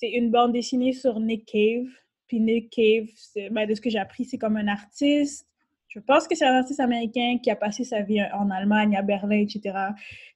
c'est 0.00 0.08
une 0.10 0.30
bande 0.30 0.52
dessinée 0.52 0.94
sur 0.94 1.20
Nick 1.20 1.44
Cave. 1.44 1.86
Puis 2.26 2.40
Nick 2.40 2.70
Cave, 2.70 3.06
c'est- 3.16 3.50
ben, 3.50 3.68
de 3.68 3.74
ce 3.74 3.82
que 3.82 3.90
j'ai 3.90 3.98
appris, 3.98 4.24
c'est 4.24 4.38
comme 4.38 4.56
un 4.56 4.66
artiste. 4.68 5.46
Je 5.88 5.98
pense 6.00 6.26
que 6.26 6.34
c'est 6.34 6.46
un 6.46 6.54
artiste 6.54 6.80
américain 6.80 7.36
qui 7.42 7.50
a 7.50 7.56
passé 7.56 7.84
sa 7.84 8.00
vie 8.00 8.22
en 8.32 8.48
Allemagne, 8.50 8.96
à 8.96 9.02
Berlin, 9.02 9.40
etc. 9.40 9.76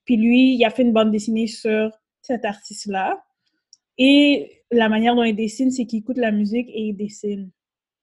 Puis 0.04 0.16
lui, 0.16 0.54
il 0.56 0.64
a 0.64 0.70
fait 0.70 0.82
une 0.82 0.92
bande 0.92 1.10
dessinée 1.12 1.46
sur 1.46 1.90
cet 2.20 2.44
artiste-là. 2.44 3.24
Et 3.96 4.62
la 4.70 4.88
manière 4.88 5.14
dont 5.14 5.22
il 5.22 5.36
dessine, 5.36 5.70
c'est 5.70 5.86
qu'il 5.86 6.00
écoute 6.00 6.18
la 6.18 6.32
musique 6.32 6.68
et 6.68 6.88
il 6.88 6.94
dessine. 6.94 7.50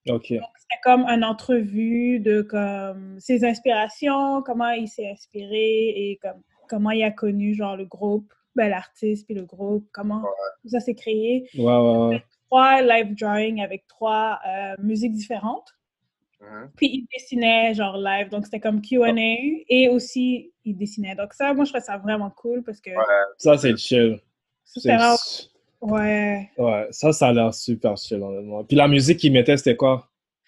Ok. 0.10 0.28
C'était 0.28 0.82
comme 0.84 1.04
une 1.06 1.24
entrevue 1.26 2.20
de 2.22 2.42
comme 2.42 3.20
ses 3.20 3.44
inspirations, 3.44 4.42
comment 4.44 4.72
il 4.72 4.88
s'est 4.88 5.10
inspiré 5.10 5.90
et 5.90 6.20
comme, 6.22 6.42
comment 6.70 6.92
il 6.92 7.04
a 7.04 7.12
connu 7.12 7.54
genre 7.54 7.76
le 7.76 7.86
groupe, 7.86 8.34
ben, 8.56 8.70
l'artiste 8.70 9.26
puis 9.26 9.36
le 9.36 9.44
groupe, 9.46 9.88
comment 9.92 10.22
tout 10.62 10.70
ça 10.70 10.80
s'est 10.80 10.96
créé. 10.96 11.48
Ouais. 11.58 12.24
Trois 12.48 12.82
live 12.82 13.16
drawing 13.16 13.62
avec 13.62 13.88
trois 13.88 14.40
euh, 14.48 14.76
musiques 14.80 15.14
différentes. 15.14 15.70
mhm. 16.42 16.70
Puis 16.76 16.88
il 16.88 17.08
dessinait 17.14 17.74
genre 17.74 17.98
live, 17.98 18.30
donc 18.30 18.46
c'était 18.46 18.60
comme 18.60 18.82
Q&A 18.82 19.12
et 19.70 19.88
aussi 19.90 20.52
il 20.66 20.76
dessinait. 20.76 21.16
Donc 21.16 21.34
ça, 21.34 21.54
moi 21.54 21.66
je 21.66 21.72
trouve 21.72 21.84
ça 21.84 21.98
vraiment 21.98 22.30
cool 22.30 22.62
parce 22.64 22.82
que 22.82 22.90
Ouais, 22.92 23.24
Ça, 23.38 23.58
c'est 23.58 23.78
chill. 23.78 24.20
C'est- 24.64 24.94
vraiment- 24.94 25.16
ouais. 25.82 26.50
Ouais, 26.58 26.88
ça, 26.92 27.12
ça 27.14 27.28
a 27.28 27.34
l'air 27.34 27.54
super 27.54 27.98
chill, 27.98 28.22
honnêtement. 28.22 28.64
Puis 28.64 28.76
la 28.78 28.88
musique 28.88 29.20
qu'ils 29.20 29.32
mettaient, 29.34 29.58
c'était 29.58 29.76
quoi? 29.76 30.08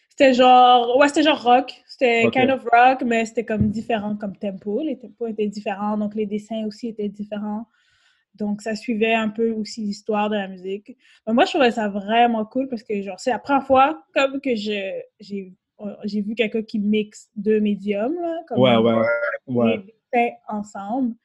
C'était 0.09 0.33
genre, 0.33 0.95
ouais, 0.97 1.07
c'était 1.07 1.23
genre 1.23 1.41
rock. 1.41 1.73
C'était 1.87 2.29
kind 2.31 2.51
of 2.51 2.63
rock, 2.71 3.01
mais 3.03 3.25
c'était 3.25 3.45
comme 3.45 3.69
différent 3.69 4.15
comme 4.15 4.35
tempo. 4.37 4.81
Les 4.83 4.97
tempos 4.99 5.27
étaient 5.27 5.47
différents, 5.47 5.97
donc 5.97 6.13
les 6.15 6.25
dessins 6.25 6.65
aussi 6.67 6.89
étaient 6.89 7.09
différents. 7.09 7.65
Donc 8.35 8.61
ça 8.61 8.75
suivait 8.75 9.13
un 9.13 9.29
peu 9.29 9.51
aussi 9.51 9.81
l'histoire 9.81 10.29
de 10.29 10.35
la 10.35 10.47
musique. 10.47 10.97
Mais 11.27 11.33
moi, 11.33 11.45
je 11.45 11.51
trouvais 11.51 11.71
ça 11.71 11.87
vraiment 11.89 12.45
cool 12.45 12.67
parce 12.67 12.83
que, 12.83 13.01
genre, 13.01 13.19
c'est 13.19 13.31
la 13.31 13.39
première 13.39 13.65
fois 13.65 14.03
comme 14.13 14.41
que 14.41 14.55
je- 14.55 15.01
j'ai 15.19 15.53
j'ai 16.05 16.21
vu 16.21 16.33
quelqu'un 16.35 16.61
qui 16.61 16.79
mixe 16.79 17.29
deux 17.35 17.59
médiums, 17.59 18.15
là, 18.15 18.37
comme 18.47 18.59
Ouais, 18.59 18.77
ouais, 18.77 19.01
ouais. 19.47 19.77
les 19.77 19.77
dessins 20.13 20.35
ensemble. 20.47 21.15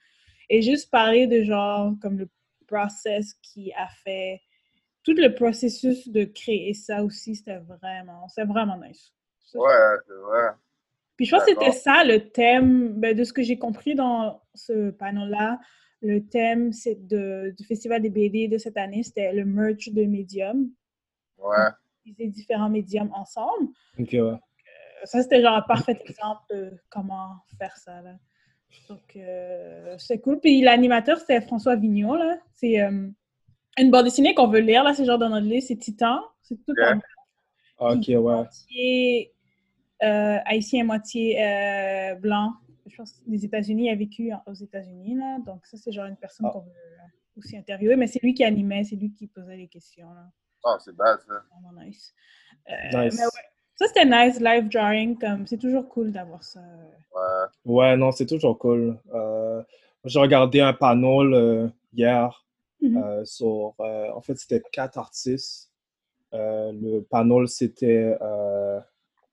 Et 0.50 0.62
juste 0.62 0.90
parler 0.90 1.26
de 1.26 1.44
genre, 1.44 1.92
comme 2.02 2.18
le 2.18 2.28
process 2.66 3.34
qui 3.34 3.72
a 3.74 3.86
fait, 4.04 4.40
tout 5.04 5.14
le 5.14 5.34
processus 5.34 6.08
de 6.08 6.24
créer 6.24 6.74
ça 6.74 7.04
aussi, 7.04 7.36
c'était 7.36 7.58
vraiment, 7.58 8.26
c'était 8.28 8.46
vraiment 8.48 8.76
nice. 8.78 9.12
Ça, 9.44 9.58
ouais, 9.60 9.96
c'est 10.06 10.14
vrai. 10.14 10.48
Puis 11.16 11.26
je 11.26 11.34
pense 11.34 11.44
que 11.44 11.50
c'était 11.52 11.72
ça 11.72 12.04
le 12.04 12.30
thème, 12.30 12.94
ben, 12.94 13.16
de 13.16 13.24
ce 13.24 13.32
que 13.32 13.42
j'ai 13.42 13.58
compris 13.58 13.94
dans 13.94 14.40
ce 14.54 14.90
panneau-là. 14.90 15.60
Le 16.00 16.20
thème 16.20 16.72
c'est 16.72 17.06
de, 17.06 17.54
du 17.56 17.64
Festival 17.64 18.00
des 18.02 18.10
BD 18.10 18.48
de 18.48 18.58
cette 18.58 18.76
année, 18.76 19.02
c'était 19.02 19.32
le 19.32 19.44
merge 19.44 19.88
de 19.92 20.04
médiums. 20.04 20.70
Ouais. 21.38 21.56
Utiliser 22.04 22.28
différents 22.32 22.68
médiums 22.70 23.10
ensemble. 23.14 23.68
Ok, 23.98 24.10
ouais. 24.12 24.38
Ça, 25.04 25.22
c'était 25.22 25.40
genre 25.42 25.54
un 25.56 25.62
parfait 25.62 25.96
exemple 26.00 26.40
de 26.50 26.72
comment 26.88 27.36
faire 27.58 27.76
ça. 27.76 28.00
Là. 28.02 28.14
Donc, 28.88 29.16
euh, 29.16 29.94
c'est 29.98 30.18
cool. 30.20 30.40
Puis 30.40 30.60
l'animateur, 30.60 31.18
c'est 31.20 31.40
François 31.42 31.76
Vignon. 31.76 32.14
là. 32.14 32.38
C'est 32.54 32.80
euh, 32.80 33.08
une 33.78 33.90
bande 33.90 34.04
dessinée 34.04 34.34
qu'on 34.34 34.48
veut 34.48 34.58
lire. 34.60 34.82
là. 34.82 34.94
C'est 34.94 35.04
genre 35.04 35.18
dans 35.18 35.28
notre 35.28 35.46
livre. 35.46 35.64
C'est 35.66 35.76
Titan. 35.76 36.20
C'est 36.42 36.56
tout 36.64 36.72
Ok. 36.72 37.00
en 37.78 37.96
Ok, 37.96 38.04
ouais. 38.08 38.18
moitié 38.18 39.32
euh, 40.02 40.38
haïtien, 40.44 40.84
moitié 40.84 41.42
euh, 41.44 42.14
blanc. 42.16 42.52
Je 42.88 42.96
pense, 42.96 43.22
des 43.26 43.44
États-Unis, 43.44 43.90
a 43.90 43.94
vécu 43.94 44.32
aux 44.46 44.54
États-Unis, 44.54 45.14
là. 45.16 45.38
Donc, 45.46 45.66
ça, 45.66 45.76
c'est 45.76 45.92
genre 45.92 46.06
une 46.06 46.16
personne 46.16 46.46
Ah. 46.48 46.52
qu'on 46.52 46.60
veut 46.60 46.70
euh, 46.70 47.38
aussi 47.38 47.56
interviewer. 47.56 47.96
Mais 47.96 48.06
c'est 48.06 48.22
lui 48.22 48.34
qui 48.34 48.44
animait, 48.44 48.84
c'est 48.84 48.96
lui 48.96 49.12
qui 49.12 49.26
posait 49.26 49.56
les 49.56 49.68
questions, 49.68 50.12
là. 50.12 50.26
Oh, 50.64 50.74
c'est 50.80 50.94
bad, 50.96 51.18
ça. 51.20 51.34
Vraiment 51.62 51.82
nice. 51.84 52.12
Euh, 52.68 52.72
Nice. 53.04 53.14
Mais 53.16 53.24
ouais, 53.24 53.44
ça, 53.76 53.86
c'était 53.86 54.04
nice, 54.04 54.40
live 54.40 54.68
drawing. 54.68 55.16
Comme, 55.18 55.46
c'est 55.46 55.56
toujours 55.58 55.88
cool 55.88 56.10
d'avoir 56.10 56.42
ça. 56.42 56.60
Ouais. 57.14 57.72
Ouais, 57.72 57.96
non, 57.96 58.10
c'est 58.12 58.26
toujours 58.26 58.58
cool. 58.58 58.98
Euh, 59.14 59.62
j'ai 60.04 60.18
regardé 60.18 60.60
un 60.60 60.72
panel 60.72 61.32
euh, 61.34 61.68
hier 61.92 62.44
Mhm. 62.80 62.96
euh, 62.96 63.24
sur, 63.24 63.74
euh, 63.80 64.10
en 64.14 64.20
fait, 64.20 64.36
c'était 64.36 64.62
quatre 64.72 64.98
artistes. 64.98 65.70
Euh, 66.34 66.70
le 66.72 67.00
panel, 67.00 67.48
c'était 67.48 68.16
euh, 68.20 68.78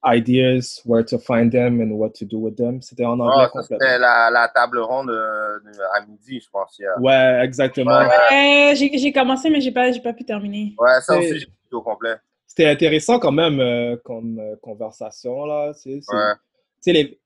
Ideas, 0.06 0.82
Where 0.86 1.04
to 1.06 1.18
Find 1.18 1.52
Them 1.52 1.82
and 1.82 1.91
What 1.96 2.12
to 2.20 2.26
Do 2.26 2.38
with 2.39 2.56
Them. 2.56 2.82
C'était 2.82 3.06
en 3.06 3.20
anglais 3.20 3.48
complètement. 3.52 3.78
c'était 3.80 3.98
la, 4.00 4.30
la 4.32 4.48
table 4.54 4.80
ronde 4.80 5.10
euh, 5.10 5.60
de- 5.60 5.82
à 5.98 6.06
midi, 6.06 6.39
je 6.39 6.50
pense, 6.50 6.78
hier. 6.78 6.91
Ouais, 7.00 7.39
exactement. 7.44 7.98
Ouais. 7.98 8.08
Ouais, 8.32 8.74
j'ai 8.76 9.12
commencé, 9.12 9.50
mais 9.50 9.62
j'ai 9.62 9.72
pas, 9.72 9.91
pas 10.00 10.13
pu 10.13 10.24
terminer. 10.26 10.76
Ouais, 10.78 11.02
ça 11.02 11.18
aussi, 11.18 11.39
j'ai 11.39 11.48
au 11.72 11.82
complet. 11.82 12.15
C'était 12.46 12.68
intéressant 12.68 13.20
quand 13.20 13.32
même 13.32 13.60
euh, 13.60 13.98
comme 14.04 14.39
euh, 14.39 14.56
conversation, 14.62 15.46
là. 15.46 15.74
tu 15.74 16.02
sais, 16.02 16.15
Ouais. 16.15 16.34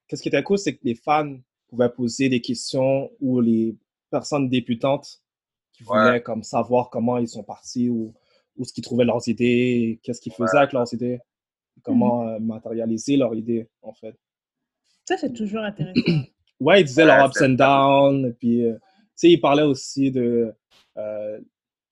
Qu'est-ce 0.08 0.22
qui 0.24 0.30
était 0.30 0.42
cool, 0.42 0.58
c'est 0.58 0.74
que 0.74 0.80
les 0.84 0.96
fans 0.96 1.36
pouvaient 1.68 1.90
poser 1.90 2.30
des 2.30 2.42
questions 2.42 3.12
ou 3.20 3.42
les 3.42 3.76
personnes 4.10 4.50
débutantes 4.50 5.20
qui 5.74 5.84
Ouais. 5.84 6.02
voulaient 6.04 6.22
comme 6.22 6.44
savoir 6.44 6.90
comment 6.90 7.18
ils 7.18 7.28
sont 7.28 7.44
partis 7.44 7.90
ou 7.90 8.14
où 8.58 8.66
ce 8.66 8.74
qu'ils 8.74 8.84
trouvaient 8.84 9.06
leurs 9.06 9.26
idées, 9.28 10.00
qu'est-ce 10.04 10.20
qu'ils 10.20 10.34
faisaient 10.34 10.52
Ouais. 10.54 10.58
avec 10.64 10.74
leurs 10.74 10.92
idées, 10.94 11.20
comment 11.84 12.28
euh, 12.28 12.40
matérialiser 12.40 13.18
leurs 13.18 13.34
idées, 13.36 13.70
en 13.82 13.94
fait. 13.94 14.16
Ça, 15.06 15.18
c'est 15.18 15.34
toujours 15.34 15.62
intéressant. 15.64 16.02
Ouais, 16.62 16.82
ils 16.82 16.84
disaient 16.84 17.04
Ouais, 17.06 17.16
leurs 17.16 17.28
ups 17.28 17.42
and 17.42 17.52
downs, 17.52 18.26
et 18.26 18.34
puis, 18.34 18.66
euh, 18.66 18.74
tu 18.74 18.82
sais, 19.16 19.30
ils 19.30 19.40
parlaient 19.40 19.64
aussi 19.64 20.12
de 20.12 20.54
euh, 20.98 21.40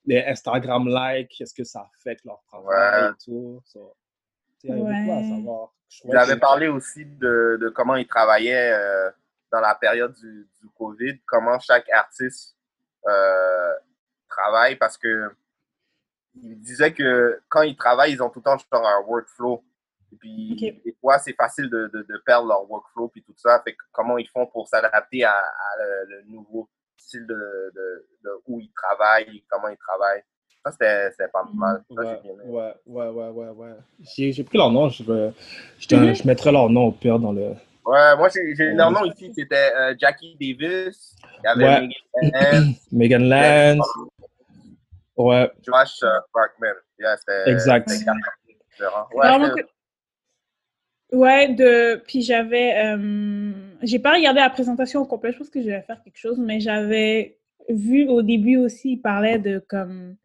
les 0.03 0.21
Instagram 0.25 0.89
likes, 0.89 1.29
qu'est-ce 1.37 1.53
que 1.53 1.63
ça 1.63 1.89
affecte 1.95 2.25
leur 2.25 2.41
travail 2.43 3.03
Ouais. 3.03 3.09
et 3.09 3.13
tout. 3.23 3.61
So, 3.63 3.95
tu 4.59 4.67
sais, 4.67 4.73
il 4.73 4.79
y 4.79 4.81
avait 4.85 5.05
beaucoup 5.05 5.17
à 5.17 5.23
savoir. 5.23 5.73
Que 6.03 6.17
avez 6.17 6.35
parlé 6.37 6.67
aussi 6.67 7.05
de, 7.05 7.57
de 7.61 7.69
comment 7.69 7.95
ils 7.95 8.07
travaillaient 8.07 8.73
euh, 8.73 9.09
dans 9.53 9.61
la 9.61 9.73
période 9.75 10.13
du, 10.15 10.49
du 10.61 10.67
COVID, 10.77 11.17
comment 11.25 11.57
chaque 11.59 11.89
artiste 11.89 12.57
euh, 13.07 13.73
travaille, 14.27 14.75
parce 14.75 14.97
que 14.97 15.31
ils 16.35 16.59
disaient 16.59 16.93
que 16.93 17.41
quand 17.49 17.61
ils 17.61 17.75
travaillent, 17.75 18.11
ils 18.11 18.21
ont 18.21 18.29
tout 18.29 18.39
le 18.39 18.43
temps 18.43 18.57
genre 18.57 18.85
un 18.85 19.01
workflow. 19.07 19.63
Et 20.11 20.15
puis, 20.17 20.81
des 20.85 20.95
fois, 21.01 21.19
c'est 21.19 21.33
facile 21.33 21.69
de, 21.69 21.89
de, 21.93 22.01
de 22.03 22.21
perdre 22.25 22.47
leur 22.47 22.69
workflow 22.69 23.09
puis 23.09 23.23
tout 23.23 23.33
ça. 23.35 23.61
Fait 23.63 23.73
que 23.73 23.83
comment 23.91 24.17
ils 24.17 24.27
font 24.29 24.45
pour 24.47 24.67
s'adapter 24.67 25.23
à, 25.25 25.31
à 25.33 25.77
le, 25.79 26.15
le 26.15 26.23
nouveau 26.31 26.69
style 26.97 27.25
de, 27.27 27.33
de, 27.75 28.07
de 28.23 28.29
où 28.47 28.59
ils 28.59 28.71
travaillent, 28.71 29.43
comment 29.49 29.67
ils 29.67 29.77
travaillent? 29.77 30.23
Ça, 30.65 30.71
c'était 30.71 31.27
pas 31.31 31.45
mal. 31.53 31.83
Ça, 31.95 32.01
Ouais, 32.01 32.19
bien 32.23 32.33
ouais, 32.45 32.73
ouais, 32.85 33.07
ouais, 33.09 33.29
ouais, 33.29 33.49
ouais. 33.49 33.75
J'ai 34.01 34.31
j'ai 34.31 34.43
pris 34.43 34.57
leur 34.57 34.69
nom, 34.71 34.89
je, 34.89 35.03
te- 35.03 35.95
Mhm. 35.95 36.15
je 36.15 36.27
mettrai 36.27 36.51
leur 36.51 36.69
nom 36.69 36.87
au 36.87 36.91
pire 36.91 37.19
dans 37.19 37.31
le... 37.31 37.53
Ouais, 37.85 38.17
moi, 38.17 38.27
j'ai 38.29 38.73
leur 38.73 38.91
nom 38.91 39.05
ici. 39.05 39.31
C'était 39.33 39.71
euh, 39.75 39.95
Jackie 39.97 40.35
Davis. 40.39 41.15
Il 41.23 41.45
y 41.45 41.47
avait 41.47 41.87
Ouais. 42.23 42.61
Megan 42.91 43.29
Lance. 43.29 43.87
Ouais, 45.17 45.51
Josh 45.65 46.03
euh, 46.03 46.19
Parkman. 46.31 46.75
Yeah, 46.99 47.15
Exact. 47.47 47.89
Ouais. 47.89 49.67
Ouais, 51.11 51.53
de... 51.53 52.01
puis 52.05 52.21
j'avais... 52.21 52.73
euh, 52.85 53.51
J'ai 53.81 53.99
pas 53.99 54.13
regardé 54.13 54.39
la 54.41 54.49
présentation 54.49 55.01
au 55.01 55.05
complet, 55.05 55.31
je 55.31 55.37
pense 55.37 55.49
que 55.49 55.61
je 55.61 55.67
vais 55.67 55.81
faire 55.81 56.01
quelque 56.03 56.17
chose, 56.17 56.37
mais 56.39 56.59
j'avais 56.59 57.37
vu 57.69 58.07
au 58.07 58.21
début 58.21 58.57
aussi, 58.57 58.93
il 58.93 58.97
parlait 58.97 59.39
de 59.39 59.59
comme... 59.59 60.15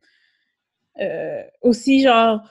euh, 1.00 1.42
aussi 1.60 2.02
genre... 2.02 2.42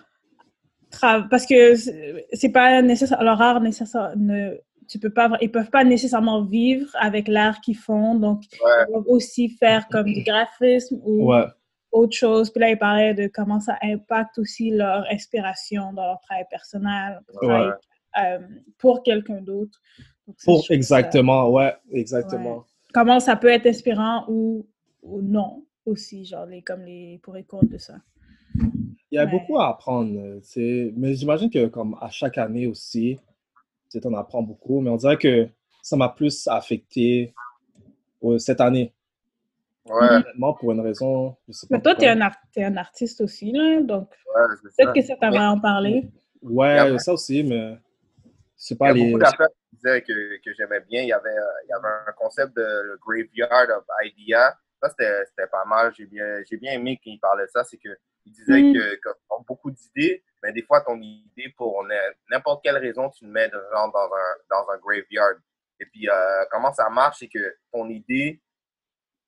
tra- 0.92 1.28
Parce 1.30 1.46
que 1.46 1.76
c'est 1.76 2.52
pas 2.54 2.82
nécessaire, 2.82 3.22
leur 3.24 3.42
art 3.42 3.62
nécessaire, 3.62 4.14
ne... 4.16 4.56
Tu 4.88 5.00
peux 5.00 5.10
pas, 5.10 5.30
ils 5.40 5.50
peuvent 5.50 5.70
pas 5.70 5.86
nécessairement 5.86 6.44
vivre 6.44 6.90
avec 7.00 7.30
l'art 7.30 7.62
qu'ils 7.62 7.78
font, 7.78 8.16
donc 8.16 8.42
Ouais. 8.64 8.72
ils 8.88 8.92
doivent 8.92 9.08
aussi 9.08 9.48
faire 9.50 9.88
comme 9.88 10.06
du 10.12 10.22
graphisme 10.24 11.00
ou 11.06 11.32
ouais, 11.34 11.46
autre 11.94 12.14
chose. 12.18 12.50
Puis 12.52 12.60
là, 12.60 12.70
il 12.72 12.78
parlait 12.78 13.14
de 13.14 13.28
comment 13.28 13.62
ça 13.62 13.78
impacte 13.82 14.38
aussi 14.38 14.70
leur 14.72 15.06
inspiration 15.10 15.94
dans 15.94 16.06
leur 16.08 16.20
travail 16.20 16.44
personnel, 16.50 17.22
Ouais. 17.42 17.70
Euh, 18.20 18.40
pour 18.78 19.04
quelqu'un 19.04 19.42
d'autre. 19.42 19.80
Pour, 20.26 20.36
trouve 20.36 20.62
ça- 20.62 20.74
exactement, 20.74 21.50
ouais, 21.50 21.74
exactement. 21.92 22.66
comment 22.94 23.20
ça 23.20 23.36
peut 23.36 23.50
être 23.50 23.66
inspirant 23.68 24.26
ou, 24.28 24.66
ou 25.02 25.22
non 25.22 25.64
aussi, 25.86 26.26
genre 26.26 26.46
les, 26.46 26.62
comme 26.62 26.82
les 26.84 27.20
pour 27.24 27.36
et 27.38 27.44
contre 27.44 27.70
de 27.70 27.78
ça. 27.78 27.96
Il 28.56 29.16
y 29.16 29.18
a 29.18 29.26
Ouais. 29.26 29.32
beaucoup 29.32 29.60
à 29.60 29.70
apprendre, 29.70 30.18
euh, 30.18 30.40
tu 30.40 30.46
sais. 30.48 30.94
mais 30.96 31.14
j'imagine 31.16 31.50
que 31.50 31.68
comme 31.68 31.98
à 32.00 32.10
chaque 32.10 32.38
année 32.38 32.68
aussi, 32.68 33.20
on 34.06 34.14
apprend 34.14 34.42
beaucoup, 34.42 34.80
mais 34.80 34.90
on 34.90 34.96
dirait 34.96 35.18
que 35.18 35.50
ça 35.84 35.98
m'a 35.98 36.08
plus 36.10 36.48
affecté 36.48 37.34
euh, 38.24 38.38
cette 38.38 38.62
année. 38.62 38.94
Ouais, 39.90 40.08
Honnêtement, 40.10 40.54
pour 40.54 40.72
une 40.72 40.80
raison, 40.80 41.36
je 41.48 41.54
sais 41.54 41.68
pas. 41.68 41.76
Mais 41.76 41.82
toi, 41.82 41.96
tu 41.96 42.06
es 42.06 42.10
un, 42.10 42.22
art- 42.22 42.38
t'es 42.54 42.64
un 42.64 42.78
artiste 42.78 43.20
aussi, 43.22 43.52
là, 43.52 43.82
donc 43.82 44.10
ouais, 44.36 44.42
peut-être 44.78 44.94
que 44.94 45.02
ça 45.02 45.16
t'avait 45.18 45.40
Mais- 45.40 45.46
en 45.46 45.60
parler. 45.60 46.08
Ouais, 46.44 46.98
ça 47.00 47.14
aussi, 47.14 47.44
mais 47.44 47.78
c'est 48.64 48.76
Il 48.76 48.78
y 48.78 48.80
pas 48.80 48.88
a 48.90 48.94
les. 48.94 49.06
beaucoup 49.06 49.20
d'affaires 49.20 49.48
qui 49.70 49.76
disaient 49.78 50.02
que, 50.04 50.38
que 50.44 50.54
j'aimais 50.54 50.80
bien. 50.82 51.02
Il 51.02 51.08
y, 51.08 51.14
avait, 51.14 51.30
euh, 51.30 51.52
il 51.66 51.70
y 51.70 51.74
avait 51.74 51.88
un 52.08 52.12
concept 52.14 52.56
de 52.56 52.62
le 52.62 52.98
Graveyard 52.98 53.70
of 53.78 53.86
Idea. 54.04 54.56
Ça, 54.82 54.90
c'était 54.90 55.26
c'était 55.26 55.48
pas 55.48 55.66
mal. 55.66 55.94
J'ai 55.96 56.06
bien, 56.06 56.42
j'ai 56.50 56.58
bien 56.58 56.74
aimé 56.74 56.98
qu'il 57.02 57.20
parlait 57.20 57.46
de 57.46 57.50
ça. 57.50 57.64
C'est 57.64 57.78
qu'il 57.78 57.98
disait 58.28 58.62
Mm. 58.62 58.74
que, 58.74 59.10
as 59.10 59.44
beaucoup 59.48 59.72
d'idées, 59.72 60.24
mais 60.44 60.52
des 60.54 60.62
fois, 60.64 60.82
ton 60.82 61.00
idée, 61.02 61.50
pour 61.58 61.84
n'importe 62.30 62.64
quelle 62.64 62.78
raison, 62.78 63.10
tu 63.10 63.26
le 63.26 63.32
mets 63.32 63.50
de- 63.50 63.64
genre 63.74 63.92
dans 63.92 64.10
un, 64.14 64.36
dans 64.50 64.70
un 64.72 64.78
graveyard. 64.78 65.36
Et 65.80 65.86
puis, 65.88 66.08
euh, 66.08 66.46
comment 66.52 66.72
ça 66.74 66.88
marche, 66.90 67.18
c'est 67.20 67.28
que 67.28 67.56
ton 67.72 67.90
idée, 67.90 68.40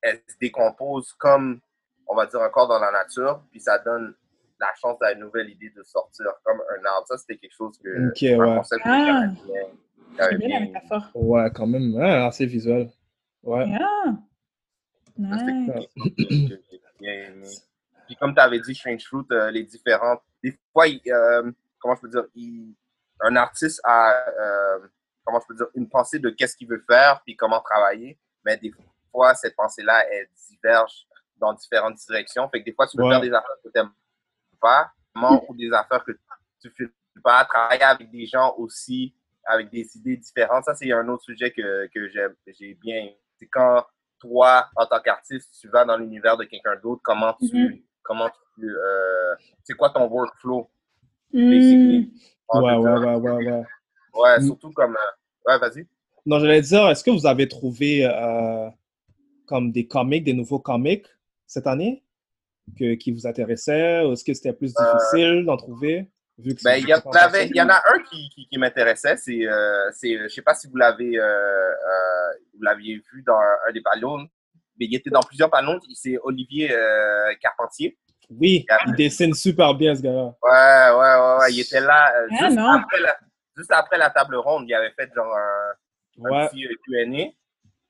elle 0.02 0.18
se 0.28 0.38
décompose 0.40 1.12
comme, 1.14 1.60
on 2.08 2.16
va 2.16 2.26
dire, 2.28 2.42
encore 2.42 2.68
dans 2.68 2.80
la 2.80 2.92
nature, 2.92 3.42
puis 3.50 3.60
ça 3.60 3.80
donne 3.80 4.14
la 4.60 4.68
chance 4.80 5.02
à 5.02 5.12
une 5.14 5.20
nouvelle 5.20 5.50
idée 5.50 5.70
de 5.72 5.84
sortir, 5.84 6.26
comme 6.44 6.62
un 6.62 6.86
arbre. 6.86 7.08
Ça, 7.08 7.18
c'était 7.18 7.38
quelque 7.38 7.56
chose 7.56 7.78
que. 7.84 8.10
Ok, 8.10 8.24
un 8.24 8.38
ouais. 8.38 8.58
concept 8.58 8.82
Ah. 8.86 9.06
j'aimais 9.06 9.36
bien. 9.46 10.28
C'est 10.30 10.38
bien 10.38 10.60
la 10.60 10.66
métaphore. 10.66 11.10
Ouais, 11.16 11.52
quand 11.54 11.68
même, 11.68 11.94
ouais, 11.96 12.14
assez 12.26 12.46
visuel. 12.46 12.90
Ouais. 13.42 13.66
Ah! 13.80 14.14
Ça, 15.18 15.38
c'était 15.40 16.70
Nice. 17.00 17.68
Puis 18.06 18.16
comme 18.16 18.34
tu 18.34 18.42
avais 18.42 18.60
dit, 18.60 18.76
Strange 18.76 19.04
Fruit, 19.06 19.26
euh, 19.32 19.52
les 19.52 19.64
différentes. 19.64 20.22
Des 20.44 20.58
fois, 20.72 20.88
il, 20.88 21.02
euh, 21.08 21.52
comment 21.80 21.96
je 21.96 22.02
peux 22.02 22.10
dire, 22.10 22.26
il- 22.36 22.76
un 23.22 23.36
artiste 23.36 23.80
a, 23.84 24.14
euh, 24.40 24.80
comment 25.24 25.40
je 25.40 25.48
peux 25.48 25.56
dire, 25.56 25.68
une 25.76 25.88
pensée 25.90 26.20
de 26.20 26.30
qu'est-ce 26.30 26.56
qu'il 26.58 26.68
veut 26.68 26.84
faire, 26.90 27.22
puis 27.26 27.36
comment 27.36 27.62
travailler. 27.62 28.20
Mais 28.46 28.58
des 28.58 28.74
fois, 29.12 29.34
cette 29.36 29.56
pensée-là, 29.56 30.06
elle 30.12 30.28
diverge 30.50 31.06
dans 31.38 31.54
différentes 31.54 31.96
directions. 31.96 32.48
Fait 32.50 32.60
que 32.60 32.66
des 32.66 32.74
fois, 32.74 32.88
tu 32.88 32.98
peux 32.98 33.04
Ouais. 33.04 33.12
faire 33.12 33.22
des 33.22 33.30
affaires 33.34 33.58
que 33.64 33.70
tu 33.70 33.78
n'aimes 33.80 33.92
pas, 34.64 34.90
vraiment, 35.14 35.44
ou 35.50 35.56
des 35.56 35.72
affaires 35.72 36.04
que 36.06 36.14
tu 36.62 36.68
ne 36.70 36.72
fais 36.72 36.86
pas. 37.24 37.44
Travailler 37.46 37.84
avec 37.84 38.10
des 38.10 38.26
gens 38.26 38.56
aussi, 38.58 39.14
avec 39.46 39.70
des 39.70 39.86
idées 39.98 40.18
différentes. 40.18 40.64
Ça, 40.64 40.74
c'est 40.74 40.92
un 40.92 41.08
autre 41.10 41.24
sujet 41.24 41.52
que, 41.52 41.88
que 41.94 42.10
j'ai 42.48 42.74
bien. 42.76 43.10
C'est 43.38 43.48
quand 43.48 43.84
toi, 44.20 44.70
en 44.78 44.86
tant 44.86 45.02
qu'artiste, 45.02 45.54
tu 45.60 45.68
vas 45.68 45.84
dans 45.84 45.98
l'univers 45.98 46.38
de 46.38 46.46
quelqu'un 46.46 46.78
d'autre, 46.82 47.02
comment 47.04 47.34
tu, 47.34 47.56
Mhm. 47.58 47.80
comment 48.02 48.30
tu, 48.56 48.66
euh, 48.70 49.36
c'est 49.64 49.74
quoi 49.74 49.90
ton 49.90 50.08
workflow, 50.08 50.70
basically. 51.34 52.14
Ouais, 52.54 52.62
ouais, 52.62 52.78
ouais, 52.78 53.16
ouais, 53.16 53.46
ouais. 53.46 53.64
Ouais, 54.14 54.40
Mm. 54.40 54.46
surtout 54.46 54.72
comme, 54.72 54.96
euh, 54.96 55.52
ouais, 55.52 55.60
vas-y. 55.60 55.88
Non, 56.26 56.40
j'allais 56.40 56.62
dire, 56.62 56.88
est-ce 56.90 57.04
que 57.04 57.12
vous 57.12 57.26
avez 57.26 57.48
trouvé 57.48 58.06
euh, 58.06 58.70
comme 59.46 59.72
des 59.72 59.88
comics, 59.88 60.24
des 60.24 60.34
nouveaux 60.34 60.60
comics 60.60 61.06
cette 61.48 61.68
année? 61.68 62.03
Que, 62.78 62.96
qui 62.96 63.12
vous 63.12 63.28
intéressaient? 63.28 64.04
Ou 64.06 64.14
est-ce 64.14 64.24
que 64.24 64.34
c'était 64.34 64.54
plus 64.54 64.74
difficile 64.74 65.46
d'en 65.46 65.58
trouver? 65.58 66.10
Vu 66.40 66.56
que 66.56 66.64
Ben, 66.64 66.78
il 66.78 66.88
y, 66.88 66.94
en 66.94 67.00
pas 67.02 67.26
avait- 67.26 67.38
facile? 67.40 67.52
il 67.54 67.58
y 67.58 67.62
en 67.62 67.70
a 67.70 67.76
un 67.94 68.00
qui, 68.00 68.28
qui, 68.30 68.48
qui 68.48 68.58
m'intéressait, 68.58 69.18
c'est, 69.18 69.46
euh, 69.48 69.92
c'est, 69.92 70.18
je 70.18 70.28
sais 70.30 70.42
pas 70.42 70.56
si 70.56 70.68
vous 70.68 70.76
l'avez, 70.78 71.16
euh, 71.18 71.24
euh, 71.24 72.32
vous 72.56 72.64
l'aviez 72.64 72.96
vu 72.96 73.22
dans 73.26 73.36
un, 73.38 73.70
un 73.70 73.72
des 73.72 73.82
ballons, 73.82 74.18
mais 74.80 74.86
il 74.88 74.96
était 74.96 75.12
dans 75.12 75.22
plusieurs 75.22 75.50
ballons, 75.52 75.80
c'est 75.94 76.18
Olivier 76.24 76.72
euh, 76.74 77.34
Carpentier. 77.40 78.00
Oui, 78.32 78.66
Il 78.88 78.92
y 78.94 78.96
dessine 78.96 79.34
super 79.36 79.76
bien, 79.76 79.94
ce 79.94 80.02
gars-là. 80.02 80.34
Ouais, 80.42 80.98
ouais, 80.98 81.20
ouais, 81.22 81.38
ouais, 81.42 81.54
il 81.54 81.60
était 81.60 81.82
là, 81.82 82.12
euh, 82.16 82.28
Ah, 82.32 82.48
juste, 82.48 82.58
après 82.58 83.00
la, 83.02 83.18
juste 83.56 83.72
après 83.72 83.98
la 84.00 84.10
table 84.10 84.36
ronde, 84.38 84.66
il 84.68 84.74
avait 84.74 84.94
fait 84.98 85.12
genre 85.14 85.36
un, 85.38 86.26
un 86.26 86.30
Ouais, 86.32 86.48
petit 86.50 86.66
euh, 86.66 86.74
Q&A. 86.84 87.18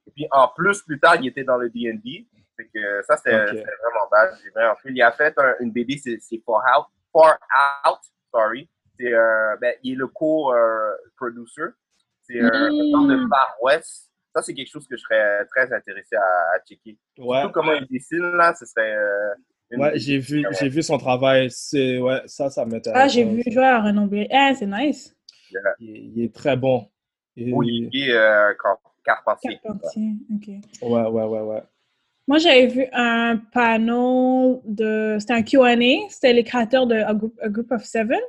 Et 0.06 0.12
puis 0.14 0.28
en 0.32 0.50
plus, 0.50 0.82
plus 0.82 1.00
tard, 1.00 1.16
il 1.16 1.28
était 1.28 1.46
dans 1.46 1.56
le 1.56 1.70
D&D. 1.70 2.28
Fait 2.58 2.66
que 2.74 2.80
euh, 2.80 3.02
ça, 3.04 3.18
c'était 3.18 3.32
vraiment 3.36 4.08
bad. 4.12 4.34
J'ai 4.44 4.50
vraiment 4.52 4.76
fait. 4.76 4.90
Il 4.92 5.02
a 5.02 5.12
fait 5.12 5.34
un- 5.38 5.56
une 5.60 5.72
BD, 5.72 5.98
c'est 5.98 6.18
c'est 6.20 6.42
Far 6.46 6.62
Out. 6.78 6.86
Far 7.12 7.38
Out, 7.90 8.00
sorry. 8.34 8.70
C'est, 9.00 9.12
euh, 9.14 9.56
ben, 9.60 9.74
il 9.84 9.94
est 9.94 9.96
le 9.96 10.08
co-producer. 10.08 11.74
c'est 12.26 12.40
euh, 12.42 12.50
un 12.50 12.70
genre 12.92 13.08
de 13.08 13.16
Mm. 13.18 13.30
Far 13.30 13.56
West. 13.62 14.10
ça, 14.36 14.42
c'est 14.42 14.54
quelque 14.54 14.70
chose 14.72 14.88
que 14.88 14.96
je 14.96 15.02
serais 15.02 15.46
très 15.48 15.72
intéressé 15.74 16.16
à, 16.16 16.22
à 16.22 16.60
checker. 16.68 16.98
Ouais, 17.20 17.44
Tout 17.44 17.50
comment 17.52 17.74
il 17.74 17.86
dessine, 17.88 18.32
là, 18.32 18.54
ce 18.56 18.66
serait. 18.66 18.96
euh, 18.96 19.34
ouais 19.78 19.92
j'ai 20.00 20.18
vu, 20.20 20.44
j'ai 20.60 20.70
vu 20.70 20.82
son 20.82 20.98
travail. 20.98 21.50
C'est, 21.52 22.00
ouais, 22.00 22.22
ça, 22.28 22.50
ça 22.50 22.66
m'intéresse. 22.66 23.00
Ah, 23.04 23.08
j'ai 23.08 23.26
vu 23.26 23.44
jouer 23.52 23.66
à 23.66 23.82
renommer. 23.82 24.28
Ah, 24.32 24.54
c'est 24.56 24.66
nice. 24.66 25.16
Il, 25.52 25.58
est- 25.58 26.02
il 26.16 26.24
est 26.24 26.34
très 26.34 26.56
bon. 26.56 26.88
Il- 27.36 27.54
Olivier 27.54 28.14
euh, 28.16 28.54
Car- 28.62 28.78
Carpentier. 29.04 29.60
Carpentier. 29.62 30.14
OK. 30.34 30.48
Ouais, 30.82 31.08
ouais, 31.08 31.24
ouais, 31.26 31.42
ouais. 31.42 31.64
Moi, 32.28 32.38
j'avais 32.38 32.68
vu 32.68 32.86
un 32.94 33.38
panneau 33.52 34.62
de. 34.66 35.18
C'était 35.20 35.34
un 35.34 35.44
QA. 35.44 35.76
C'était 36.10 36.34
les 36.34 36.44
créateurs 36.44 36.88
de 36.88 36.96
A 36.96 37.14
Group, 37.14 37.38
A 37.42 37.50
Group 37.50 37.72
of 37.72 37.84
Seven. 37.84 38.20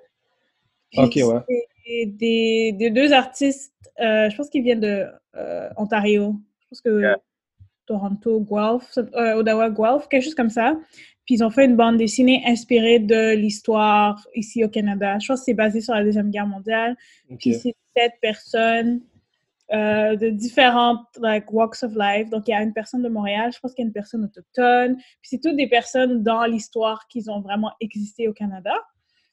Puis 0.90 1.00
Ok, 1.00 1.16
ouais. 1.16 2.06
Des, 2.06 2.72
des 2.72 2.90
deux 2.90 3.12
artistes, 3.12 3.74
euh, 4.00 4.30
je 4.30 4.36
pense 4.36 4.48
qu'ils 4.48 4.62
viennent 4.62 4.80
de 4.80 5.06
euh, 5.36 5.68
Ontario. 5.76 6.36
Je 6.60 6.66
pense 6.68 6.80
que 6.80 7.00
Yeah. 7.00 7.18
Toronto, 7.86 8.40
Guelph, 8.40 8.96
euh, 8.96 9.34
Ottawa, 9.34 9.70
Guelph, 9.70 10.08
quelque 10.08 10.22
chose 10.22 10.34
comme 10.34 10.50
ça. 10.50 10.76
Puis 11.26 11.36
ils 11.36 11.44
ont 11.44 11.50
fait 11.50 11.64
une 11.64 11.76
bande 11.76 11.96
dessinée 11.96 12.42
inspirée 12.46 12.98
de 12.98 13.34
l'histoire 13.34 14.26
ici 14.34 14.64
au 14.64 14.68
Canada. 14.68 15.18
Je 15.18 15.28
pense 15.28 15.40
que 15.40 15.44
c'est 15.44 15.54
basé 15.54 15.80
sur 15.80 15.94
la 15.94 16.04
Deuxième 16.04 16.30
Guerre 16.30 16.46
mondiale. 16.46 16.96
Puis 17.38 17.54
c'est 17.54 17.74
sept 17.96 18.12
personnes 18.20 19.00
euh, 19.72 20.14
de 20.16 20.28
différentes 20.30 21.06
like, 21.20 21.50
walks 21.52 21.82
of 21.82 21.92
life. 21.96 22.28
Donc, 22.30 22.48
il 22.48 22.50
y 22.50 22.54
a 22.54 22.62
une 22.62 22.72
personne 22.74 23.02
de 23.02 23.08
Montréal, 23.08 23.50
je 23.54 23.58
pense 23.60 23.72
qu'il 23.74 23.82
y 23.82 23.86
a 23.86 23.88
une 23.88 23.92
personne 23.94 24.24
autochtone. 24.24 24.96
Puis 24.96 25.30
c'est 25.30 25.40
toutes 25.40 25.56
des 25.56 25.68
personnes 25.68 26.22
dans 26.22 26.44
l'histoire 26.44 27.06
qui 27.08 27.22
ont 27.28 27.40
vraiment 27.40 27.72
existé 27.80 28.28
au 28.28 28.32
Canada. 28.32 28.74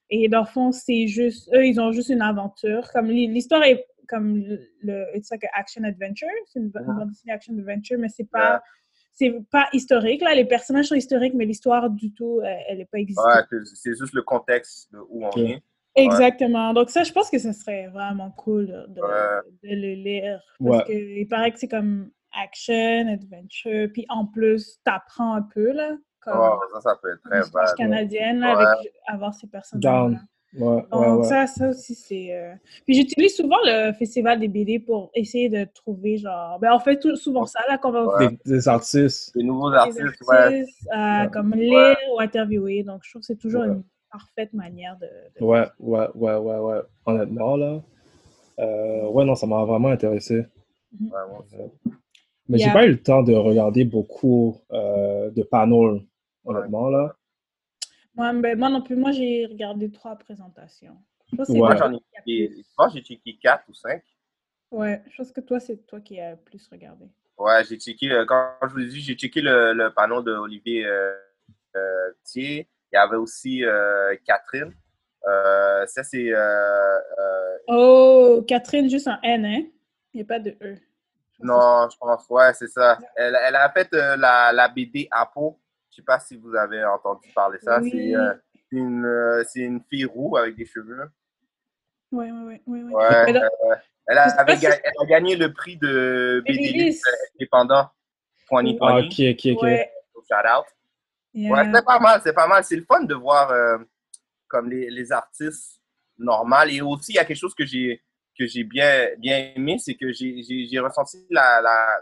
Et 0.10 0.28
dans 0.30 0.42
le 0.42 0.46
fond, 0.46 0.72
c'est 0.72 1.08
juste, 1.08 1.50
eux, 1.54 1.66
ils 1.66 1.80
ont 1.80 1.92
juste 1.92 2.10
une 2.10 2.22
aventure. 2.22 2.90
Comme 2.92 3.08
l'histoire 3.08 3.64
est 3.64 3.86
comme 4.08 4.38
le, 4.38 4.60
le- 4.84 5.06
it's 5.16 5.30
like 5.32 5.44
a 5.46 5.50
action 5.54 5.84
adventure. 5.86 6.28
C'est 6.48 6.60
une, 6.60 6.66
une 6.66 6.72
bande 6.98 7.10
dessinée 7.10 7.32
action 7.34 7.58
adventure, 7.58 7.98
mais 7.98 8.10
c'est 8.10 8.30
pas, 8.30 8.62
c'est 9.14 9.34
pas 9.52 9.68
historique. 9.72 10.22
Là, 10.22 10.36
les 10.36 10.44
personnages 10.46 10.88
sont 10.88 10.96
historiques, 10.96 11.34
mais 11.34 11.46
l'histoire 11.46 11.90
du 11.90 12.14
tout, 12.14 12.40
euh, 12.42 12.54
elle 12.68 12.80
n'est 12.80 12.86
pas 12.86 12.98
existante. 13.00 13.26
Ouais, 13.52 13.60
c'est- 13.74 13.96
juste 13.98 14.14
le 14.14 14.22
contexte 14.24 14.92
de 14.92 15.00
où 15.10 15.26
on 15.26 15.30
est. 15.46 15.64
Exactement. 15.96 16.74
Donc 16.74 16.90
ça, 16.90 17.04
je 17.04 17.12
pense 17.12 17.30
que 17.30 17.38
ce 17.40 17.52
serait 17.52 17.88
vraiment 17.88 18.32
cool 18.32 18.68
de, 18.68 18.94
de- 18.94 19.02
Ouais. 19.02 19.42
de 19.64 19.76
le 19.76 19.94
lire. 19.96 20.42
Parce 20.64 20.78
Ouais. 20.78 20.84
que 20.86 20.94
il 21.20 21.28
paraît 21.28 21.52
que 21.52 21.60
c'est 21.60 21.68
comme 21.68 22.10
action, 22.42 23.08
adventure, 23.12 23.90
puis 23.94 24.06
en 24.10 24.26
plus, 24.26 24.80
t'apprends 24.86 25.34
un 25.34 25.42
peu, 25.42 25.72
là, 25.74 25.98
comme 26.22 26.38
Oh, 26.40 26.60
ça, 26.74 26.82
ça 26.82 26.96
peut 27.02 27.12
être 27.12 27.22
très 27.24 27.42
bad. 27.52 27.76
canadienne, 27.78 28.40
là, 28.40 28.56
Ouais. 28.58 28.64
avec 28.66 28.92
avoir 29.08 29.34
ces 29.34 29.48
personnages 29.48 30.18
Donc 30.54 30.86
ouais. 30.94 31.24
ça, 31.24 31.48
ça 31.48 31.70
aussi, 31.70 31.96
c'est... 31.96 32.34
euh, 32.34 32.54
Puis 32.86 32.94
j'utilise 32.96 33.36
souvent 33.36 33.58
le 33.66 33.92
Festival 33.94 34.40
des 34.40 34.48
BD 34.50 34.80
pour 34.80 35.10
essayer 35.14 35.50
de 35.50 35.66
trouver, 35.74 36.18
genre... 36.18 36.58
Ben, 36.60 36.74
on 36.74 36.80
fait 36.80 37.00
tout, 37.00 37.16
souvent 37.18 37.46
ça, 37.46 37.60
là, 37.70 37.78
qu'on 37.78 37.92
va 37.92 38.06
Ouais. 38.18 38.30
Des, 38.30 38.38
des 38.54 38.68
artistes. 38.68 39.32
Les 39.36 39.44
nouveaux 39.44 39.72
des 39.72 39.78
artistes, 39.78 40.22
ouais. 40.28 40.36
artistes, 40.38 40.88
euh, 40.96 41.28
comme 41.30 41.54
lire 41.54 41.96
ou 42.14 42.20
interviewer. 42.22 42.84
Donc, 42.84 43.02
je 43.04 43.10
trouve 43.12 43.22
que 43.22 43.26
c'est 43.28 43.38
toujours 43.38 43.62
Ouais. 43.62 43.68
une 43.68 43.84
parfaite 44.12 44.54
manière 44.54 44.98
de... 44.98 45.06
de- 45.06 45.44
Ouais, 45.44 45.68
ouais, 45.80 46.08
ouais, 46.16 46.36
ouais, 46.36 46.58
ouais. 46.58 46.82
Honnêtement, 47.06 47.56
là. 47.58 47.82
euh, 48.60 49.08
ouais, 49.08 49.26
non, 49.26 49.36
ça 49.36 49.48
m'a 49.48 49.64
vraiment 49.66 49.90
intéressé. 49.90 50.46
Ouais, 51.00 51.10
moi 51.30 51.44
aussi. 51.46 51.56
Mais 52.50 52.58
j'ai 52.58 52.66
Yeah. 52.66 52.74
pas 52.74 52.86
eu 52.86 52.92
le 52.92 53.02
temps 53.02 53.24
de 53.24 53.34
regarder 53.34 53.86
beaucoup 53.86 54.58
euh, 54.72 55.30
de 55.32 55.44
panels, 55.44 56.02
honnêtement, 56.46 56.90
là. 56.90 57.16
Moi, 58.16 58.34
ben, 58.34 58.58
moi 58.60 58.70
non 58.70 58.82
plus, 58.82 58.96
moi, 58.96 59.12
j'ai 59.12 59.46
regardé 59.46 59.90
trois 59.90 60.16
présentations. 60.18 60.98
Je 61.32 61.38
Ouais. 61.54 61.60
Moi, 61.60 61.76
j'en 61.78 61.94
ai 61.94 62.00
j'ai 62.94 63.02
checké 63.02 63.38
4 63.42 63.64
ou 63.70 63.74
5. 63.74 64.02
Ouais, 64.72 65.02
je 65.10 65.18
pense 65.18 65.32
que 65.32 65.42
toi, 65.42 65.60
c'est 65.60 65.86
toi 65.88 66.00
qui 66.02 66.20
as 66.20 66.36
plus 66.36 66.68
regardé. 66.68 67.06
Ouais, 67.38 67.64
j'ai 67.68 67.78
checké, 67.80 68.12
euh, 68.12 68.26
quand 68.26 68.54
je 68.64 68.74
vous 68.74 68.80
ai 68.80 68.88
dit, 68.88 69.02
j'ai 69.02 69.16
checké 69.16 69.42
le, 69.42 69.74
le 69.74 69.94
panneau 69.94 70.22
de 70.22 70.32
Olivier 70.34 70.86
euh, 70.86 71.14
euh, 71.76 72.12
Thier. 72.24 72.68
Il 72.92 72.96
y 72.96 73.00
avait 73.00 73.16
aussi 73.18 73.64
euh, 73.64 74.16
Catherine. 74.26 74.74
Euh, 75.28 75.86
ça, 75.88 76.04
c'est. 76.04 76.34
euh, 76.34 76.98
euh, 77.20 77.58
Oh, 77.68 78.44
Catherine, 78.48 78.90
juste 78.90 79.08
un 79.08 79.20
N, 79.24 79.46
hein? 79.46 79.62
Il 80.14 80.18
n'y 80.18 80.22
a 80.24 80.26
pas 80.26 80.40
de 80.40 80.52
E. 80.62 80.76
non, 81.40 81.88
je 81.90 81.98
pense, 81.98 82.28
ouais, 82.30 82.54
c'est 82.54 82.68
ça. 82.68 82.98
Elle, 83.16 83.38
elle 83.42 83.56
a 83.56 83.70
fait 83.72 83.94
euh, 83.94 84.18
la, 84.18 84.52
la 84.52 84.68
BD 84.68 85.08
Apo. 85.12 85.60
Je 85.90 85.98
sais 85.98 86.02
pas 86.02 86.20
si 86.20 86.38
vous 86.38 86.54
avez 86.56 86.84
entendu 86.84 87.30
parler 87.34 87.58
de 87.60 87.64
ça. 87.64 87.80
Oui. 87.82 87.92
C'est 87.92 88.16
euh, 88.16 88.34
une, 88.72 89.06
euh, 89.06 89.44
c'est 89.48 89.60
une 89.62 89.82
fille 89.90 90.06
roux 90.06 90.36
avec 90.38 90.56
des 90.56 90.66
cheveux. 90.66 91.10
Oui, 92.12 92.30
oui, 92.30 92.62
oui. 92.68 92.84
oui. 92.84 92.94
Ouais, 92.94 93.04
euh, 93.36 93.76
elle, 94.08 94.18
a, 94.18 94.30
si- 94.58 94.66
elle 94.66 95.08
gagné 95.08 95.36
le 95.38 95.54
prix 95.54 95.78
de 95.78 96.44
BD 96.46 96.92
indépendant 97.36 97.90
2020. 98.52 98.88
Ah, 98.88 98.98
ok, 99.00 99.06
ok, 99.06 99.56
ok. 99.56 99.62
Ouais. 99.64 99.92
Shout 100.30 100.48
out. 100.48 100.66
Yeah. 101.34 101.52
Ouais, 101.52 101.72
c'est 101.74 101.86
pas 101.86 102.00
mal, 102.00 102.22
c'est 102.24 102.34
pas 102.34 102.48
mal. 102.48 102.64
C'est 102.64 102.76
le 102.76 102.86
fun 102.86 103.04
de 103.04 103.16
voir 103.16 103.52
euh, 103.52 103.78
comme 104.48 104.70
les, 104.70 104.90
les 104.90 105.12
artistes 105.12 105.80
normaux. 106.18 106.64
Et 106.70 106.82
aussi, 106.82 107.14
il 107.14 107.16
y 107.16 107.20
a 107.20 107.26
quelque 107.26 107.38
chose 107.38 107.56
que 107.56 107.66
j'ai 107.66 108.04
que 108.38 108.46
j'ai 108.48 108.64
bien, 108.64 109.10
bien 109.18 109.52
aimé, 109.56 109.78
c'est 109.78 109.96
que 109.96 110.12
j'ai 110.14 110.80
ressenti 110.80 111.26
la, 111.30 111.62
la, 111.62 112.02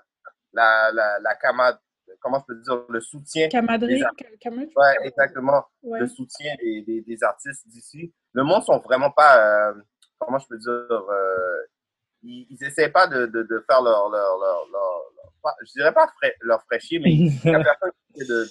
la, 0.54 0.92
la, 0.92 1.20
la 1.20 1.36
camad- 1.36 1.80
comment 2.22 2.39
je 2.39 2.46
peux 2.54 2.62
dire, 2.62 2.84
le 2.88 3.02
soutien. 3.02 3.50
Camaraderie. 3.50 4.04
Camaraderie? 4.39 4.74
Ouais, 4.76 4.96
exactement. 5.08 5.65
Ouais. 5.82 6.00
Le 6.00 6.08
soutien 6.08 6.54
des, 6.62 6.82
des, 6.84 7.02
des 7.02 7.24
artistes 7.24 7.68
d'ici. 7.68 8.13
Le 8.34 8.44
monde 8.44 8.63
sont 8.63 8.78
vraiment 8.80 9.10
pas, 9.12 9.70
euh, 9.72 9.74
comment 10.20 10.38
je 10.38 10.48
peux 10.48 10.58
dire, 10.58 10.70
euh, 10.72 11.62
ils, 12.22 12.46
ils 12.52 12.63
essaient 12.63 12.89
pas 12.89 13.08
de, 13.08 13.26
de, 13.26 13.44
de 13.44 13.65
faire 13.68 13.82
leur, 13.82 14.10
leur, 14.10 14.38
leur, 14.38 14.68
leur, 14.72 15.02
leur- 15.13 15.34
pas- 15.42 15.56
je 15.65 15.72
dirais 15.72 15.94
pas 15.94 16.10
leur 16.42 16.62
fraîchier, 16.63 17.00
mais 17.00 17.12
personne 17.63 17.92
qui 18.13 18.26
de, 18.28 18.48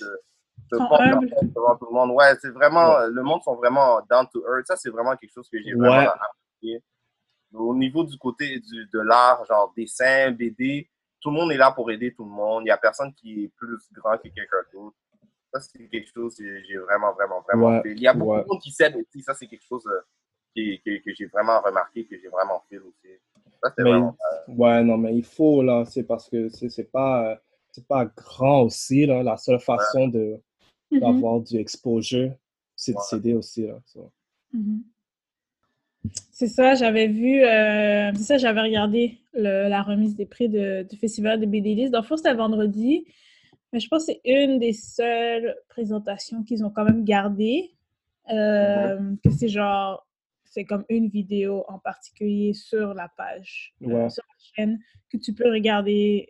devant 0.71 1.77
tout 1.77 1.87
le 1.87 1.95
monde. 1.95 2.11
Ouais, 2.13 2.35
c'est 2.41 2.51
vraiment, 2.51 2.99
le 3.07 3.23
monde 3.23 3.43
sont 3.43 3.55
vraiment 3.57 4.01
down 4.11 4.27
to 4.33 4.41
earth. 4.47 4.67
Ça, 4.67 4.77
c'est 4.77 4.91
vraiment 4.91 5.17
quelque 5.17 5.33
chose 5.33 5.49
que 5.49 5.59
j'ai 5.63 5.73
vraiment 5.75 5.99
Ouais. 5.99 6.07
apprécié. 6.07 6.83
Au 7.55 7.75
niveau 7.75 8.05
du 8.05 8.17
côté 8.19 8.59
du, 8.61 8.87
de 8.93 9.01
l'art, 9.01 9.45
genre 9.47 9.73
dessin, 9.77 10.31
BD, 10.33 10.89
tout 11.21 11.31
le 11.31 11.37
monde 11.37 11.51
est 11.53 11.57
là 11.57 11.73
pour 11.73 11.91
aider 11.91 12.13
tout 12.15 12.25
le 12.25 12.31
monde. 12.31 12.63
Il 12.63 12.67
n'y 12.67 12.71
a 12.71 12.77
personne 12.77 13.13
qui 13.15 13.45
est 13.45 13.49
plus 13.57 13.79
grand 13.95 14.17
que 14.19 14.29
quelqu'un 14.29 14.59
d'autre. 14.73 14.97
Ça, 15.53 15.61
c'est 15.61 15.89
quelque 15.89 16.11
chose 16.15 16.37
que 16.37 16.63
j'ai 16.65 16.77
vraiment, 16.77 17.13
vraiment, 17.15 17.41
vraiment 17.41 17.69
Ouais, 17.77 17.83
fait. 17.83 17.93
Il 17.93 18.01
y 18.03 18.07
a 18.07 18.13
beaucoup 18.13 18.33
ouais. 18.33 18.43
de 18.43 18.49
monde 18.49 18.61
qui 18.61 18.71
s'aide 18.71 18.97
aussi. 18.97 19.23
Ça, 19.23 19.33
c'est 19.33 19.47
quelque 19.47 19.65
chose 19.67 19.87
euh, 19.87 20.01
qui- 20.55 20.79
qui- 20.85 21.01
que 21.03 21.15
j'ai 21.15 21.25
vraiment 21.27 21.61
remarqué, 21.63 22.07
que 22.07 22.19
j'ai 22.21 22.29
vraiment 22.29 22.63
fait 22.69 22.79
aussi. 22.79 23.19
Ça, 23.63 23.73
c'est 23.77 23.83
Mais- 23.83 23.91
vraiment. 23.93 24.17
Ouais, 24.49 24.83
non, 24.85 24.99
mais 24.99 25.15
il 25.17 25.25
faut, 25.25 25.63
là, 25.63 25.85
c'est 25.87 26.05
parce 26.05 26.29
que 26.29 26.51
c'est 26.51 26.69
c'est 26.69 26.91
pas, 26.93 27.31
euh, 27.33 27.37
c'est 27.71 27.87
pas 27.89 28.05
grand 28.05 28.61
aussi, 28.65 29.07
là. 29.07 29.23
La 29.23 29.39
seule 29.39 29.59
façon 29.61 30.09
de 30.09 30.39
Mhm, 30.91 31.01
d'avoir 31.01 31.41
du 31.41 31.57
exposure, 31.59 32.33
c'est 32.75 32.93
de 32.95 32.99
s'aider 33.01 33.35
aussi, 33.35 33.67
là. 33.67 33.79
Mhm. 34.53 34.83
C'est 36.31 36.47
ça, 36.47 36.75
j'avais 36.75 37.09
vu, 37.09 37.43
euh, 37.43 38.13
c'est 38.15 38.23
ça, 38.23 38.39
j'avais 38.39 38.61
regardé 38.61 39.19
le- 39.35 39.69
la 39.69 39.83
remise 39.83 40.15
des 40.15 40.27
prix 40.27 40.49
de- 40.49 40.87
du 40.89 40.97
Festival 40.97 41.41
de 41.41 41.47
BD. 41.47 41.91
Dans 41.91 42.01
le 42.01 42.05
fond, 42.07 42.17
c'était 42.17 42.33
vendredi, 42.35 43.05
mais 43.73 43.81
je 43.81 43.89
pense 43.89 44.07
que 44.07 44.13
c'est 44.13 44.21
une 44.25 44.59
des 44.59 44.73
seules 44.73 45.57
présentations 45.69 46.45
qu'ils 46.45 46.65
ont 46.65 46.71
quand 46.71 46.85
même 46.85 47.05
gardées. 47.05 47.73
Euh, 48.31 48.99
Que 49.25 49.31
c'est 49.31 49.49
genre, 49.49 50.07
c'est 50.45 50.65
comme 50.65 50.85
une 50.89 51.09
vidéo 51.09 51.65
en 51.69 51.79
particulier 51.79 52.53
sur 52.55 52.95
la 52.95 53.09
page, 53.17 53.75
euh, 53.83 54.09
sur 54.09 54.23
la 54.23 54.35
chaîne, 54.65 54.79
que 55.11 55.17
tu 55.19 55.33
peux 55.35 55.51
regarder 55.51 56.29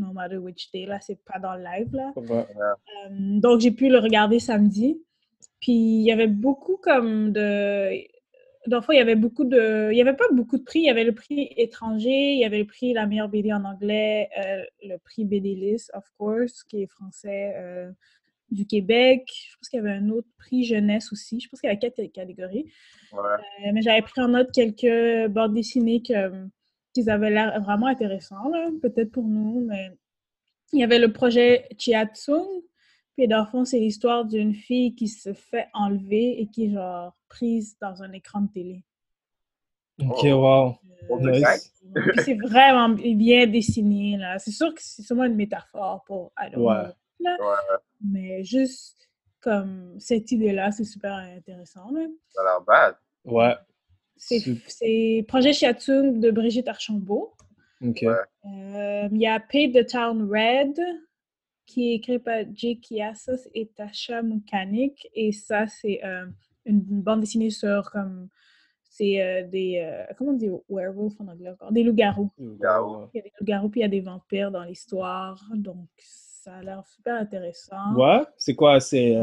no 0.00 0.12
matter 0.12 0.38
which 0.38 0.70
day. 0.72 0.86
Là, 0.86 0.98
c'est 1.00 1.22
pas 1.24 1.38
dans 1.38 1.54
le 1.54 1.62
live, 1.62 1.94
là. 1.94 2.12
Ouais. 2.16 2.46
Euh, 2.56 3.08
donc, 3.10 3.60
j'ai 3.60 3.70
pu 3.70 3.88
le 3.88 3.98
regarder 3.98 4.38
samedi. 4.38 5.00
Puis, 5.60 5.72
il 5.72 6.02
y 6.02 6.12
avait 6.12 6.26
beaucoup 6.26 6.76
comme 6.76 7.32
de... 7.32 7.90
Dans 8.66 8.82
il 8.90 8.96
y 8.96 9.00
avait 9.00 9.16
beaucoup 9.16 9.44
de... 9.44 9.90
Il 9.90 9.96
y 9.96 10.00
avait 10.02 10.16
pas 10.16 10.28
beaucoup 10.32 10.58
de 10.58 10.62
prix. 10.62 10.80
Il 10.80 10.86
y 10.86 10.90
avait 10.90 11.04
le 11.04 11.14
prix 11.14 11.52
étranger, 11.56 12.32
il 12.32 12.38
y 12.38 12.44
avait 12.44 12.58
le 12.58 12.66
prix 12.66 12.92
la 12.92 13.06
meilleure 13.06 13.28
BD 13.28 13.52
en 13.52 13.64
anglais, 13.64 14.28
euh, 14.38 14.62
le 14.82 14.98
prix 14.98 15.24
BD 15.24 15.54
List, 15.54 15.90
of 15.94 16.04
course, 16.18 16.62
qui 16.64 16.82
est 16.82 16.86
français 16.86 17.54
euh, 17.56 17.90
du 18.50 18.66
Québec. 18.66 19.30
Je 19.50 19.56
pense 19.56 19.68
qu'il 19.68 19.78
y 19.78 19.80
avait 19.80 19.92
un 19.92 20.10
autre 20.10 20.28
prix 20.38 20.64
jeunesse 20.64 21.12
aussi. 21.12 21.40
Je 21.40 21.48
pense 21.48 21.60
qu'il 21.60 21.68
y 21.68 21.70
avait 21.70 21.78
quatre 21.78 22.02
catégories. 22.12 22.70
Ouais. 23.12 23.18
Euh, 23.18 23.70
mais 23.72 23.80
j'avais 23.80 24.02
pris 24.02 24.20
en 24.20 24.28
note 24.28 24.52
quelques 24.52 25.30
bandes 25.30 25.54
dessinées 25.54 26.02
que, 26.02 26.30
qu'ils 26.92 27.10
avaient 27.10 27.30
l'air 27.30 27.60
vraiment 27.62 27.86
intéressants, 27.86 28.48
là, 28.48 28.68
peut-être 28.82 29.12
pour 29.12 29.24
nous, 29.24 29.64
mais 29.66 29.90
il 30.72 30.80
y 30.80 30.84
avait 30.84 30.98
le 30.98 31.12
projet 31.12 31.68
Chiatsung, 31.78 32.46
puis 33.16 33.26
dans 33.28 33.40
le 33.40 33.46
fond, 33.46 33.64
c'est 33.64 33.78
l'histoire 33.80 34.24
d'une 34.24 34.54
fille 34.54 34.94
qui 34.94 35.08
se 35.08 35.32
fait 35.32 35.68
enlever 35.74 36.40
et 36.40 36.46
qui 36.46 36.66
est 36.66 36.70
genre 36.72 37.14
prise 37.28 37.76
dans 37.80 38.02
un 38.02 38.12
écran 38.12 38.42
de 38.42 38.50
télé. 38.52 38.84
Ok, 40.00 40.18
Oh. 40.24 40.34
wow. 40.34 40.74
Euh, 41.22 41.42
c'est 42.24 42.34
vraiment 42.40 42.88
bien 42.90 43.46
dessiné, 43.46 44.16
là. 44.16 44.38
C'est 44.38 44.50
sûr 44.52 44.72
que 44.74 44.80
c'est 44.82 45.02
sûrement 45.02 45.24
une 45.24 45.34
métaphore 45.34 46.04
pour 46.04 46.32
I 46.38 46.50
don't 46.50 46.62
Ouais. 46.64 46.74
know, 46.84 46.92
là, 47.20 47.36
Ouais, 47.40 47.76
mais 48.00 48.44
juste 48.44 49.08
comme 49.40 49.98
cette 49.98 50.30
idée-là, 50.30 50.70
c'est 50.70 50.84
super 50.84 51.14
intéressant, 51.14 51.90
là. 51.90 52.06
ça 52.28 52.42
a 52.42 52.44
l'air 52.44 52.60
bad. 52.62 52.96
Ouais. 53.24 53.54
C'est 54.20 55.24
Projet 55.26 55.52
Chiatsung 55.52 56.20
de 56.20 56.30
Brigitte 56.30 56.68
Archambault. 56.68 57.32
Ok. 57.82 58.02
Euh, 58.02 59.08
Il 59.10 59.18
y 59.18 59.26
a 59.26 59.40
Paid 59.40 59.72
the 59.74 59.86
Town 59.90 60.28
Red, 60.30 60.78
qui 61.66 61.92
est 61.92 61.94
écrit 61.96 62.18
par 62.18 62.40
Jake 62.54 62.80
Kiassos 62.82 63.48
et 63.54 63.68
Tasha 63.68 64.22
Moukanik. 64.22 65.08
Et 65.14 65.32
ça, 65.32 65.66
c'est 65.66 66.04
euh, 66.04 66.26
une 66.66 66.80
bande 66.80 67.20
dessinée 67.20 67.50
sur 67.50 67.90
comme. 67.90 68.28
C'est 68.82 69.22
euh, 69.22 69.46
des. 69.46 69.80
euh, 69.82 70.04
comment 70.18 70.32
on 70.32 70.34
dit 70.34 70.50
werewolf 70.68 71.14
en 71.20 71.28
anglais 71.28 71.48
encore? 71.50 71.72
Des 71.72 71.84
loups-garous. 71.84 72.30
Il 73.14 73.18
y 73.18 73.20
a 73.20 73.22
des 73.22 73.32
loups-garous, 73.38 73.68
puis 73.70 73.80
il 73.80 73.84
y 73.84 73.86
a 73.86 73.88
des 73.88 74.00
vampires 74.00 74.50
dans 74.50 74.64
l'histoire. 74.64 75.42
Donc, 75.54 75.86
ça 75.96 76.56
a 76.56 76.62
l'air 76.62 76.84
super 76.86 77.14
intéressant. 77.14 77.94
Ouais, 77.94 78.22
c'est 78.36 78.54
quoi? 78.54 78.80
C'est. 78.80 79.16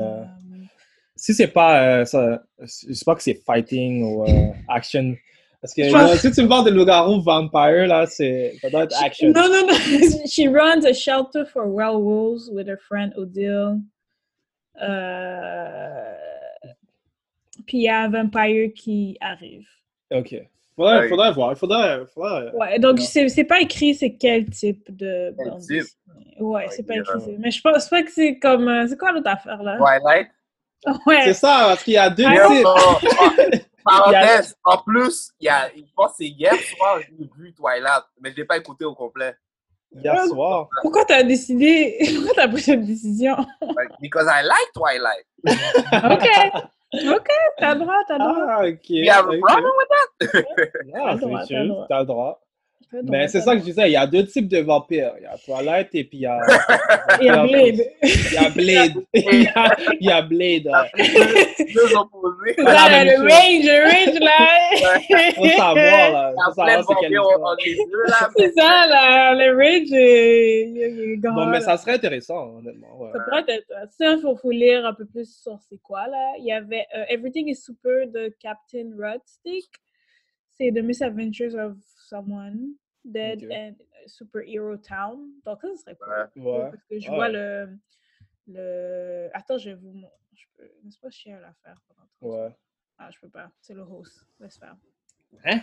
Si 1.18 1.34
c'est 1.34 1.48
pas. 1.48 1.84
euh, 2.02 2.06
ça, 2.06 2.44
je 2.62 2.94
sais 2.94 3.06
pas 3.06 3.16
que 3.16 3.24
c'est 3.24 3.34
fighting 3.46 4.04
ou 4.04 4.24
euh, 4.24 4.28
action. 4.70 5.16
Parce 5.60 5.74
que 5.74 5.82
là, 5.92 6.16
si 6.18 6.32
tu 6.32 6.44
me 6.44 6.48
parles 6.48 6.66
de 6.66 6.72
loup-garou 6.72 7.20
vampire, 7.22 7.88
là, 7.88 8.06
c'est. 8.06 8.54
Ça 8.62 8.70
doit 8.70 8.84
être 8.84 8.96
action. 9.04 9.30
Non, 9.32 9.50
non, 9.50 9.66
non. 9.68 9.74
She 10.28 10.48
runs 10.48 10.86
a 10.86 10.94
shelter 10.94 11.46
for 11.46 11.66
werewolves 11.68 12.50
with 12.52 12.68
her 12.68 12.78
friend 12.78 13.12
Odile. 13.18 13.80
Euh, 14.82 16.14
Puis 17.66 17.78
il 17.80 17.84
y 17.84 17.90
a 17.90 18.02
un 18.04 18.10
vampire 18.10 18.72
qui 18.76 19.18
arrive. 19.20 19.66
Ok. 20.12 20.36
Faudrait, 20.76 21.00
Ouais. 21.00 21.10
faudrait 21.10 21.32
voir. 21.34 21.58
Faudrait. 21.58 22.06
faudrait... 22.14 22.52
Ouais, 22.54 22.78
donc 22.80 22.98
Ouais. 22.98 23.02
c'est 23.04 23.28
c'est 23.30 23.44
pas 23.44 23.60
écrit 23.60 23.96
c'est 23.96 24.14
quel 24.14 24.46
type 24.52 24.96
de 24.96 25.34
Quel 25.36 25.58
type? 25.60 25.70
dessinée. 25.70 25.84
Ouais, 26.40 26.68
c'est 26.70 26.84
pas 26.86 26.98
écrit. 26.98 27.18
ouais. 27.18 27.36
Mais 27.40 27.50
je 27.50 27.60
pense 27.62 27.90
pas 27.90 28.04
que 28.04 28.12
c'est 28.12 28.38
comme. 28.38 28.68
euh, 28.68 28.86
C'est 28.88 28.98
quoi 28.98 29.12
l'autre 29.12 29.30
affaire 29.32 29.64
là? 29.64 29.78
Twilight? 29.78 30.28
Ouais. 31.06 31.22
C'est 31.26 31.34
ça, 31.34 31.66
parce 31.70 31.84
qu'il 31.84 31.94
y 31.94 31.98
a 31.98 32.10
deux 32.10 32.26
Ah, 32.26 32.48
types. 33.50 33.62
Parenthèse, 33.84 34.56
en 34.66 34.78
plus, 34.80 35.32
il 35.40 35.46
y 35.46 35.50
a, 35.50 35.70
je 35.76 35.82
pense 35.96 36.12
que 36.12 36.16
c'est 36.20 36.28
hier 36.28 36.54
soir, 36.54 37.00
j'ai 37.02 37.26
vu 37.38 37.54
Twilight, 37.54 38.04
mais 38.22 38.32
je 38.32 38.36
l'ai 38.38 38.46
pas 38.46 38.58
écouté 38.58 38.84
au 38.86 38.94
complet. 38.94 39.34
Hier 39.96 40.26
soir. 40.26 40.68
Pourquoi 40.82 41.06
t'as 41.06 41.24
décidé. 41.24 41.98
Pourquoi 42.16 42.34
t'as 42.36 42.48
pris 42.50 42.62
cette 42.62 42.86
décision? 42.86 43.38
Because 44.02 44.28
I 44.30 44.44
like 44.44 44.72
Twilight. 44.74 45.26
Ok. 46.12 46.64
Ok, 46.94 47.28
t'as 47.58 47.74
le 47.74 47.80
droit, 47.82 47.96
t'as 48.08 48.18
le 48.18 48.20
droit. 48.20 48.46
Ah, 48.50 48.66
ok. 48.66 48.90
You 48.90 49.12
have 49.12 49.26
a 49.30 49.38
problem 49.40 49.72
with 49.78 49.90
Ah, 49.92 50.28
T'as 50.94 51.14
le 51.14 51.20
droit, 51.20 51.42
c'est 51.46 51.54
t'as 51.54 52.00
le 52.00 52.06
chill, 52.06 52.06
droit. 52.08 52.42
Mais 53.04 53.28
c'est 53.28 53.42
ça 53.42 53.54
que 53.54 53.60
je 53.60 53.66
disais, 53.66 53.90
il 53.90 53.94
y 53.94 53.98
a 53.98 54.08
deux 54.08 54.26
types 54.26 54.48
de 54.48 54.60
vampires. 54.60 55.14
Il 55.18 55.24
y 55.24 55.26
a 55.26 55.38
Twilight 55.38 55.90
et 55.94 56.04
puis 56.04 56.20
il 56.20 56.22
y 56.22 56.26
a. 56.26 56.40
Il 57.20 57.26
y 57.26 57.30
a 57.30 57.44
Blade. 57.44 57.82
Il 58.04 58.34
y 58.34 58.38
a 58.38 58.50
Blade. 58.50 59.06
Il 59.14 60.08
y 60.08 60.12
a, 60.12 60.22
Blade. 60.22 60.68
ouais. 60.68 61.66
Deux 61.74 61.96
opposés. 61.96 62.54
C'est 62.56 62.64
la 62.64 62.76
ça, 62.76 62.90
même 62.90 63.08
le 63.08 63.18
range, 63.22 63.66
le 63.66 63.84
range 63.84 64.20
là. 64.20 65.34
Faut 65.36 65.46
savoir, 65.46 66.12
là. 66.12 66.34
Faut 66.46 66.54
savoir 66.54 67.58
c'est 68.38 68.54
ça, 68.54 68.88
là, 68.88 69.34
le 69.36 69.52
range 69.56 69.92
est, 69.92 70.70
il 70.70 70.78
est- 70.78 71.18
grand. 71.18 71.34
Bon, 71.34 71.46
mais 71.48 71.62
ça 71.62 71.78
serait 71.78 71.94
intéressant, 71.94 72.58
honnêtement. 72.58 73.12
Ça 73.12 73.20
pourrait 73.20 73.46
être. 73.48 73.68
Ça, 73.98 74.14
il 74.14 74.38
faut, 74.42 74.52
lire 74.52 74.86
un 74.86 74.94
peu 74.94 75.06
plus 75.06 75.30
sur 75.42 75.60
c'est 75.70 75.80
quoi, 75.82 76.08
là. 76.08 76.34
Il 76.40 76.46
y 76.46 76.52
avait 76.52 76.86
euh, 76.96 77.04
Everything 77.10 77.50
is 77.50 77.56
Super 77.56 78.08
de 78.08 78.34
Captain 78.40 78.92
Rudstick. 78.98 79.70
C'est 80.54 80.72
The 80.72 80.84
Misadventures 80.84 81.56
of 81.56 81.74
Someone 82.08 82.74
Dead 83.04 83.44
Ok. 83.44 83.52
and 83.52 83.76
Superhero 84.08 84.78
Town. 84.78 85.30
Donc, 85.46 85.60
ça, 85.62 85.68
ce 85.76 85.82
serait 85.84 85.96
cool. 85.98 86.14
Ouais. 86.44 86.52
Ouais. 86.52 86.70
Parce 86.72 86.84
que 86.90 87.00
je 87.00 87.10
Ouais. 87.10 87.16
vois 87.16 87.30
le, 87.30 87.78
le. 88.48 89.30
Attends, 89.34 89.58
je 89.58 89.70
vais 89.72 89.76
vous. 89.76 89.94
Je 90.34 90.46
peux... 90.56 90.70
N'est-ce 90.84 91.00
pas 91.00 91.10
share 91.10 91.40
l'affaire 91.42 91.82
pendant 91.88 92.08
30 92.20 92.32
Ouais. 92.50 92.56
Ah, 92.98 93.10
je 93.12 93.20
peux 93.20 93.30
pas. 93.30 93.50
C'est 93.62 93.74
le 93.74 93.82
host. 93.82 94.26
Laisse 94.40 94.58
faire. 94.58 94.76
Hein? 95.46 95.60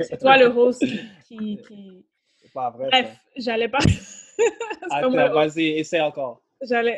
C'est 0.00 0.18
toi 0.18 0.38
le 0.38 0.46
host 0.46 0.84
qui. 1.26 1.58
qui, 1.58 2.06
C'est 2.36 2.52
pas 2.52 2.70
vrai. 2.70 2.88
Bref, 2.90 3.16
j'allais 3.36 3.68
pas. 3.68 3.78
Attends, 4.90 5.10
le- 5.10 5.32
vas-y, 5.32 5.78
essaie 5.78 6.00
encore. 6.00 6.42
J'allais. 6.62 6.96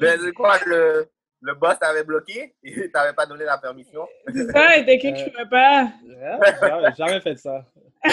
Mais 0.00 0.16
c'est 0.18 0.32
quoi, 0.32 0.56
le, 0.66 1.10
le 1.40 1.54
boss 1.54 1.78
t'avait 1.78 2.04
bloqué 2.04 2.54
et 2.62 2.90
t'avais 2.92 3.12
pas 3.12 3.26
donné 3.26 3.44
la 3.44 3.58
permission? 3.58 4.06
C'est 4.32 4.50
ça, 4.50 4.76
il 4.76 4.82
était 4.82 4.94
écrit 4.94 5.12
que 5.12 5.18
je 5.18 5.24
pouvais 5.30 5.46
pas. 5.48 5.88
J'ai 6.06 6.94
jamais 6.96 7.20
fait 7.20 7.36
ça. 7.36 7.64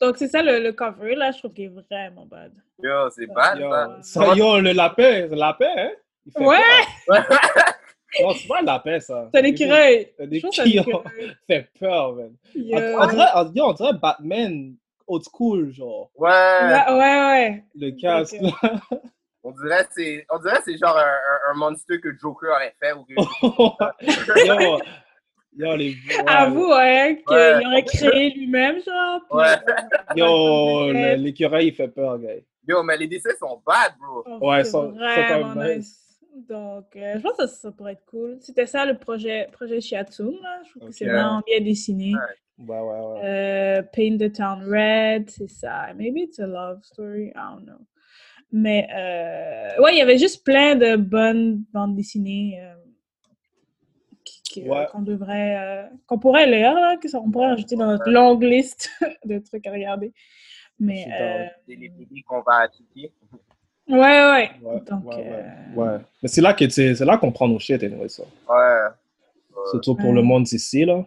Donc, 0.00 0.18
c'est 0.18 0.28
ça 0.28 0.42
le, 0.42 0.58
le 0.58 0.72
cover, 0.72 1.14
là. 1.14 1.30
Je 1.32 1.38
trouve 1.38 1.52
qu'il 1.54 1.64
est 1.64 1.68
vraiment 1.68 2.26
bad. 2.26 2.52
Yo, 2.82 3.08
c'est 3.10 3.26
bad, 3.26 3.58
Yo, 3.58 3.70
ça. 3.70 3.98
ça, 4.02 4.34
yo, 4.34 4.60
le 4.60 4.72
lapin, 4.72 5.26
le 5.26 5.34
lapin, 5.34 5.72
hein? 5.76 5.90
Il 6.26 6.32
fait 6.32 6.44
Ouais! 6.44 6.58
Non, 8.22 8.30
c'est 8.32 8.46
pas 8.48 8.60
un 8.60 8.64
lapin, 8.64 8.98
ça. 9.00 9.28
C'est 9.34 9.40
un 9.40 9.44
écureuil. 9.44 10.08
Un 10.18 10.26
qui 10.28 10.36
écureuil. 10.78 11.34
fait 11.46 11.68
peur, 11.78 12.14
man. 12.14 12.32
Yo. 12.54 12.78
On, 12.78 13.02
on 13.02 13.06
dirait, 13.08 13.26
on, 13.34 13.52
yo, 13.52 13.64
on 13.64 13.72
dirait 13.72 13.92
Batman 14.00 14.74
old 15.06 15.22
school, 15.24 15.72
genre. 15.72 16.10
Ouais. 16.16 16.30
Ouais, 16.30 16.92
ouais, 16.92 16.96
ouais. 16.98 17.64
Le 17.74 17.90
casque, 18.00 18.36
là. 18.40 18.50
On 19.48 19.52
dirait 19.52 19.84
que 19.84 19.90
c'est, 19.96 20.26
on 20.30 20.38
dirait 20.38 20.58
c'est 20.64 20.76
genre 20.76 20.96
un, 20.96 21.02
un, 21.02 21.52
un 21.52 21.54
monster 21.54 22.00
que 22.00 22.08
Joker 22.18 22.50
aurait 22.50 22.74
fait 22.80 22.92
ou 22.92 23.04
que... 23.04 23.14
yo, 25.56 25.76
les. 25.76 25.90
ouais. 25.90 26.24
Avoue, 26.26 26.68
ouais, 26.70 27.22
qu'il 27.26 27.36
Ouais. 27.36 27.66
aurait 27.66 27.84
créé 27.84 28.30
lui-même, 28.34 28.76
genre. 28.84 29.20
puis, 29.30 29.38
Ouais. 29.38 29.56
Yo, 30.16 30.92
l'écureuil, 31.22 31.68
il 31.68 31.74
fait 31.74 31.88
peur, 31.88 32.18
gars. 32.18 32.34
Yo, 32.68 32.82
mais 32.82 32.96
les 32.96 33.06
dessins 33.06 33.30
sont 33.38 33.62
bad, 33.64 33.92
bro. 33.98 34.24
Oh, 34.26 34.50
Ouais, 34.50 34.64
ça, 34.64 34.72
quand 34.72 34.90
vraiment 34.90 35.54
même, 35.54 35.78
nice. 35.78 36.02
Donc, 36.48 36.84
euh, 36.96 37.14
je 37.16 37.20
pense 37.22 37.36
que 37.38 37.46
ça, 37.46 37.48
ça 37.48 37.70
pourrait 37.72 37.92
être 37.92 38.04
cool. 38.04 38.36
C'était 38.40 38.66
ça 38.66 38.84
le 38.84 38.98
projet, 38.98 39.48
projet 39.52 39.80
Shiatsu, 39.80 40.24
là. 40.42 40.60
Je 40.64 40.70
trouve 40.78 40.88
que 40.90 40.94
c'est 40.94 41.06
vraiment 41.06 41.40
bien 41.46 41.60
dessiné. 41.62 42.12
Ouais, 42.58 42.78
ouais, 42.78 42.80
ouais. 42.80 43.20
Euh, 43.24 43.82
Paint 43.94 44.18
the 44.18 44.30
Town 44.32 44.62
Red, 44.68 45.30
c'est 45.30 45.48
ça. 45.48 45.94
Maybe 45.94 46.18
it's 46.22 46.38
a 46.38 46.46
love 46.46 46.82
story, 46.82 47.28
I 47.28 47.54
don't 47.54 47.64
know. 47.64 47.78
Mais 48.52 48.88
euh, 48.94 49.82
ouais, 49.82 49.94
il 49.94 49.98
y 49.98 50.02
avait 50.02 50.18
juste 50.18 50.44
plein 50.44 50.76
de 50.76 50.96
bonnes 50.96 51.62
bandes 51.72 51.94
dessinées 51.96 52.60
euh, 52.62 52.72
Ouais. 54.64 54.86
qu'on 54.90 55.02
devrait, 55.02 55.58
euh, 55.58 55.86
qu'on 56.06 56.18
pourrait 56.18 56.46
lire, 56.46 56.72
là, 56.74 56.96
que 56.96 57.08
ça, 57.08 57.20
on 57.20 57.30
pourrait 57.30 57.48
rajouter 57.48 57.76
dans 57.76 57.86
notre 57.88 58.10
longue 58.10 58.42
liste 58.42 58.88
de 59.26 59.38
trucs 59.38 59.66
à 59.66 59.70
regarder. 59.70 60.14
Mais 60.80 61.06
euh, 61.20 61.44
les 61.68 62.22
qu'on 62.26 62.40
va 62.40 62.62
appliquer. 62.62 63.12
ouais, 63.88 63.96
ouais. 63.98 64.50
Ouais, 64.62 64.80
Donc, 64.88 65.04
ouais, 65.04 65.44
euh. 65.78 65.98
Mais 66.22 66.28
c'est 66.28 66.40
là 66.40 66.54
que 66.54 66.66
c'est 66.70 66.98
là 67.04 67.18
qu'on 67.18 67.32
prend 67.32 67.48
nos 67.48 67.58
shit, 67.58 67.82
anyway, 67.82 68.08
ça. 68.08 68.22
Ouais. 68.48 68.88
Surtout 69.72 69.94
pour 69.94 70.08
Ouais. 70.08 70.14
le 70.16 70.22
monde 70.22 70.44
d'ici, 70.44 70.86
là. 70.86 71.04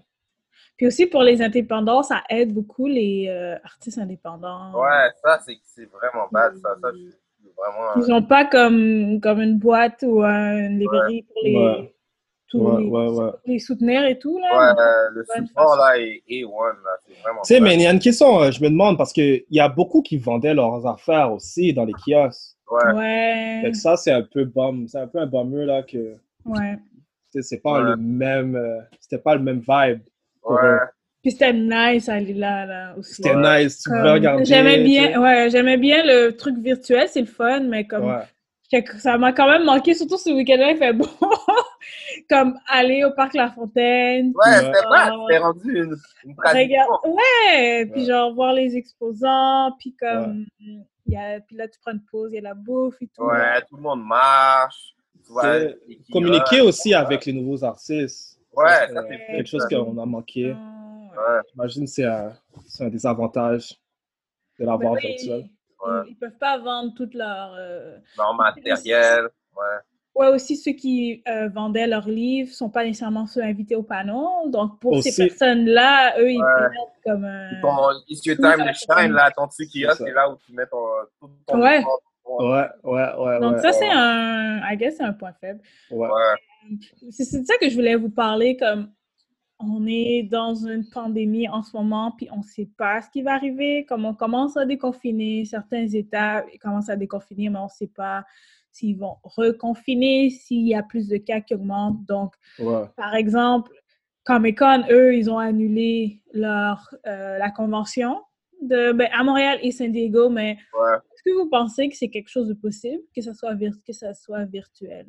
Puis 0.78 0.86
aussi 0.86 1.08
pour 1.08 1.24
les 1.24 1.42
indépendants, 1.42 2.04
ça 2.04 2.24
aide 2.30 2.54
beaucoup 2.54 2.86
les 2.88 3.26
euh, 3.30 3.58
artistes 3.64 3.98
indépendants. 3.98 4.72
Ouais, 4.80 5.10
ça, 5.24 5.40
c'est, 5.46 5.58
c'est 5.64 5.86
vraiment 5.92 6.28
bad, 6.32 6.56
ça. 6.58 6.76
Ça, 6.80 6.90
je 6.94 6.98
suis 7.00 7.14
vraiment... 7.60 8.06
Ils 8.06 8.10
n'ont 8.10 8.24
pas 8.24 8.46
comme, 8.46 9.20
comme 9.22 9.42
une 9.42 9.58
boîte 9.58 10.04
ou 10.08 10.22
un- 10.24 10.58
une 10.68 10.80
librairie 10.80 11.24
pour 11.24 11.42
les, 11.44 11.56
Ouais. 11.58 11.94
tous 12.50 12.60
Ouais, 12.60 12.82
les, 12.82 12.88
ouais, 12.90 13.08
ouais. 13.10 13.32
les 13.46 13.60
soutenir 13.60 14.06
et 14.06 14.18
tout. 14.18 14.40
Là. 14.40 14.74
Ouais, 14.76 14.82
euh, 14.82 15.10
le 15.14 15.26
support, 15.48 15.76
là, 15.78 15.98
est 16.00 16.24
A1, 16.30 16.74
là. 16.84 16.98
C'est 17.08 17.22
vraiment 17.22 17.42
Tu 17.42 17.54
sais, 17.54 17.60
mais 17.60 17.76
il 17.76 17.82
y 17.82 17.86
a 17.88 17.92
une 17.92 18.00
question, 18.00 18.42
euh, 18.42 18.52
je 18.52 18.64
me 18.64 18.70
demande, 18.70 18.98
parce 18.98 19.14
qu'il 19.14 19.44
y 19.52 19.60
a 19.60 19.70
beaucoup 19.70 20.02
qui 20.02 20.18
vendaient 20.18 20.54
leurs 20.54 20.86
affaires 20.88 21.32
aussi 21.34 21.74
dans 21.74 21.86
les 21.86 21.94
kiosques. 21.94 22.56
Ouais. 22.72 22.94
Ouais. 22.94 23.60
Fait 23.64 23.72
que 23.72 23.78
ça, 23.78 23.98
c'est 23.98 24.12
un 24.12 24.22
peu 24.24 24.46
bum. 24.46 24.88
C'est 24.88 25.00
un 25.00 25.08
peu 25.08 25.20
un 25.20 25.26
bummer, 25.28 25.66
là, 25.66 25.84
que 25.84 26.16
ouais. 26.46 26.78
c'est 27.42 27.62
pas 27.62 27.74
Ouais. 27.82 27.90
le 27.92 27.96
même. 27.98 28.56
euh, 28.56 28.80
C'était 29.00 29.18
pas 29.22 29.36
le 29.36 29.42
même 29.42 29.60
vibe. 29.68 30.02
pour 30.42 30.52
Ouais. 30.54 30.62
eux. 30.64 30.80
Puis 31.22 31.32
c'était 31.32 31.54
nice, 31.54 32.08
aller 32.08 32.34
là, 32.34 32.66
là 32.66 32.94
aussi. 32.98 33.16
C'était 33.16 33.36
Ouais. 33.36 33.64
nice, 33.64 33.82
tu 33.82 33.90
Comme- 33.90 34.00
pouvais 34.00 34.12
regarder. 34.14 34.46
J'aimais 34.46 34.84
bien, 34.84 35.22
ouais, 35.22 35.50
j'aimais 35.50 35.78
bien 35.78 36.04
le 36.04 36.32
truc 36.32 36.58
virtuel, 36.60 37.08
c'est 37.10 37.20
le 37.22 37.26
fun, 37.28 37.60
mais 37.62 37.86
comme 37.86 38.06
Ouais. 38.06 38.84
ça 39.00 39.18
m'a 39.18 39.34
quand 39.34 39.50
même 39.50 39.66
manqué, 39.66 39.94
surtout 39.94 40.18
ce 40.18 40.30
week-end-là, 40.30 40.72
il 40.72 40.78
fait 40.78 40.94
beau. 40.94 41.06
comme 42.30 42.58
aller 42.68 43.04
au 43.04 43.12
parc 43.12 43.34
La 43.34 43.50
Fontaine, 43.50 44.32
Ouais, 44.36 44.52
c'était 44.54 44.72
bad. 44.90 45.14
C'était 45.28 45.38
rendu 45.40 45.72
une, 45.72 45.96
une. 46.26 46.36
Regarde, 46.38 46.90
ouais, 47.06 47.86
puis 47.92 48.06
genre 48.06 48.34
voir 48.34 48.54
les 48.54 48.76
exposants, 48.78 49.72
puis 49.80 49.94
comme, 50.00 50.46
il 50.60 50.84
y 51.08 51.18
a, 51.18 51.40
puis 51.42 51.56
là 51.58 51.68
tu 51.68 51.80
prends 51.82 51.92
une 51.92 52.04
pause, 52.10 52.32
il 52.32 52.36
y 52.36 52.40
a 52.40 52.42
la 52.42 52.54
bouffe 52.54 52.96
et 53.02 53.08
tout. 53.08 53.24
Ouais, 53.24 53.60
tout 53.68 53.76
le 53.76 53.82
monde 53.82 54.06
marche. 54.06 54.94
Communiquer 56.12 56.62
aussi 56.62 56.94
avec 56.94 57.26
les 57.26 57.34
nouveaux 57.34 57.64
artistes. 57.64 58.40
Ouais, 58.56 58.66
Ça, 58.94 59.04
quelque 59.04 59.46
chose 59.48 59.66
qu'on 59.70 59.98
a 59.98 60.06
manqué. 60.06 60.56
Ouais. 61.28 61.42
J'imagine 61.52 61.86
que 61.86 61.90
c'est 61.92 62.06
un, 62.06 62.34
c'est 62.68 62.86
un 62.86 62.90
des 62.90 63.06
avantages 63.06 63.76
de 64.60 64.66
l'avoir 64.66 64.96
virtuel. 64.96 65.50
Ouais. 65.86 66.02
Ils, 66.06 66.12
ils 66.12 66.16
peuvent 66.18 66.38
pas 66.38 66.58
vendre 66.58 66.94
toute 66.96 67.14
leur. 67.14 67.54
euh, 67.58 67.98
leur 68.18 68.34
matériel. 68.36 69.24
Ouais. 69.56 69.64
Ouais, 70.16 70.28
aussi 70.28 70.58
ceux 70.58 70.72
qui 70.74 71.24
euh, 71.30 71.48
vendaient 71.48 71.88
leurs 71.88 72.10
livres 72.10 72.52
sont 72.52 72.70
pas 72.70 72.84
nécessairement 72.84 73.26
ceux 73.26 73.42
invités 73.42 73.76
au 73.76 73.84
panneau. 73.84 74.50
Donc 74.50 74.80
pour 74.80 74.94
Aussi. 74.94 75.12
ces 75.12 75.28
personnes-là, 75.28 76.20
eux, 76.20 76.32
ils 76.32 76.42
Ouais. 76.42 76.70
perdent 76.70 76.90
comme 77.06 77.24
un. 77.26 77.62
Ton 77.62 77.76
Tout 78.08 78.36
Time 78.36 78.36
ça, 78.42 78.58
to 78.96 79.00
Shine, 79.02 79.12
là, 79.14 79.32
ton 79.32 79.50
ça. 79.50 79.64
c'est 79.96 80.12
là 80.12 80.30
où 80.30 80.36
tu 80.46 80.52
mets 80.54 80.66
ton, 80.66 80.78
tout 81.22 81.30
ton 81.48 81.62
Ouais. 81.62 81.84
Ouais, 82.26 82.68
ouais, 82.84 83.14
ouais. 83.18 83.40
Donc 83.40 83.56
ouais, 83.56 83.62
ça, 83.62 83.68
ouais, 83.70 83.74
c'est 83.74 83.90
un. 83.90 84.60
I 84.70 84.78
guess 84.78 84.98
c'est 84.98 85.04
un 85.04 85.14
point 85.14 85.34
faible. 85.40 85.62
ouais. 85.92 86.08
C'est 87.12 87.24
c'est 87.24 87.40
de 87.42 87.46
ça 87.46 87.58
que 87.58 87.70
je 87.70 87.76
voulais 87.76 87.96
vous 87.96 88.10
parler 88.10 88.58
comme 88.58 88.92
on 89.60 89.86
est 89.88 90.24
dans 90.24 90.56
une 90.56 90.88
pandémie 90.90 91.50
en 91.50 91.62
ce 91.64 91.76
moment, 91.76 92.12
puis 92.18 92.28
on 92.32 92.38
ne 92.38 92.44
sait 92.44 92.70
pas 92.78 93.02
ce 93.02 93.10
qui 93.10 93.22
va 93.22 93.34
arriver, 93.34 93.86
comme 93.86 94.06
on 94.06 94.14
commence 94.14 94.56
à 94.58 94.66
déconfiner, 94.66 95.44
certains 95.46 95.88
États 95.88 96.46
commencent 96.62 96.90
à 96.90 96.96
déconfiner, 96.96 97.50
mais 97.50 97.60
on 97.60 97.66
ne 97.66 97.70
sait 97.70 97.88
pas 97.94 98.24
s'ils 98.72 98.98
vont 98.98 99.18
reconfiner, 99.24 100.30
s'il 100.30 100.66
y 100.68 100.76
a 100.76 100.84
plus 100.84 101.08
de 101.08 101.18
cas 101.18 101.42
qui 101.42 101.56
augmentent. 101.56 102.06
Donc, 102.06 102.36
Ouais. 102.60 102.86
par 102.96 103.16
exemple, 103.16 103.72
Comic-Con, 104.26 104.84
eux, 104.92 105.16
ils 105.16 105.30
ont 105.30 105.40
annulé 105.40 106.22
leur, 106.34 106.94
euh, 107.08 107.38
la 107.38 107.50
convention 107.52 108.22
de, 108.62 108.92
ben, 108.92 109.10
à 109.12 109.24
Montréal 109.24 109.58
et 109.62 109.72
San 109.72 109.92
Diego, 109.92 110.30
mais 110.30 110.58
Ouais. 110.80 110.98
est-ce 111.14 111.24
que 111.24 111.32
vous 111.42 111.50
pensez 111.50 111.90
que 111.90 111.96
c'est 111.98 112.10
quelque 112.10 112.28
chose 112.30 112.48
de 112.48 112.54
possible, 112.54 113.02
que 113.16 113.22
ça 113.22 113.34
soit, 113.34 113.56
vir- 113.56 113.82
que 113.86 113.94
ça 113.94 114.14
soit 114.14 114.46
virtuel? 114.46 115.08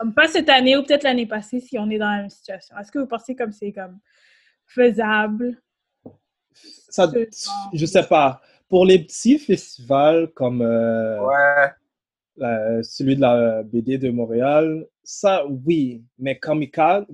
Comme 0.00 0.14
pas 0.14 0.28
cette 0.28 0.48
année 0.48 0.78
ou 0.78 0.82
peut-être 0.82 1.02
l'année 1.02 1.26
passée 1.26 1.60
si 1.60 1.78
on 1.78 1.90
est 1.90 1.98
dans 1.98 2.08
la 2.10 2.22
même 2.22 2.30
situation. 2.30 2.74
Est-ce 2.78 2.90
que 2.90 2.98
vous 3.00 3.06
pensez 3.06 3.36
comme 3.36 3.52
c'est 3.52 3.70
comme 3.70 3.98
faisable? 4.64 5.60
Ça, 6.88 7.06
je 7.74 7.84
sais 7.84 8.04
pas. 8.04 8.40
Pour 8.66 8.86
les 8.86 9.00
petits 9.04 9.38
festivals 9.38 10.30
comme 10.32 10.62
euh, 10.62 11.20
Ouais. 11.20 11.70
euh, 12.40 12.82
celui 12.82 13.14
de 13.16 13.20
la 13.20 13.62
BD 13.62 13.98
de 13.98 14.08
Montréal, 14.10 14.86
ça, 15.04 15.44
oui. 15.46 16.02
Mais 16.18 16.38
Comic-Con, 16.38 17.06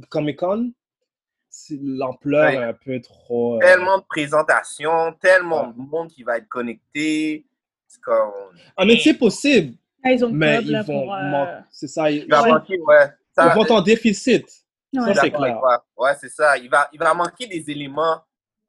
c'est- 1.50 1.80
l'ampleur 1.82 2.44
Ouais. 2.50 2.54
est 2.54 2.62
un 2.64 2.72
peu 2.72 3.00
trop... 3.00 3.56
euh, 3.56 3.58
Tellement 3.62 3.98
de 3.98 4.04
présentations, 4.04 5.12
tellement 5.20 5.66
de 5.72 5.76
monde 5.76 6.08
qui 6.08 6.22
va 6.22 6.38
être 6.38 6.48
connecté. 6.48 7.44
Comme. 8.02 8.30
Ah, 8.76 8.84
mais 8.84 8.96
c'est 8.98 9.14
possible. 9.14 9.74
Ah, 10.06 10.12
ils 10.12 10.24
ont 10.24 10.28
le 10.28 10.34
Mais 10.34 10.60
ils 10.62 10.78
vont... 10.82 11.12
euh, 11.14 11.60
C'est 11.70 11.88
ça. 11.88 12.10
Ils, 12.10 12.22
Il 12.24 12.30
va 12.30 12.42
Ouais. 12.42 12.52
manquer, 12.52 12.78
ouais. 12.78 13.08
Ça, 13.34 13.52
ils 13.52 13.54
vont 13.54 13.74
en 13.76 13.80
déficit. 13.82 14.44
ouais. 14.94 15.14
Ça, 15.14 15.20
c'est 15.20 15.30
clair. 15.30 15.60
Ouais, 15.96 16.14
c'est 16.20 16.28
ça. 16.28 16.56
Il 16.58 16.70
va, 16.70 16.88
il 16.92 16.98
va 16.98 17.12
manquer 17.12 17.46
des 17.46 17.68
éléments 17.70 18.22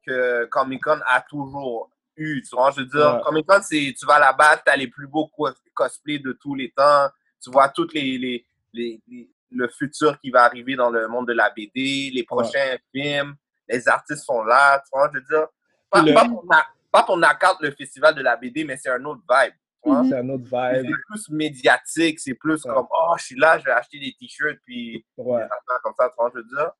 que 0.06 0.44
Comic 0.46 0.82
Con 0.82 0.98
a 1.06 1.20
toujours 1.22 1.90
eu. 2.16 2.42
Tu 2.42 2.54
vois, 2.56 2.70
je 2.72 2.80
veux 2.80 2.86
dire, 2.86 3.14
Ouais. 3.16 3.20
Comic 3.24 3.46
Con, 3.46 3.60
c'est 3.62 3.94
tu 3.98 4.04
vas 4.06 4.18
là-bas, 4.18 4.56
tu 4.64 4.70
as 4.72 4.76
les 4.76 4.88
plus 4.88 5.06
beaux 5.06 5.28
co- 5.28 5.48
cosplays 5.74 6.18
de 6.18 6.32
tous 6.32 6.54
les 6.54 6.70
temps. 6.70 7.08
Tu 7.42 7.50
vois 7.50 7.68
toutes 7.68 7.94
les, 7.94 8.18
les, 8.18 8.44
les, 8.72 9.00
les- 9.08 9.30
le 9.50 9.68
futur 9.68 10.18
qui 10.20 10.30
va 10.30 10.42
arriver 10.44 10.76
dans 10.76 10.90
le 10.90 11.06
monde 11.08 11.28
de 11.28 11.32
la 11.32 11.48
BD, 11.50 12.10
les 12.12 12.24
prochains 12.24 12.76
films, 12.92 13.34
les 13.68 13.88
artistes 13.88 14.24
sont 14.24 14.42
là. 14.42 14.78
Tu 14.80 14.88
vois, 14.92 15.08
je 15.14 15.18
veux 15.18 15.24
dire, 15.24 15.46
pas, 15.90 16.02
le- 16.02 16.12
pas 16.14 16.24
pour, 16.26 16.44
pas 16.92 17.02
pour 17.04 17.16
n'accorde 17.16 17.58
le 17.62 17.70
festival 17.70 18.14
de 18.14 18.22
la 18.22 18.36
BD, 18.36 18.64
mais 18.64 18.76
c'est 18.76 18.90
un 18.90 19.02
autre 19.04 19.22
vibe. 19.30 19.54
Mhm. 19.84 20.08
C'est 20.08 20.16
un 20.18 20.28
autre 20.30 20.44
C'est 20.50 20.82
vibe. 20.82 20.96
plus 21.08 21.28
médiatique, 21.30 22.18
c'est 22.20 22.34
plus 22.34 22.64
Ouais. 22.64 22.74
comme, 22.74 22.86
oh, 22.90 23.14
je 23.18 23.24
suis 23.24 23.36
là, 23.38 23.58
je 23.58 23.64
vais 23.64 23.70
acheter 23.72 23.98
des 24.00 24.12
t-shirts, 24.18 24.58
puis 24.64 25.04
Ouais. 25.16 25.42
des 25.42 25.48
comme 25.82 25.94
ça, 25.98 26.08
tu 26.08 26.14
vois, 26.18 26.30
je 26.34 26.38
veux 26.38 26.44
dire? 26.44 26.70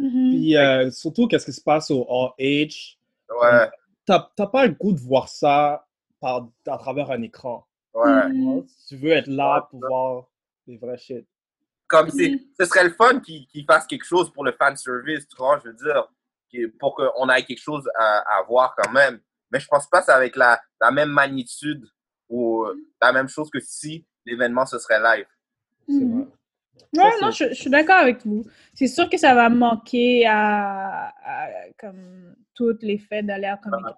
Mhm. 0.00 0.30
Puis 0.30 0.56
euh, 0.56 0.90
surtout, 0.90 1.26
qu'est-ce 1.28 1.44
qui 1.46 1.52
se 1.52 1.62
passe 1.62 1.90
au 1.90 2.06
All 2.08 2.32
Age? 2.38 2.98
Ouais, 3.40 3.70
T'as 4.06 4.28
t'as 4.36 4.46
pas 4.46 4.66
le 4.66 4.72
goût 4.72 4.92
de 4.92 5.00
voir 5.00 5.28
ça 5.28 5.86
par, 6.20 6.48
à 6.66 6.78
travers 6.78 7.10
un 7.10 7.22
écran. 7.22 7.66
ouais. 7.94 8.28
Mhm. 8.28 8.66
Tu 8.88 8.96
veux 8.96 9.10
être 9.12 9.26
là 9.28 9.56
Ouais, 9.56 9.66
pour 9.70 9.80
ça. 9.80 9.86
voir 9.88 10.24
les 10.66 10.76
vrais 10.78 10.98
shit. 10.98 11.26
Comme 11.86 12.10
c'est, 12.10 12.38
ce 12.58 12.66
serait 12.66 12.84
le 12.84 12.90
fun 12.90 13.20
qu'ils 13.20 13.46
qu'ils 13.46 13.64
fassent 13.64 13.86
quelque 13.86 14.04
chose 14.04 14.30
pour 14.32 14.44
le 14.44 14.52
fan 14.52 14.76
service, 14.76 15.26
tu 15.26 15.36
vois, 15.36 15.58
je 15.64 15.68
veux 15.70 15.74
dire, 15.74 16.06
pour 16.78 16.94
qu'on 16.94 17.28
ait 17.30 17.42
quelque 17.44 17.60
chose 17.62 17.88
à, 17.98 18.38
à 18.38 18.42
voir 18.42 18.74
quand 18.76 18.90
même. 18.92 19.20
Mais 19.50 19.58
je 19.60 19.66
pense 19.68 19.86
pas 19.88 20.00
que 20.00 20.06
c'est 20.06 20.12
avec 20.12 20.36
la, 20.36 20.60
la 20.80 20.90
même 20.90 21.08
magnitude 21.10 21.86
ou 22.28 22.64
euh, 22.64 22.74
la 23.00 23.12
même 23.12 23.28
chose 23.28 23.50
que 23.50 23.60
si 23.60 24.04
l'événement 24.24 24.66
ce 24.66 24.78
serait 24.78 25.00
live. 25.00 25.26
Ouais, 25.88 27.10
Ça, 27.10 27.10
non, 27.20 27.30
je, 27.30 27.48
je 27.48 27.54
suis 27.54 27.70
d'accord 27.70 27.96
avec 27.96 28.24
vous. 28.24 28.44
C'est 28.74 28.86
sûr 28.86 29.08
que 29.10 29.16
ça 29.16 29.34
va 29.34 29.48
manquer 29.48 30.26
à, 30.26 31.08
à, 31.24 31.48
comme 31.78 32.34
tout 32.54 32.76
l'effet 32.82 33.22
d'aller 33.22 33.46
à 33.46 33.56
Comic 33.56 33.84
Con, 33.84 33.94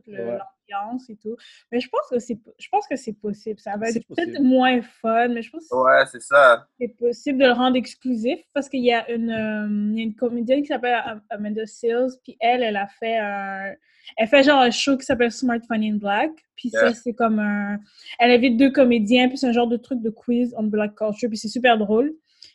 toute 0.00 0.06
Ouais. 0.08 0.38
l'ambiance 0.38 1.08
et 1.10 1.16
tout. 1.16 1.36
Mais 1.70 1.80
je 1.80 1.88
pense 1.88 2.02
que 2.10 2.18
c'est 2.18 2.38
je 2.58 2.68
pense 2.70 2.86
que 2.86 2.96
c'est 2.96 3.12
possible. 3.12 3.58
Ça 3.60 3.76
va 3.76 3.88
être 3.90 4.06
peut-être 4.08 4.40
moins 4.40 4.80
fun, 4.82 5.28
mais 5.28 5.42
je 5.42 5.50
pense 5.50 5.68
que 5.68 5.76
Ouais, 5.76 6.04
c'est 6.10 6.22
ça. 6.22 6.66
c'est 6.80 6.88
possible 6.98 7.38
de 7.38 7.46
le 7.46 7.52
rendre 7.52 7.76
exclusif 7.76 8.40
parce 8.54 8.68
qu'il 8.68 8.84
y 8.84 8.92
a 8.92 9.10
une, 9.10 9.30
euh, 9.30 9.66
il 9.92 9.98
y 9.98 10.00
a 10.00 10.04
une 10.04 10.14
comédienne 10.14 10.62
qui 10.62 10.68
s'appelle 10.68 11.00
Am- 11.04 11.22
Amanda 11.30 11.66
Seals, 11.66 12.10
puis 12.24 12.36
elle, 12.40 12.62
elle 12.62 12.76
a 12.76 12.86
fait 12.86 13.18
un, 13.18 13.74
elle 14.16 14.28
fait 14.28 14.42
genre 14.42 14.60
un 14.60 14.70
show 14.70 14.96
qui 14.96 15.04
s'appelle 15.04 15.30
Smart 15.30 15.60
Funny 15.68 15.90
in 15.90 15.96
Black, 15.96 16.30
puis 16.56 16.70
ça 16.70 16.92
c'est 16.94 17.12
comme 17.14 17.38
un, 17.38 17.78
elle 18.18 18.30
invite 18.30 18.56
deux 18.56 18.70
comédiens, 18.70 19.28
puis 19.28 19.38
c'est 19.38 19.46
un 19.48 19.52
genre 19.52 19.68
de 19.68 19.76
truc 19.76 20.00
de 20.02 20.10
quiz 20.10 20.54
on 20.56 20.64
black 20.64 20.94
culture, 20.96 21.28
puis 21.28 21.38
c'est 21.38 21.48
super 21.48 21.78
drôle. 21.78 22.12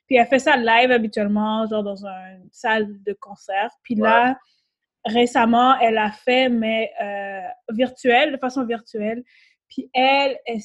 Puis 0.07 0.15
elle 0.15 0.25
fait 0.27 0.39
ça 0.39 0.55
live 0.55 0.89
habituellement, 0.91 1.67
genre 1.67 1.83
dans 1.83 2.05
une 2.05 2.47
salle 2.51 2.87
de 3.03 3.11
concert. 3.13 3.69
Puis 3.83 3.95
là, 3.95 4.37
récemment, 5.05 5.77
elle 5.79 5.97
a 5.97 6.11
fait, 6.11 6.49
mais 6.49 6.91
euh, 7.01 7.73
virtuel, 7.73 8.31
de 8.31 8.37
façon 8.37 8.65
virtuelle. 8.65 9.23
Puis 9.69 9.89
elle, 9.93 10.37
elle, 10.45 10.61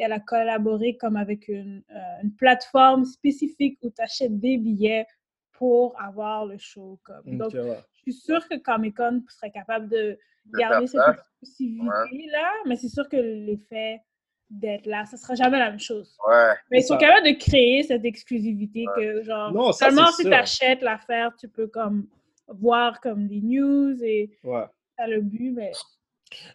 elle 0.00 0.12
a 0.12 0.20
collaboré 0.20 0.96
comme 0.96 1.16
avec 1.16 1.48
une, 1.48 1.82
euh, 1.90 2.22
une 2.22 2.34
plateforme 2.34 3.04
spécifique 3.04 3.78
où 3.82 3.90
tu 3.90 4.02
achètes 4.02 4.38
des 4.38 4.56
billets 4.56 5.06
pour 5.52 6.00
avoir 6.00 6.46
le 6.46 6.56
show. 6.58 6.98
Comme. 7.04 7.38
Donc, 7.38 7.52
je 7.52 7.78
suis 8.00 8.12
sûre 8.12 8.46
que 8.48 8.56
Comic-Con 8.56 9.22
serait 9.28 9.50
capable 9.50 9.88
de 9.88 10.18
De 10.46 10.58
garder 10.58 10.86
cette 10.86 11.00
exclusivité-là, 11.42 12.52
mais 12.66 12.76
c'est 12.76 12.88
sûr 12.88 13.08
que 13.08 13.16
l'effet 13.16 14.00
d'être 14.48 14.86
là, 14.86 15.04
ça 15.06 15.16
sera 15.16 15.34
jamais 15.34 15.58
la 15.58 15.70
même 15.70 15.80
chose. 15.80 16.16
Ouais. 16.26 16.52
Mais 16.70 16.78
ils 16.80 16.84
sont 16.84 16.96
capables 16.96 17.26
de 17.26 17.36
créer 17.36 17.82
cette 17.82 18.04
exclusivité 18.04 18.84
que, 18.96 19.22
genre, 19.22 19.52
Non, 19.52 19.72
ça, 19.72 19.86
seulement 19.86 20.12
si 20.12 20.22
tu 20.22 20.32
achètes 20.32 20.82
l'affaire, 20.82 21.34
tu 21.36 21.48
peux 21.48 21.66
comme 21.66 22.06
voir 22.48 23.00
comme 23.00 23.26
les 23.26 23.40
news 23.40 23.96
et 24.02 24.30
Ouais. 24.44 24.64
t'as 24.96 25.06
le 25.06 25.20
but, 25.20 25.50
mais 25.52 25.72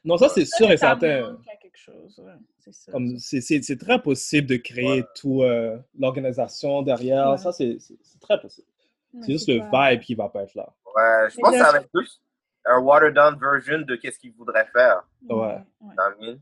Non, 0.04 0.18
ça, 0.18 0.30
c'est 0.30 0.46
sûr 0.46 0.70
et 0.72 0.78
certain. 0.78 1.34
ouais, 1.34 2.34
c'est 2.60 2.74
ça. 2.74 2.92
Comme 2.92 3.18
c'est- 3.18 3.42
c'est 3.42 3.62
c'est 3.64 3.78
très 3.78 4.02
possible 4.02 4.48
de 4.48 4.58
créer 4.58 5.04
tout 5.16 5.44
euh, 5.44 5.78
l'organisation 5.98 6.82
derrière. 6.82 7.32
Ouais. 7.32 7.38
Ça, 7.38 7.52
c'est 7.52 7.78
très 8.20 8.40
possible. 8.40 8.68
Ouais, 9.14 9.22
C'est 9.24 9.32
juste 9.34 9.48
le 9.50 9.56
vibe 9.72 10.02
qui 10.02 10.16
va 10.16 10.30
pas 10.30 10.44
être 10.44 10.56
là. 10.56 10.68
Ouais, 10.96 11.30
je 11.30 11.38
Mais 11.38 11.42
pense 11.44 11.52
que 11.54 11.58
ça 11.60 11.72
va 11.72 11.78
être 11.80 11.92
plus 11.92 12.22
un 12.66 12.80
watered 12.80 13.14
down 13.16 13.38
version 13.40 13.80
de 13.82 13.96
qu'est-ce 13.96 14.20
qu'ils 14.20 14.34
voudraient 14.34 14.68
faire. 14.74 15.04
Ouais. 15.30 15.58
ouais. 15.82 15.96
dans 15.96 16.10
le 16.10 16.18
mine. 16.20 16.42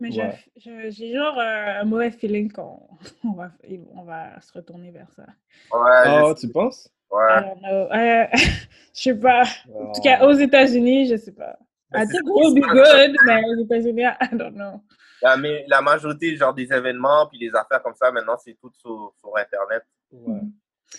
Mais 0.00 0.10
j'ai- 0.10 0.22
Ouais. 0.22 0.90
genre 0.90 1.38
euh, 1.38 1.80
un 1.82 1.84
mauvais 1.84 2.10
feeling 2.10 2.50
qu'on 2.50 2.80
on 3.24 3.32
va, 3.34 3.52
on 3.94 4.02
va 4.04 4.40
se 4.40 4.52
retourner 4.54 4.90
vers 4.90 5.10
ça. 5.12 5.26
Ouais, 5.72 6.34
je- 6.34 6.40
tu 6.40 6.48
penses? 6.50 6.90
I 7.12 7.16
ouais. 7.16 7.40
don't 7.42 7.60
know. 7.60 7.88
Euh, 7.92 8.26
je 8.94 9.00
sais 9.00 9.14
pas. 9.18 9.42
En 9.74 9.92
tout 9.92 10.00
cas, 10.02 10.24
aux 10.26 10.32
États-Unis, 10.32 11.08
je 11.08 11.16
sais 11.16 11.32
pas. 11.32 11.56
Mais 11.92 12.04
I 12.04 12.06
think 12.06 12.22
we'll 12.24 12.54
be 12.54 12.64
good, 12.66 13.16
mais 13.26 13.42
aux 13.46 13.64
États-Unis, 13.64 14.02
I 14.02 14.28
don't 14.36 14.54
know. 14.54 14.80
La, 15.22 15.36
mais 15.36 15.64
la 15.68 15.82
majorité 15.82 16.34
genre 16.36 16.54
des 16.54 16.72
événements 16.72 17.26
puis 17.26 17.38
des 17.38 17.54
affaires 17.54 17.82
comme 17.82 17.94
ça, 17.94 18.10
maintenant, 18.10 18.36
c'est 18.42 18.54
tout 18.54 18.70
sur, 18.78 19.14
sur 19.20 19.36
Internet. 19.36 19.82
Ouais. 20.12 20.40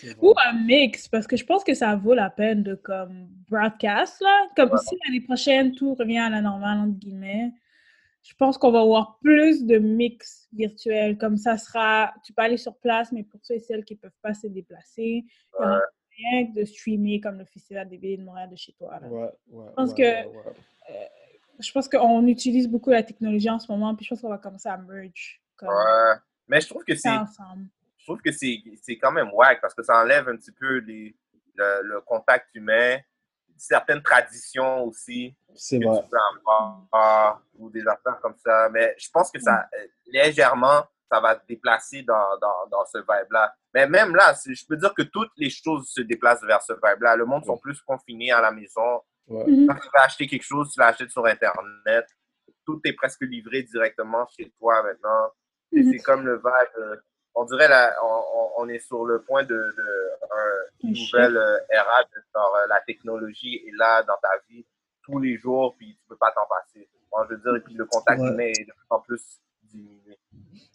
vrai. 0.04 0.14
Ou 0.20 0.34
un 0.46 0.52
mix, 0.64 1.08
parce 1.08 1.26
que 1.26 1.36
je 1.36 1.44
pense 1.44 1.64
que 1.64 1.74
ça 1.74 1.96
vaut 1.96 2.14
la 2.14 2.30
peine 2.30 2.62
de 2.62 2.74
comme 2.74 3.28
broadcast, 3.50 4.20
là. 4.20 4.46
Comme 4.56 4.70
Ouais. 4.70 4.78
si 4.86 4.96
l'année 5.06 5.22
prochaine, 5.22 5.74
tout 5.74 5.94
revient 5.94 6.18
à 6.18 6.30
la 6.30 6.40
normale, 6.40 6.78
entre 6.78 6.98
guillemets. 6.98 7.52
Je 8.22 8.34
pense 8.38 8.56
qu'on 8.56 8.70
va 8.70 8.80
avoir 8.82 9.18
plus 9.20 9.64
de 9.66 9.78
mix 9.78 10.46
virtuel. 10.52 11.18
Comme 11.18 11.36
ça 11.36 11.56
sera, 11.56 12.14
tu 12.24 12.32
peux 12.32 12.42
aller 12.42 12.56
sur 12.56 12.76
place, 12.78 13.10
mais 13.10 13.24
pour 13.24 13.40
ceux 13.42 13.54
et 13.54 13.60
celles 13.60 13.84
qui 13.84 13.94
ne 13.94 13.98
peuvent 13.98 14.10
pas 14.22 14.34
se 14.34 14.46
déplacer, 14.46 15.24
il 15.24 15.60
y 15.60 15.64
aura 15.64 15.80
rien 16.16 16.46
que 16.46 16.60
de 16.60 16.64
streamer 16.64 17.20
comme 17.20 17.38
le 17.38 17.44
Festival 17.44 17.88
des 17.88 17.98
BD 17.98 18.16
de 18.18 18.22
Montréal 18.24 18.50
de 18.50 18.56
chez 18.56 18.72
toi. 18.72 18.98
là. 19.00 19.08
Ouais, 19.08 19.30
ouais, 19.48 19.66
pense 19.76 19.90
ouais, 19.90 19.96
que- 19.96 20.28
ouais, 20.28 20.36
ouais. 20.90 21.10
Je 21.58 21.70
pense 21.70 21.88
qu'on 21.88 22.26
utilise 22.26 22.66
beaucoup 22.68 22.90
la 22.90 23.02
technologie 23.02 23.48
en 23.50 23.58
ce 23.58 23.70
moment, 23.70 23.94
puis 23.94 24.04
je 24.04 24.10
pense 24.10 24.20
qu'on 24.22 24.30
va 24.30 24.38
commencer 24.38 24.68
à 24.68 24.76
merge 24.78 25.40
comme 25.56 25.68
Ouais. 25.68 26.14
Mais 26.48 26.60
je 26.60 26.68
trouve 26.68 26.82
que 26.84 26.94
c'est 26.94 27.08
je 27.98 28.04
trouve 28.04 28.20
que 28.20 28.32
c'est 28.32 28.58
c'est 28.82 28.98
quand 28.98 29.12
même 29.12 29.30
wack 29.32 29.60
parce 29.60 29.74
que 29.74 29.82
ça 29.82 30.00
enlève 30.02 30.28
un 30.28 30.36
petit 30.36 30.50
peu 30.50 30.78
les, 30.78 31.14
le, 31.54 31.82
le 31.84 32.00
contact 32.00 32.48
humain, 32.54 32.98
certaines 33.56 34.02
traditions 34.02 34.82
aussi 34.84 35.36
C'est 35.54 35.78
vrai. 35.78 36.02
tu 36.02 36.08
peux 36.08 36.16
avoir 36.18 37.42
ou 37.58 37.70
des 37.70 37.86
affaires 37.86 38.18
comme 38.20 38.34
ça. 38.44 38.68
Mais 38.72 38.94
je 38.98 39.08
pense 39.10 39.30
que 39.30 39.38
ça, 39.38 39.68
euh, 39.78 39.86
légèrement, 40.06 40.82
ça 41.12 41.20
va 41.20 41.38
se 41.38 41.44
déplacer 41.46 42.02
dans, 42.02 42.38
dans, 42.40 42.66
dans 42.70 42.84
ce 42.86 42.98
vibe-là. 42.98 43.54
Mais 43.74 43.86
même 43.86 44.14
là, 44.16 44.32
je 44.46 44.66
peux 44.66 44.76
dire 44.76 44.94
que 44.94 45.02
toutes 45.02 45.32
les 45.36 45.50
choses 45.50 45.88
se 45.88 46.00
déplacent 46.00 46.42
vers 46.44 46.62
ce 46.62 46.72
vibe-là. 46.72 47.16
Le 47.16 47.26
monde 47.26 47.44
sont 47.44 47.58
plus 47.58 47.80
confinés 47.82 48.32
à 48.32 48.40
la 48.40 48.50
maison. 48.50 49.02
Ouais. 49.28 49.44
Mhm. 49.46 49.66
Quand 49.68 49.74
tu 49.74 49.88
vas 49.94 50.02
acheter 50.04 50.26
quelque 50.26 50.44
chose, 50.44 50.70
tu 50.72 50.80
l'achètes 50.80 51.10
sur 51.10 51.26
Internet. 51.26 52.06
Tout 52.64 52.80
est 52.84 52.92
presque 52.94 53.20
livré 53.22 53.62
directement 53.62 54.26
chez 54.36 54.50
toi 54.58 54.82
maintenant. 54.82 55.30
Mhm. 55.72 55.90
c'est 55.92 55.98
comme 56.02 56.24
le 56.26 56.36
vibe. 56.36 56.78
euh, 56.78 56.96
on 57.34 57.44
dirait 57.46 57.68
là, 57.68 57.94
on, 58.58 58.68
est 58.68 58.78
sur 58.80 59.04
le 59.06 59.22
point 59.22 59.42
de, 59.42 59.54
de 59.54 60.10
un- 60.22 60.36
Un 60.84 60.88
une 60.88 60.94
nouvelle 60.94 61.36
euh, 61.36 61.58
ère 61.70 61.86
de 62.14 62.20
genre, 62.34 62.54
euh, 62.56 62.66
la 62.68 62.80
technologie 62.82 63.56
est 63.66 63.72
là 63.78 64.02
dans 64.02 64.18
ta 64.22 64.28
vie 64.48 64.66
tous 65.02 65.18
les 65.18 65.36
jours, 65.38 65.74
puis 65.78 65.96
tu 65.96 66.06
peux 66.08 66.16
pas 66.16 66.30
t'en 66.32 66.46
passer. 66.46 66.88
Je 67.28 67.34
veux 67.34 67.40
dire, 67.40 67.56
et 67.56 67.60
puis 67.60 67.74
le 67.74 67.86
contact 67.86 68.20
Ouais. 68.20 68.28
humain 68.28 68.44
est 68.54 68.64
de 68.66 68.72
plus 68.72 68.86
en 68.90 69.00
plus. 69.00 69.40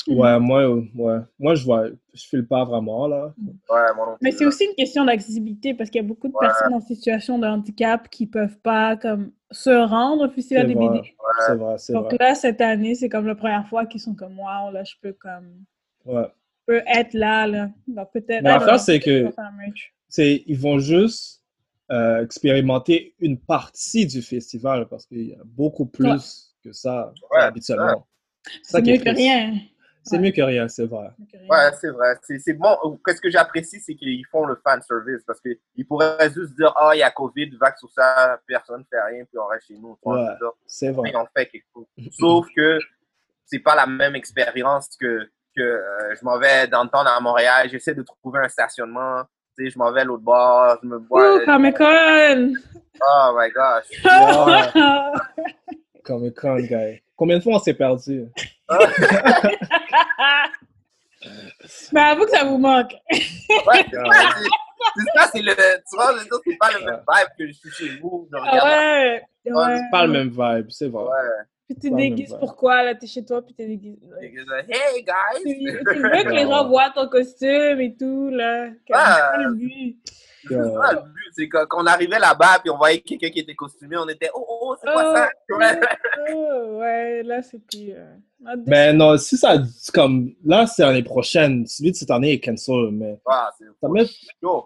Ouais, 0.07 0.39
moi, 0.39 0.61
euh, 0.63 0.81
ouais. 0.95 1.19
Moi, 1.37 1.55
je 1.55 1.65
vois, 1.65 1.87
je 2.13 2.23
file 2.27 2.47
pas 2.47 2.63
vraiment, 2.63 3.07
là. 3.07 3.33
Ouais, 3.69 3.93
moi 3.95 4.05
non 4.05 4.17
plus, 4.17 4.17
Mais 4.21 4.31
c'est 4.31 4.45
aussi 4.45 4.63
une 4.65 4.75
question 4.75 5.03
d'accessibilité 5.03 5.73
parce 5.73 5.89
qu'il 5.89 6.01
y 6.01 6.05
a 6.05 6.07
beaucoup 6.07 6.29
de 6.29 6.33
Ouais. 6.33 6.47
personnes 6.47 6.73
en 6.73 6.79
situation 6.79 7.37
de 7.39 7.45
handicap 7.45 8.09
qui 8.09 8.25
peuvent 8.25 8.57
pas 8.59 8.95
comme 8.95 9.31
se 9.51 9.69
rendre 9.69 10.27
au 10.27 10.29
festival 10.29 10.63
C'est 10.67 10.73
des 10.73 10.75
vrai. 10.75 10.99
BD. 11.01 11.13
C'est 11.45 11.55
vrai, 11.55 11.77
c'est 11.77 11.93
Donc 11.93 12.05
vrai. 12.05 12.17
là, 12.19 12.35
cette 12.35 12.61
année, 12.61 12.95
c'est 12.95 13.09
comme 13.09 13.27
la 13.27 13.35
première 13.35 13.67
fois 13.67 13.85
qu'ils 13.85 14.01
sont 14.01 14.15
comme 14.15 14.39
wow, 14.39 14.71
là, 14.71 14.83
je 14.85 14.95
peux 15.01 15.13
comme 15.13 15.65
Ouais. 16.05 16.27
je 16.67 16.73
peux 16.73 16.81
être 16.87 17.13
là, 17.13 17.45
là. 17.47 17.69
Donc 17.87 18.11
peut-être. 18.13 18.43
Mais 18.43 18.49
l'affaire, 18.49 18.79
c'est 18.79 18.99
que- 18.99 19.29
c'est 20.07 20.43
ils 20.47 20.57
vont 20.57 20.79
juste 20.79 21.43
euh, 21.91 22.23
expérimenter 22.23 23.13
une 23.19 23.37
partie 23.37 24.05
du 24.05 24.21
festival 24.21 24.87
parce 24.87 25.05
qu'il 25.05 25.27
y 25.27 25.33
a 25.33 25.41
beaucoup 25.45 25.85
plus 25.85 26.55
que 26.63 26.71
ça 26.71 27.13
Ouais, 27.31 27.41
habituellement. 27.41 28.05
C'est 28.63 28.81
mieux 28.81 28.97
que 28.97 29.09
rien. 29.09 29.53
C'est 30.03 30.19
mieux 30.19 30.31
que 30.31 30.41
rien, 30.41 30.69
c'est 30.69 30.85
vrai. 30.85 31.09
Ouais, 31.49 31.69
c'est 31.81 31.89
vrai. 31.89 32.15
C'est 32.23 32.39
c'est 32.39 32.53
bon. 32.53 32.99
Qu'est-ce 33.05 33.19
que 33.19 33.29
j'apprécie, 33.29 33.79
c'est 33.81 33.95
qu'ils 33.95 34.25
font 34.31 34.45
le 34.45 34.55
fan 34.63 34.81
service 34.81 35.21
parce 35.25 35.41
qu'ils 35.41 35.85
pourraient 35.85 36.31
juste 36.33 36.55
dire 36.55 36.73
Ah, 36.77 36.91
il 36.93 36.99
y 36.99 37.03
a 37.03 37.11
COVID, 37.11 37.49
vague 37.59 37.77
sur 37.77 37.91
ça, 37.91 38.39
personne 38.47 38.79
ne 38.79 38.85
fait 38.85 39.01
rien, 39.01 39.25
puis 39.25 39.37
on 39.37 39.47
reste 39.47 39.67
chez 39.67 39.77
nous. 39.77 39.97
Ouais. 40.05 40.25
C'est 40.65 40.91
vrai. 40.91 41.09
Ils 41.11 41.17
ont 41.17 41.27
fait 41.35 41.47
quelque 41.47 41.65
chose. 41.73 41.85
Sauf 42.11 42.47
que 42.55 42.79
c'est 43.45 43.59
pas 43.59 43.75
la 43.75 43.85
même 43.85 44.15
expérience 44.15 44.89
que, 44.99 45.29
que 45.55 45.61
euh, 45.61 46.15
je 46.15 46.23
m'en 46.23 46.37
vais 46.37 46.67
dans 46.67 46.83
le 46.83 46.89
temps 46.89 47.05
à 47.05 47.19
Montréal, 47.19 47.67
j'essaie 47.69 47.93
de 47.93 48.03
trouver 48.03 48.39
un 48.39 48.49
stationnement. 48.49 49.23
Tu 49.57 49.65
sais, 49.65 49.71
je 49.71 49.79
m'en 49.79 49.91
vais 49.91 50.01
à 50.01 50.03
l'autre 50.05 50.23
bord, 50.23 50.77
je 50.81 50.87
me 50.87 50.99
bois. 50.99 51.35
Ouh, 51.35 51.45
Comic-Con! 51.45 52.53
Oh 53.01 53.37
my 53.37 53.49
gosh. 53.51 54.73
Comic 56.05 56.35
Con, 56.35 56.57
guy. 56.61 57.01
Combien 57.17 57.37
de 57.37 57.43
fois 57.43 57.55
on 57.55 57.59
s'est 57.59 57.73
perdu? 57.73 58.25
Mais 61.91 62.01
avoue 62.11 62.25
que 62.25 62.31
ça 62.31 62.43
vous 62.45 62.57
manque. 62.57 62.93
Ouais, 63.11 63.85
c'est 63.89 63.95
ça, 63.95 64.03
c'est- 64.37 64.49
c'est 64.95 65.27
c'est 65.33 65.41
le. 65.41 65.53
Tu 65.55 65.95
vois, 65.95 66.13
je 66.13 66.19
veux 66.19 66.23
dire, 66.25 66.39
c'est 66.45 66.57
pas 66.57 66.71
le 66.71 66.85
même 66.85 66.95
vibe 67.09 67.27
que 67.37 67.47
je 67.47 67.51
suis 67.53 67.71
chez 67.71 67.89
vous. 67.99 68.27
Je 68.31 68.37
Ah 68.37 68.51
regarde. 68.51 68.67
ouais. 68.69 69.23
ouais. 69.51 69.79
Pas 69.91 70.05
le 70.05 70.11
même 70.13 70.29
vibe, 70.29 70.67
c'est 70.69 70.87
vrai. 70.89 71.03
Ouais. 71.03 71.43
Puis 71.67 71.75
tu 71.81 71.91
déguises 71.91 72.35
pourquoi, 72.39 72.83
là, 72.83 72.95
t'es 72.95 73.07
chez 73.07 73.25
toi, 73.25 73.41
puis 73.43 73.53
que 73.53 73.63
ça, 73.63 73.69
Hey 74.69 75.03
Tu, 75.03 75.03
guys! 75.03 75.53
tu 75.93 76.01
veux 76.01 76.23
que 76.23 76.29
les 76.33 76.43
gens 76.43 76.65
voient 76.67 76.91
ton 76.95 77.09
costume 77.09 77.81
et 77.81 77.93
tout, 77.99 78.29
là. 78.29 78.67
Comme, 78.89 79.59
Le 80.49 80.57
but. 80.57 80.63
C'est 80.63 80.73
ça 80.87 80.93
le 80.93 81.01
but, 81.01 81.31
c'est 81.33 81.49
que- 81.49 81.65
qu'on 81.65 81.85
arrivait 81.85 82.19
là-bas 82.19 82.59
puis 82.59 82.69
on 82.69 82.77
voyait 82.77 82.99
quelqu'un 83.01 83.29
qui 83.29 83.39
était 83.39 83.55
costumé, 83.55 83.97
on 83.97 84.07
était 84.07 84.29
oh 84.33 84.45
oh, 84.47 84.57
oh 84.61 84.75
c'est 84.81 84.91
quoi 84.91 85.15
ça? 85.15 85.29
Ouais. 85.57 85.79
Oh, 86.33 86.77
ouais, 86.79 87.23
là, 87.23 87.41
c'est 87.41 87.59
plus. 87.59 87.91
euh, 87.93 88.15
Mais 88.65 88.93
non, 88.93 89.17
si 89.17 89.37
ça, 89.37 89.55
comme, 89.93 90.33
là, 90.43 90.67
c'est 90.67 90.83
l'année 90.83 91.03
prochaine. 91.03 91.65
Celui 91.65 91.91
de 91.91 91.95
cette 91.95 92.11
année 92.11 92.33
est 92.33 92.39
cancel, 92.39 92.89
mais 92.91 93.19
Ah, 93.25 93.49
c'est 93.57 93.65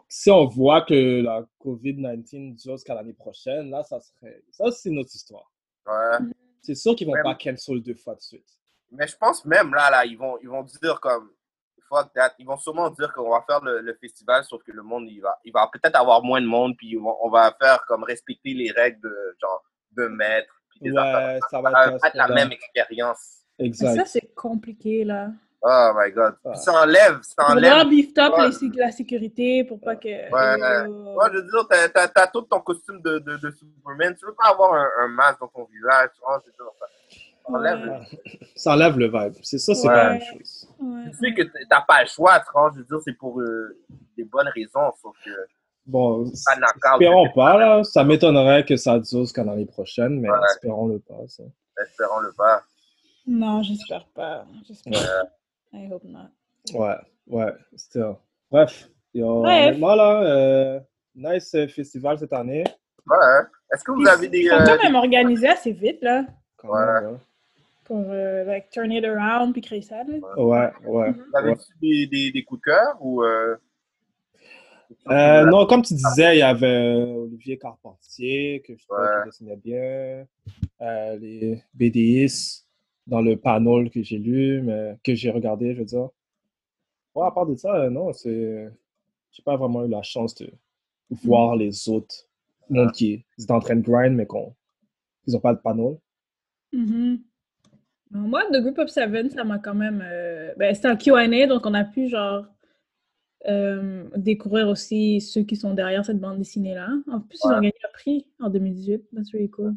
si 0.08 0.32
on 0.32 0.46
voit 0.48 0.82
que 0.82 1.22
la 1.22 1.46
COVID-19 1.64 2.56
dure 2.56 2.74
jusqu'à 2.76 2.96
l'année 2.96 3.14
prochaine, 3.14 3.70
là, 3.70 3.84
ça 3.84 4.00
serait, 4.00 4.42
ça, 4.52 4.72
c'est 4.72 4.90
notre 4.90 5.14
histoire. 5.14 5.52
Ouais. 5.88 6.26
C'est 6.62 6.76
sûr 6.76 6.96
qu'ils 6.96 7.08
vont 7.08 7.14
Même- 7.14 7.24
pas 7.24 7.36
cancel 7.36 7.82
deux 7.82 7.96
fois 7.96 8.16
de 8.16 8.22
suite. 8.22 8.46
Mais 8.92 9.08
je 9.08 9.16
pense 9.18 9.46
même 9.46 9.74
là, 9.74 9.90
là, 9.90 10.06
ils 10.06 10.18
vont, 10.18 10.38
ils 10.42 10.50
vont 10.50 10.64
dire 10.64 11.00
comme 11.00 11.30
fuck 11.92 12.14
that. 12.14 12.32
Ils 12.40 12.46
vont 12.48 12.58
sûrement 12.58 12.90
dire 12.90 13.12
qu'on 13.14 13.30
va 13.30 13.44
faire 13.48 13.62
le, 13.62 13.80
le 13.82 13.94
festival, 14.00 14.44
sauf 14.46 14.64
que 14.64 14.72
le 14.72 14.82
monde, 14.84 15.06
il 15.10 15.20
va, 15.20 15.38
il 15.44 15.52
va 15.52 15.70
peut-être 15.72 15.96
avoir 16.00 16.24
moins 16.24 16.42
de 16.42 16.48
monde, 16.48 16.74
puis 16.78 16.98
on, 16.98 17.26
on 17.26 17.30
va 17.30 17.54
faire 17.62 17.84
comme 17.88 18.04
respecter 18.04 18.54
les 18.54 18.72
règles 18.72 19.02
de 19.02 19.36
genre 19.42 19.64
de 19.98 20.08
mètres, 20.08 20.54
puis 20.70 20.80
des 20.90 20.98
affaires. 20.98 21.34
Ouais, 21.34 21.40
ça 21.42 21.48
Ça 21.50 21.62
va 21.62 21.88
être, 22.08 22.16
la 22.16 22.28
même 22.30 22.52
expérience. 22.52 23.40
Mais 23.60 23.66
Exact. 23.68 23.96
ça, 23.96 24.06
c'est 24.06 24.34
compliqué, 24.34 25.04
là. 25.04 25.28
Oh 25.64 25.92
my 25.96 26.12
god. 26.12 26.34
Ouais. 26.44 26.54
Puis 26.54 26.62
ça 26.62 26.82
enlève, 26.82 27.20
ça 27.22 27.44
On 27.48 27.52
enlève. 27.52 27.88
beef 27.88 28.18
up 28.18 28.34
Ouais. 28.36 28.50
les 28.62 28.70
la 28.80 28.92
sécurité 28.92 29.64
pour 29.64 29.80
pas 29.80 29.96
que. 29.96 30.08
Ouais. 30.08 30.88
Oh. 30.90 31.14
Moi, 31.14 31.30
je 31.32 31.38
veux 31.38 31.44
dire, 31.44 31.68
t'as, 31.94 32.28
tout 32.28 32.42
ton 32.42 32.62
costume 32.62 33.00
de, 33.02 33.20
de, 33.20 33.38
de 33.38 33.52
Superman. 33.52 34.16
Tu 34.18 34.26
veux 34.26 34.34
pas 34.34 34.50
avoir 34.50 34.74
un, 34.74 34.90
un 35.04 35.08
masque 35.10 35.40
dans 35.40 35.50
ton 35.50 35.66
visage. 35.66 36.10
Vois, 36.20 36.42
je 36.44 36.50
veux 36.50 36.56
dire, 36.58 36.66
ça 36.80 36.86
ça 37.46 37.54
enlève. 37.54 37.90
Ouais. 37.90 38.40
Ça 38.56 38.72
enlève 38.74 38.98
le 38.98 39.06
vibe. 39.06 39.34
C'est 39.44 39.60
ça, 39.60 39.76
c'est 39.76 39.88
Ouais. 39.88 39.94
pas 39.94 40.04
la 40.04 40.10
même 40.14 40.22
chose. 40.22 40.61
Ouais. 40.82 41.12
Tu 41.12 41.18
sais 41.18 41.34
que 41.34 41.44
t'as 41.70 41.82
pas 41.82 42.02
le 42.02 42.08
choix, 42.08 42.40
tu 42.40 42.52
vois, 42.54 42.72
je 42.74 42.80
veux 42.80 42.86
dire, 42.86 42.98
c'est 43.06 43.14
pour 43.18 43.40
euh, 43.40 43.78
des 44.18 44.24
bonnes 44.24 44.50
raisons, 44.54 44.92
sauf 45.02 45.16
que 45.24 45.30
Bon, 45.86 46.24
pas 46.26 46.30
espérons 46.94 47.30
pas, 47.34 47.58
là. 47.58 47.84
Ça 47.84 48.04
m'étonnerait 48.04 48.64
que 48.66 48.76
ça 48.78 49.00
dure 49.00 49.22
jusqu'à 49.22 49.44
l'année 49.44 49.66
prochaine, 49.66 50.20
mais 50.20 50.30
Ouais. 50.30 50.38
espérons-le 50.52 51.00
pas, 51.00 51.16
ça. 51.28 51.44
Espérons-le 51.82 52.32
pas. 52.34 52.64
Non, 53.28 53.62
j'espère 53.64 54.06
pas. 54.14 54.46
J'espère. 54.68 55.26
I 55.74 55.90
hope 55.92 56.04
not. 56.04 56.30
Ouais, 56.74 56.96
ouais, 57.28 57.54
still. 57.76 58.16
Bref, 58.52 58.90
yo, 59.14 59.42
Bref. 59.42 59.78
là, 59.80 60.22
euh, 60.24 60.80
nice 61.16 61.54
euh, 61.56 61.68
festival 61.68 62.18
cette 62.20 62.34
année. 62.34 62.64
Ouais. 63.08 63.18
hein. 63.22 63.48
Est-ce 63.74 63.84
que 63.84 63.92
vous 63.92 64.08
avez 64.08 64.28
des. 64.28 64.40
Ils 64.42 64.50
sont 64.50 64.56
euh, 64.56 64.66
quand 64.66 64.84
même 64.84 64.96
organisés 64.96 65.48
assez 65.48 65.72
vite, 65.72 66.02
là, 66.02 66.26
Quand 66.58 66.70
Ouais. 66.70 67.02
même, 67.02 67.20
pour 67.92 68.06
euh, 68.10 68.46
like, 68.46 68.70
turn 68.70 68.90
it 68.94 69.04
around 69.04 69.52
puis 69.52 69.62
créer 69.62 69.82
ça. 69.82 70.02
Là. 70.06 70.14
ouais. 70.38 70.72
Ouais, 70.88 71.12
vous 71.12 71.38
avez 71.38 71.50
ouais. 71.50 71.58
des, 71.82 72.08
des, 72.08 72.32
des 72.32 72.44
coups 72.46 72.62
de 72.62 72.72
cœur 72.72 72.96
ou. 73.02 73.22
Euh... 73.22 73.58
Euh, 75.10 75.46
non, 75.46 75.66
comme 75.66 75.82
tu 75.82 75.94
disais, 75.94 76.38
il 76.38 76.40
y 76.40 76.42
avait 76.42 76.68
euh, 76.68 77.24
Olivier 77.24 77.58
Carpentier, 77.58 78.62
que 78.66 78.78
je 78.78 78.86
trouvais 78.86 79.02
Ouais. 79.02 79.08
qu'il 79.24 79.26
dessinait 79.26 79.58
bien. 79.58 80.26
Euh, 80.80 81.18
les 81.18 81.62
BDIs 81.74 82.64
dans 83.08 83.22
le 83.22 83.36
panel 83.36 83.90
que 83.90 84.02
j'ai 84.02 84.20
lu, 84.20 84.62
mais 84.62 84.96
que 85.04 85.14
j'ai 85.14 85.30
regardé, 85.30 85.74
je 85.74 85.80
veux 85.80 85.86
dire. 85.86 86.10
Ouais, 87.14 87.28
à 87.28 87.32
part 87.32 87.46
de 87.46 87.56
ça, 87.58 87.90
non, 87.90 88.14
c'est. 88.14 88.70
J'ai 89.32 89.44
pas 89.44 89.58
vraiment 89.58 89.86
eu 89.86 89.90
la 89.90 90.02
chance 90.02 90.34
de 90.36 90.50
voir 91.24 91.58
les 91.58 91.90
autres 91.90 92.30
monde 92.70 92.94
qui 92.94 93.26
sont 93.38 93.52
en 93.52 93.60
train 93.60 93.76
de 93.76 93.82
grind, 93.82 94.16
mais 94.16 94.26
qu'on 94.26 94.56
ils 95.28 95.36
ont 95.36 95.42
pas 95.42 95.54
de 95.54 95.60
panel. 95.60 95.98
Mhm. 96.72 97.20
Bon, 97.20 97.24
Moi, 98.12 98.44
The 98.52 98.62
Group 98.62 98.78
of 98.80 98.90
Seven, 98.90 99.30
ça 99.30 99.44
m'a 99.44 99.58
quand 99.60 99.74
même. 99.76 100.04
euh, 100.06 100.54
Ben, 100.58 100.74
c'était 100.76 100.88
un 100.90 100.96
QA, 100.98 101.48
donc 101.48 101.66
on 101.66 101.74
a 101.74 101.84
pu, 101.86 102.08
genre, 102.10 102.46
euh, 103.48 104.04
découvrir 104.18 104.68
aussi 104.68 105.20
ceux 105.22 105.44
qui 105.44 105.56
sont 105.56 105.74
derrière 105.74 106.06
cette 106.06 106.20
bande 106.20 106.38
dessinée-là. 106.38 106.90
En 107.12 107.22
plus, 107.22 107.40
ils 107.44 107.48
ont 107.48 107.56
gagné 107.56 107.74
un 107.84 107.92
prix 107.94 108.28
en 108.40 108.50
2018. 108.50 109.04
That's 109.16 109.32
really 109.34 109.50
cool. 109.50 109.74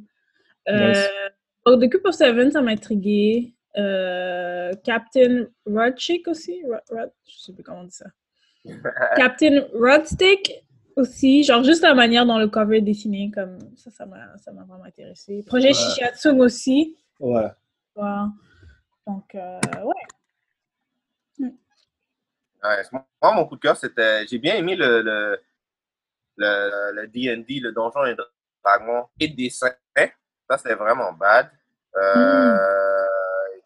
Euh, 0.68 0.88
Nice. 0.90 1.08
donc, 1.64 1.80
The 1.82 1.88
Group 1.88 2.06
of 2.06 2.14
Seven, 2.14 2.50
ça 2.50 2.60
m'a 2.60 2.72
intrigué. 2.72 3.54
Captain 4.84 5.46
Rodchick 5.66 6.28
aussi. 6.28 6.62
Rod, 6.64 6.80
Rod- 6.90 7.12
je 7.26 7.38
sais 7.38 7.52
plus 7.52 7.62
comment 7.62 7.80
on 7.80 7.84
dit 7.84 7.96
ça. 7.96 8.06
Captain 9.16 9.64
Rodstick 9.74 10.52
aussi. 10.96 11.42
Genre, 11.44 11.62
juste 11.64 11.82
la 11.82 11.94
manière 11.94 12.26
dont 12.26 12.38
le 12.38 12.48
cover 12.48 12.78
est 12.78 12.82
dessiné, 12.82 13.30
comme 13.34 13.58
ça, 13.76 13.90
ça 13.90 14.06
m'a 14.06 14.36
ça 14.38 14.52
m'a 14.52 14.64
vraiment 14.64 14.84
intéressé. 14.84 15.42
Projet 15.46 15.68
Ouais. 15.68 15.74
Shishatsung 15.74 16.40
aussi. 16.40 16.96
Ouais. 17.20 17.48
Donc, 19.06 19.34
euh, 19.34 19.60
ouais. 19.82 19.94
Ouais, 22.62 22.82
moi, 22.92 23.34
mon 23.34 23.44
coup 23.46 23.56
de 23.56 23.60
cœur, 23.60 23.76
c'était. 23.76 24.26
J'ai 24.26 24.38
bien 24.38 24.56
aimé 24.56 24.74
le, 24.74 25.02
le, 25.02 25.38
le, 26.36 26.92
le 27.02 27.08
D&D, 27.08 27.60
le 27.60 27.72
Donjon 27.72 28.04
et 28.06 28.16
Dragon, 28.64 29.06
et 29.20 29.28
le 29.28 29.34
dessin. 29.34 29.70
Ça, 30.48 30.58
c'était 30.58 30.74
vraiment 30.74 31.12
bad. 31.12 31.50
Euh, 31.96 32.56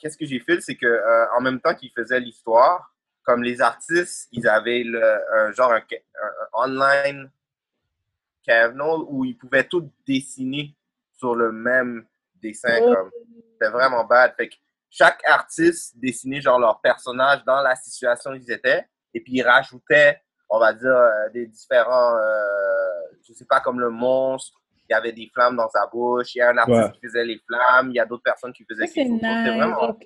Qu'est-ce 0.01 0.17
que 0.17 0.27
j'ai 0.27 0.39
fait, 0.41 0.61
c'est 0.61 0.77
que 0.77 0.87
euh, 0.87 1.27
en 1.37 1.41
même 1.41 1.61
temps 1.61 1.75
qu'ils 1.75 1.91
faisaient 1.93 2.21
l'histoire, 2.21 2.95
comme 3.25 3.43
les 3.43 3.61
artistes, 3.61 4.29
ils 4.33 4.47
avaient 4.49 4.85
le, 4.85 5.03
un 5.35 5.53
genre 5.53 5.73
un, 5.73 5.79
un- 5.83 6.49
online 6.53 7.31
Canval 8.47 9.03
où 9.09 9.25
ils 9.25 9.37
pouvaient 9.37 9.65
tout 9.65 9.91
dessiner 10.07 10.75
sur 11.17 11.35
le 11.35 11.53
même 11.53 12.07
dessin. 12.43 12.79
Oh. 12.83 12.95
Comme, 12.95 13.11
c'était 13.59 13.71
vraiment 13.71 14.05
bad. 14.05 14.35
Fait 14.37 14.49
que 14.49 14.55
chaque 14.91 15.21
artiste 15.27 15.99
dessinait 15.99 16.41
genre 16.41 16.59
leur 16.59 16.81
personnage 16.81 17.45
dans 17.45 17.61
la 17.61 17.75
situation 17.77 18.31
où 18.31 18.35
ils 18.35 18.51
étaient, 18.51 18.87
et 19.15 19.21
puis 19.21 19.33
ils 19.35 19.43
rajoutaient, 19.43 20.21
on 20.49 20.59
va 20.59 20.73
dire, 20.73 20.89
euh, 20.91 21.29
des 21.35 21.47
différents, 21.47 22.17
euh, 22.17 23.01
je 23.27 23.33
sais 23.35 23.45
pas, 23.45 23.61
comme 23.61 23.81
le 23.81 23.91
monstre, 23.91 24.59
il 24.89 24.93
y 24.93 24.95
avait 24.95 25.13
des 25.13 25.31
flammes 25.35 25.57
dans 25.57 25.69
sa 25.69 25.87
bouche, 25.87 26.35
il 26.35 26.39
y 26.39 26.41
a 26.41 26.49
un 26.51 26.57
artiste 26.57 26.79
Ouais. 26.79 26.91
qui 26.93 27.01
faisait 27.07 27.25
les 27.25 27.39
flammes, 27.47 27.91
il 27.91 27.97
y 27.97 28.01
a 28.01 28.07
d'autres 28.07 28.23
personnes 28.23 28.53
qui 28.55 28.65
faisaient 28.65 28.87
quelque 28.89 29.09
chose. 29.11 29.21
nice. 29.21 29.43
C'est 29.45 29.57
vraiment, 29.57 29.99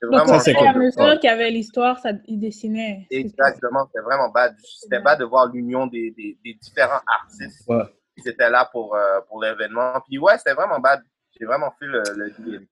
c'est 0.00 0.10
donc, 0.10 0.28
Ça, 0.28 0.38
c'est 0.40 0.52
et 0.52 0.56
à 0.66 0.72
cool. 0.72 0.82
mesure 0.82 1.02
Ouais. 1.02 1.18
qu'il 1.18 1.28
y 1.30 1.32
avait 1.32 1.50
l'histoire, 1.50 1.98
ça, 1.98 2.10
il 2.26 2.38
dessinait. 2.40 3.06
Exactement, 3.10 3.86
c'était 3.86 4.02
vraiment 4.04 4.30
bad. 4.30 4.54
C'était 4.80 5.00
bad 5.00 5.18
de 5.18 5.24
voir 5.24 5.46
l'union 5.50 5.86
des, 5.86 6.10
des, 6.16 6.38
des 6.44 6.54
différents 6.54 7.00
artistes 7.06 7.68
Ouais. 7.68 7.84
qui 8.22 8.28
étaient 8.28 8.48
là 8.50 8.66
pour, 8.72 8.94
euh, 8.96 9.20
pour 9.28 9.42
l'événement. 9.42 10.00
Puis 10.08 10.18
ouais, 10.18 10.36
c'était 10.38 10.54
vraiment 10.54 10.78
bad. 10.80 11.02
J'ai 11.38 11.46
vraiment 11.46 11.72
fait 11.78 11.86
le, 11.86 12.02
le 12.16 12.30
D&D. 12.38 12.66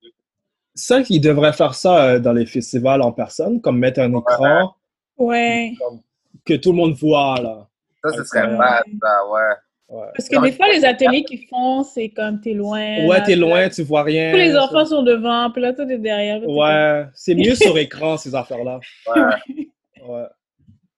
Ça, 0.75 1.01
ils 1.09 1.21
devraient 1.21 1.53
faire 1.53 1.75
ça 1.75 2.05
euh, 2.05 2.19
dans 2.19 2.33
les 2.33 2.47
festivals 2.47 3.03
en 3.03 3.13
personne, 3.13 3.61
comme 3.61 3.79
mettre 3.79 4.01
un 4.01 4.13
écran 4.17 4.75
Ouais. 5.19 5.75
que 6.45 6.55
tout 6.55 6.71
le 6.73 6.77
monde 6.79 6.95
voit, 6.95 7.39
là. 7.41 7.69
Ça, 8.05 8.11
ce 8.17 8.25
serait 8.25 8.47
Ouais. 8.51 8.57
bad, 8.57 8.83
ça, 9.01 9.29
ouais. 9.29 9.41
Ouais. 9.89 10.07
Parce 10.17 10.29
que 10.29 10.41
des 10.41 10.53
fois, 10.53 10.69
les 10.69 10.85
ateliers 10.87 11.23
qu'ils 11.25 11.47
font, 11.49 11.83
c'est 11.83 12.09
comme 12.09 12.41
t'es 12.41 12.55
loin. 12.55 13.07
Ouais, 13.07 13.23
t'es 13.25 13.37
loin, 13.37 13.69
tu 13.69 13.83
vois 13.83 14.03
rien. 14.05 14.31
Tous 14.33 14.39
les 14.39 14.57
enfants 14.57 14.87
sont 14.87 15.03
devant, 15.03 15.51
puis 15.51 15.61
là, 15.61 15.75
toi, 15.75 15.85
t'es 15.85 15.99
derrière. 15.99 16.41
là, 16.41 16.47
Ouais, 16.47 17.07
c'est 17.15 17.35
mieux 17.35 17.55
sur 17.55 17.77
écran, 17.79 18.17
ces 18.17 18.35
affaires-là. 18.35 18.81
Ouais, 19.15 19.23
Ouais. 20.03 20.27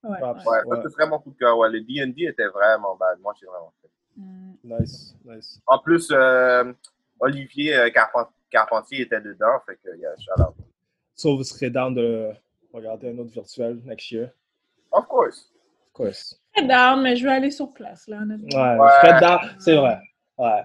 Ouais, 0.03 0.21
ouais. 0.21 0.63
ouais, 0.67 0.77
c'est 0.83 0.93
vraiment 0.93 1.19
coup 1.19 1.31
de 1.31 1.37
cœur. 1.37 1.57
Ouais, 1.57 1.69
le 1.69 1.81
D&D 1.81 2.13
était 2.29 2.47
vraiment 2.47 2.95
bad. 2.95 3.17
Moi, 3.21 3.33
j'ai 3.39 3.47
vraiment 3.47 3.73
fait. 3.81 3.89
Mm. 4.17 4.53
Nice, 4.63 5.15
nice. 5.25 5.59
En 5.67 5.79
plus, 5.79 6.07
euh, 6.11 6.63
Olivier 7.19 7.75
euh, 7.75 7.89
Carpen- 7.89 8.27
Carpentier 8.49 9.01
était 9.01 9.21
dedans, 9.21 9.59
fait 9.65 9.75
que, 9.83 9.95
yeah, 9.97 10.13
shout 10.17 10.41
out. 10.41 10.55
So, 11.15 11.37
vous 11.37 11.43
serez 11.43 11.69
down 11.69 11.93
de 11.95 12.31
regarder 12.73 13.09
un 13.09 13.17
autre 13.19 13.31
virtuel 13.31 13.79
next 13.85 14.11
year? 14.11 14.29
Of 14.91 15.07
course. 15.07 15.51
Of 15.87 15.93
course. 15.93 16.39
Je 16.55 16.59
suis 16.61 16.67
down, 16.67 17.01
mais 17.01 17.15
je 17.15 17.23
vais 17.25 17.31
aller 17.31 17.51
sur 17.51 17.71
place, 17.73 18.07
là, 18.07 18.17
honnêtement. 18.21 18.47
Ouais, 18.61 18.79
Ouais. 18.79 18.87
je 19.01 19.07
serais 19.07 19.19
down, 19.19 19.39
c'est 19.59 19.75
vrai. 19.75 19.99
Ouais. 20.37 20.63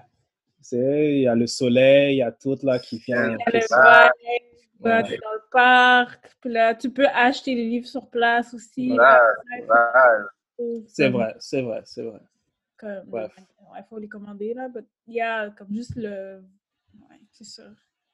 C'est, 0.61 1.15
il 1.15 1.21
y 1.21 1.27
a 1.27 1.35
le 1.35 1.47
soleil, 1.47 2.15
il 2.15 2.17
y 2.19 2.23
a 2.23 2.31
tout 2.31 2.57
là 2.63 2.77
qui 2.79 2.99
vient. 2.99 3.29
Il 3.29 3.31
y 3.31 3.33
a 3.33 3.45
le 3.45 5.03
t'es 5.07 5.17
dans 5.17 5.33
le 5.33 5.41
parc, 5.51 6.31
puis 6.41 6.51
là, 6.51 6.75
tu 6.75 6.89
peux 6.91 7.07
acheter 7.07 7.55
les 7.55 7.65
livres 7.65 7.87
sur 7.87 8.07
place 8.09 8.53
aussi. 8.53 8.91
Ouais. 8.97 9.05
C'est 10.87 11.09
vrai, 11.09 11.35
c'est 11.39 11.61
vrai, 11.61 11.81
c'est 11.85 12.03
vrai. 12.03 12.19
Comme, 12.81 13.03
Bref. 13.05 13.31
ouais, 13.37 13.79
il 13.79 13.85
faut 13.89 13.99
les 13.99 14.09
commander, 14.09 14.53
là. 14.55 14.67
But 14.67 14.85
il 15.07 15.13
y 15.15 15.21
a 15.21 15.49
comme 15.51 15.71
juste 15.71 15.95
le. 15.95 16.41
Ouais, 16.99 17.19
c'est 17.31 17.43
ça. 17.45 17.63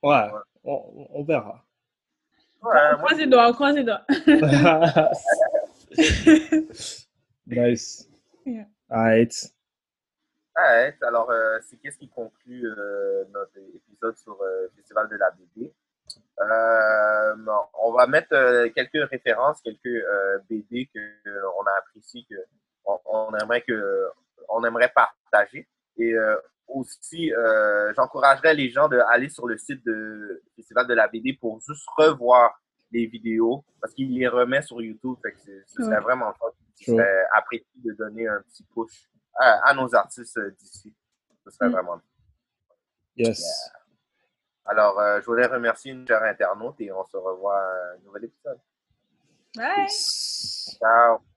Ouais, 0.03 0.29
on, 0.63 1.07
on 1.09 1.23
verra. 1.23 1.63
Ouais, 2.61 2.75
croise 2.97 3.17
les 3.17 3.27
doigts, 3.27 3.47
on 3.49 3.53
croise 3.53 3.75
les 3.75 3.83
doigts. 3.83 4.05
nice. 7.47 8.07
Yeah. 8.45 8.65
Alright. 8.89 9.33
Ouais, 10.55 10.95
alors, 11.01 11.29
euh, 11.29 11.59
c'est 11.69 11.77
qu'est-ce 11.77 11.97
qui 11.97 12.09
conclut 12.09 12.65
euh, 12.65 13.25
notre 13.31 13.57
épisode 13.75 14.17
sur 14.17 14.41
euh, 14.41 14.63
le 14.63 14.69
Festival 14.75 15.07
de 15.09 15.15
la 15.15 15.31
BD. 15.31 15.73
Euh, 16.39 17.35
on 17.83 17.91
va 17.91 18.07
mettre 18.07 18.33
euh, 18.33 18.69
quelques 18.69 19.09
références, 19.09 19.61
quelques 19.61 19.85
euh, 19.85 20.39
BD 20.49 20.89
qu'on 20.93 21.63
a 21.63 21.77
appréciées, 21.79 22.25
qu'on 22.83 22.99
on 23.05 23.35
aimerait, 23.35 23.61
que, 23.61 24.07
on 24.49 24.63
aimerait 24.63 24.91
partager. 24.93 25.67
Et 25.97 26.13
euh, 26.13 26.35
aussi, 26.67 27.33
euh, 27.33 27.93
j'encouragerais 27.95 28.53
les 28.53 28.69
gens 28.69 28.87
d'aller 28.87 29.29
sur 29.29 29.47
le 29.47 29.57
site 29.57 29.83
de 29.85 30.43
Festival 30.55 30.85
de 30.87 30.93
la 30.93 31.07
BD 31.07 31.33
pour 31.33 31.59
juste 31.61 31.85
revoir 31.97 32.59
les 32.91 33.05
vidéos, 33.05 33.65
parce 33.81 33.93
qu'il 33.93 34.13
les 34.17 34.27
remet 34.27 34.61
sur 34.61 34.81
YouTube. 34.81 35.15
Fait 35.21 35.33
que 35.33 35.39
ce 35.67 35.83
serait 35.83 35.99
vraiment 36.01 36.33
fun. 36.33 36.47
Ce 36.75 36.85
serait 36.85 37.25
apprécié 37.33 37.67
de 37.83 37.93
donner 37.93 38.27
un 38.27 38.41
petit 38.43 38.63
push 38.73 39.09
à, 39.39 39.69
à 39.69 39.73
nos 39.73 39.93
artistes 39.95 40.37
euh, 40.37 40.51
d'ici. 40.51 40.95
Ce 41.43 41.51
serait 41.51 41.69
Mm. 41.69 41.71
vraiment 41.73 42.01
Yes. 43.15 43.71
Alors, 44.65 44.99
euh, 44.99 45.19
je 45.21 45.25
voulais 45.25 45.47
remercier 45.47 45.91
une 45.93 46.05
chère 46.07 46.21
internaute 46.23 46.75
et 46.81 46.91
on 46.91 47.03
se 47.05 47.17
revoit 47.17 47.57
à 47.57 47.93
un 47.93 47.97
nouvel 48.05 48.25
épisode. 48.25 48.59
Bye! 49.55 49.87
Ciao! 49.89 51.36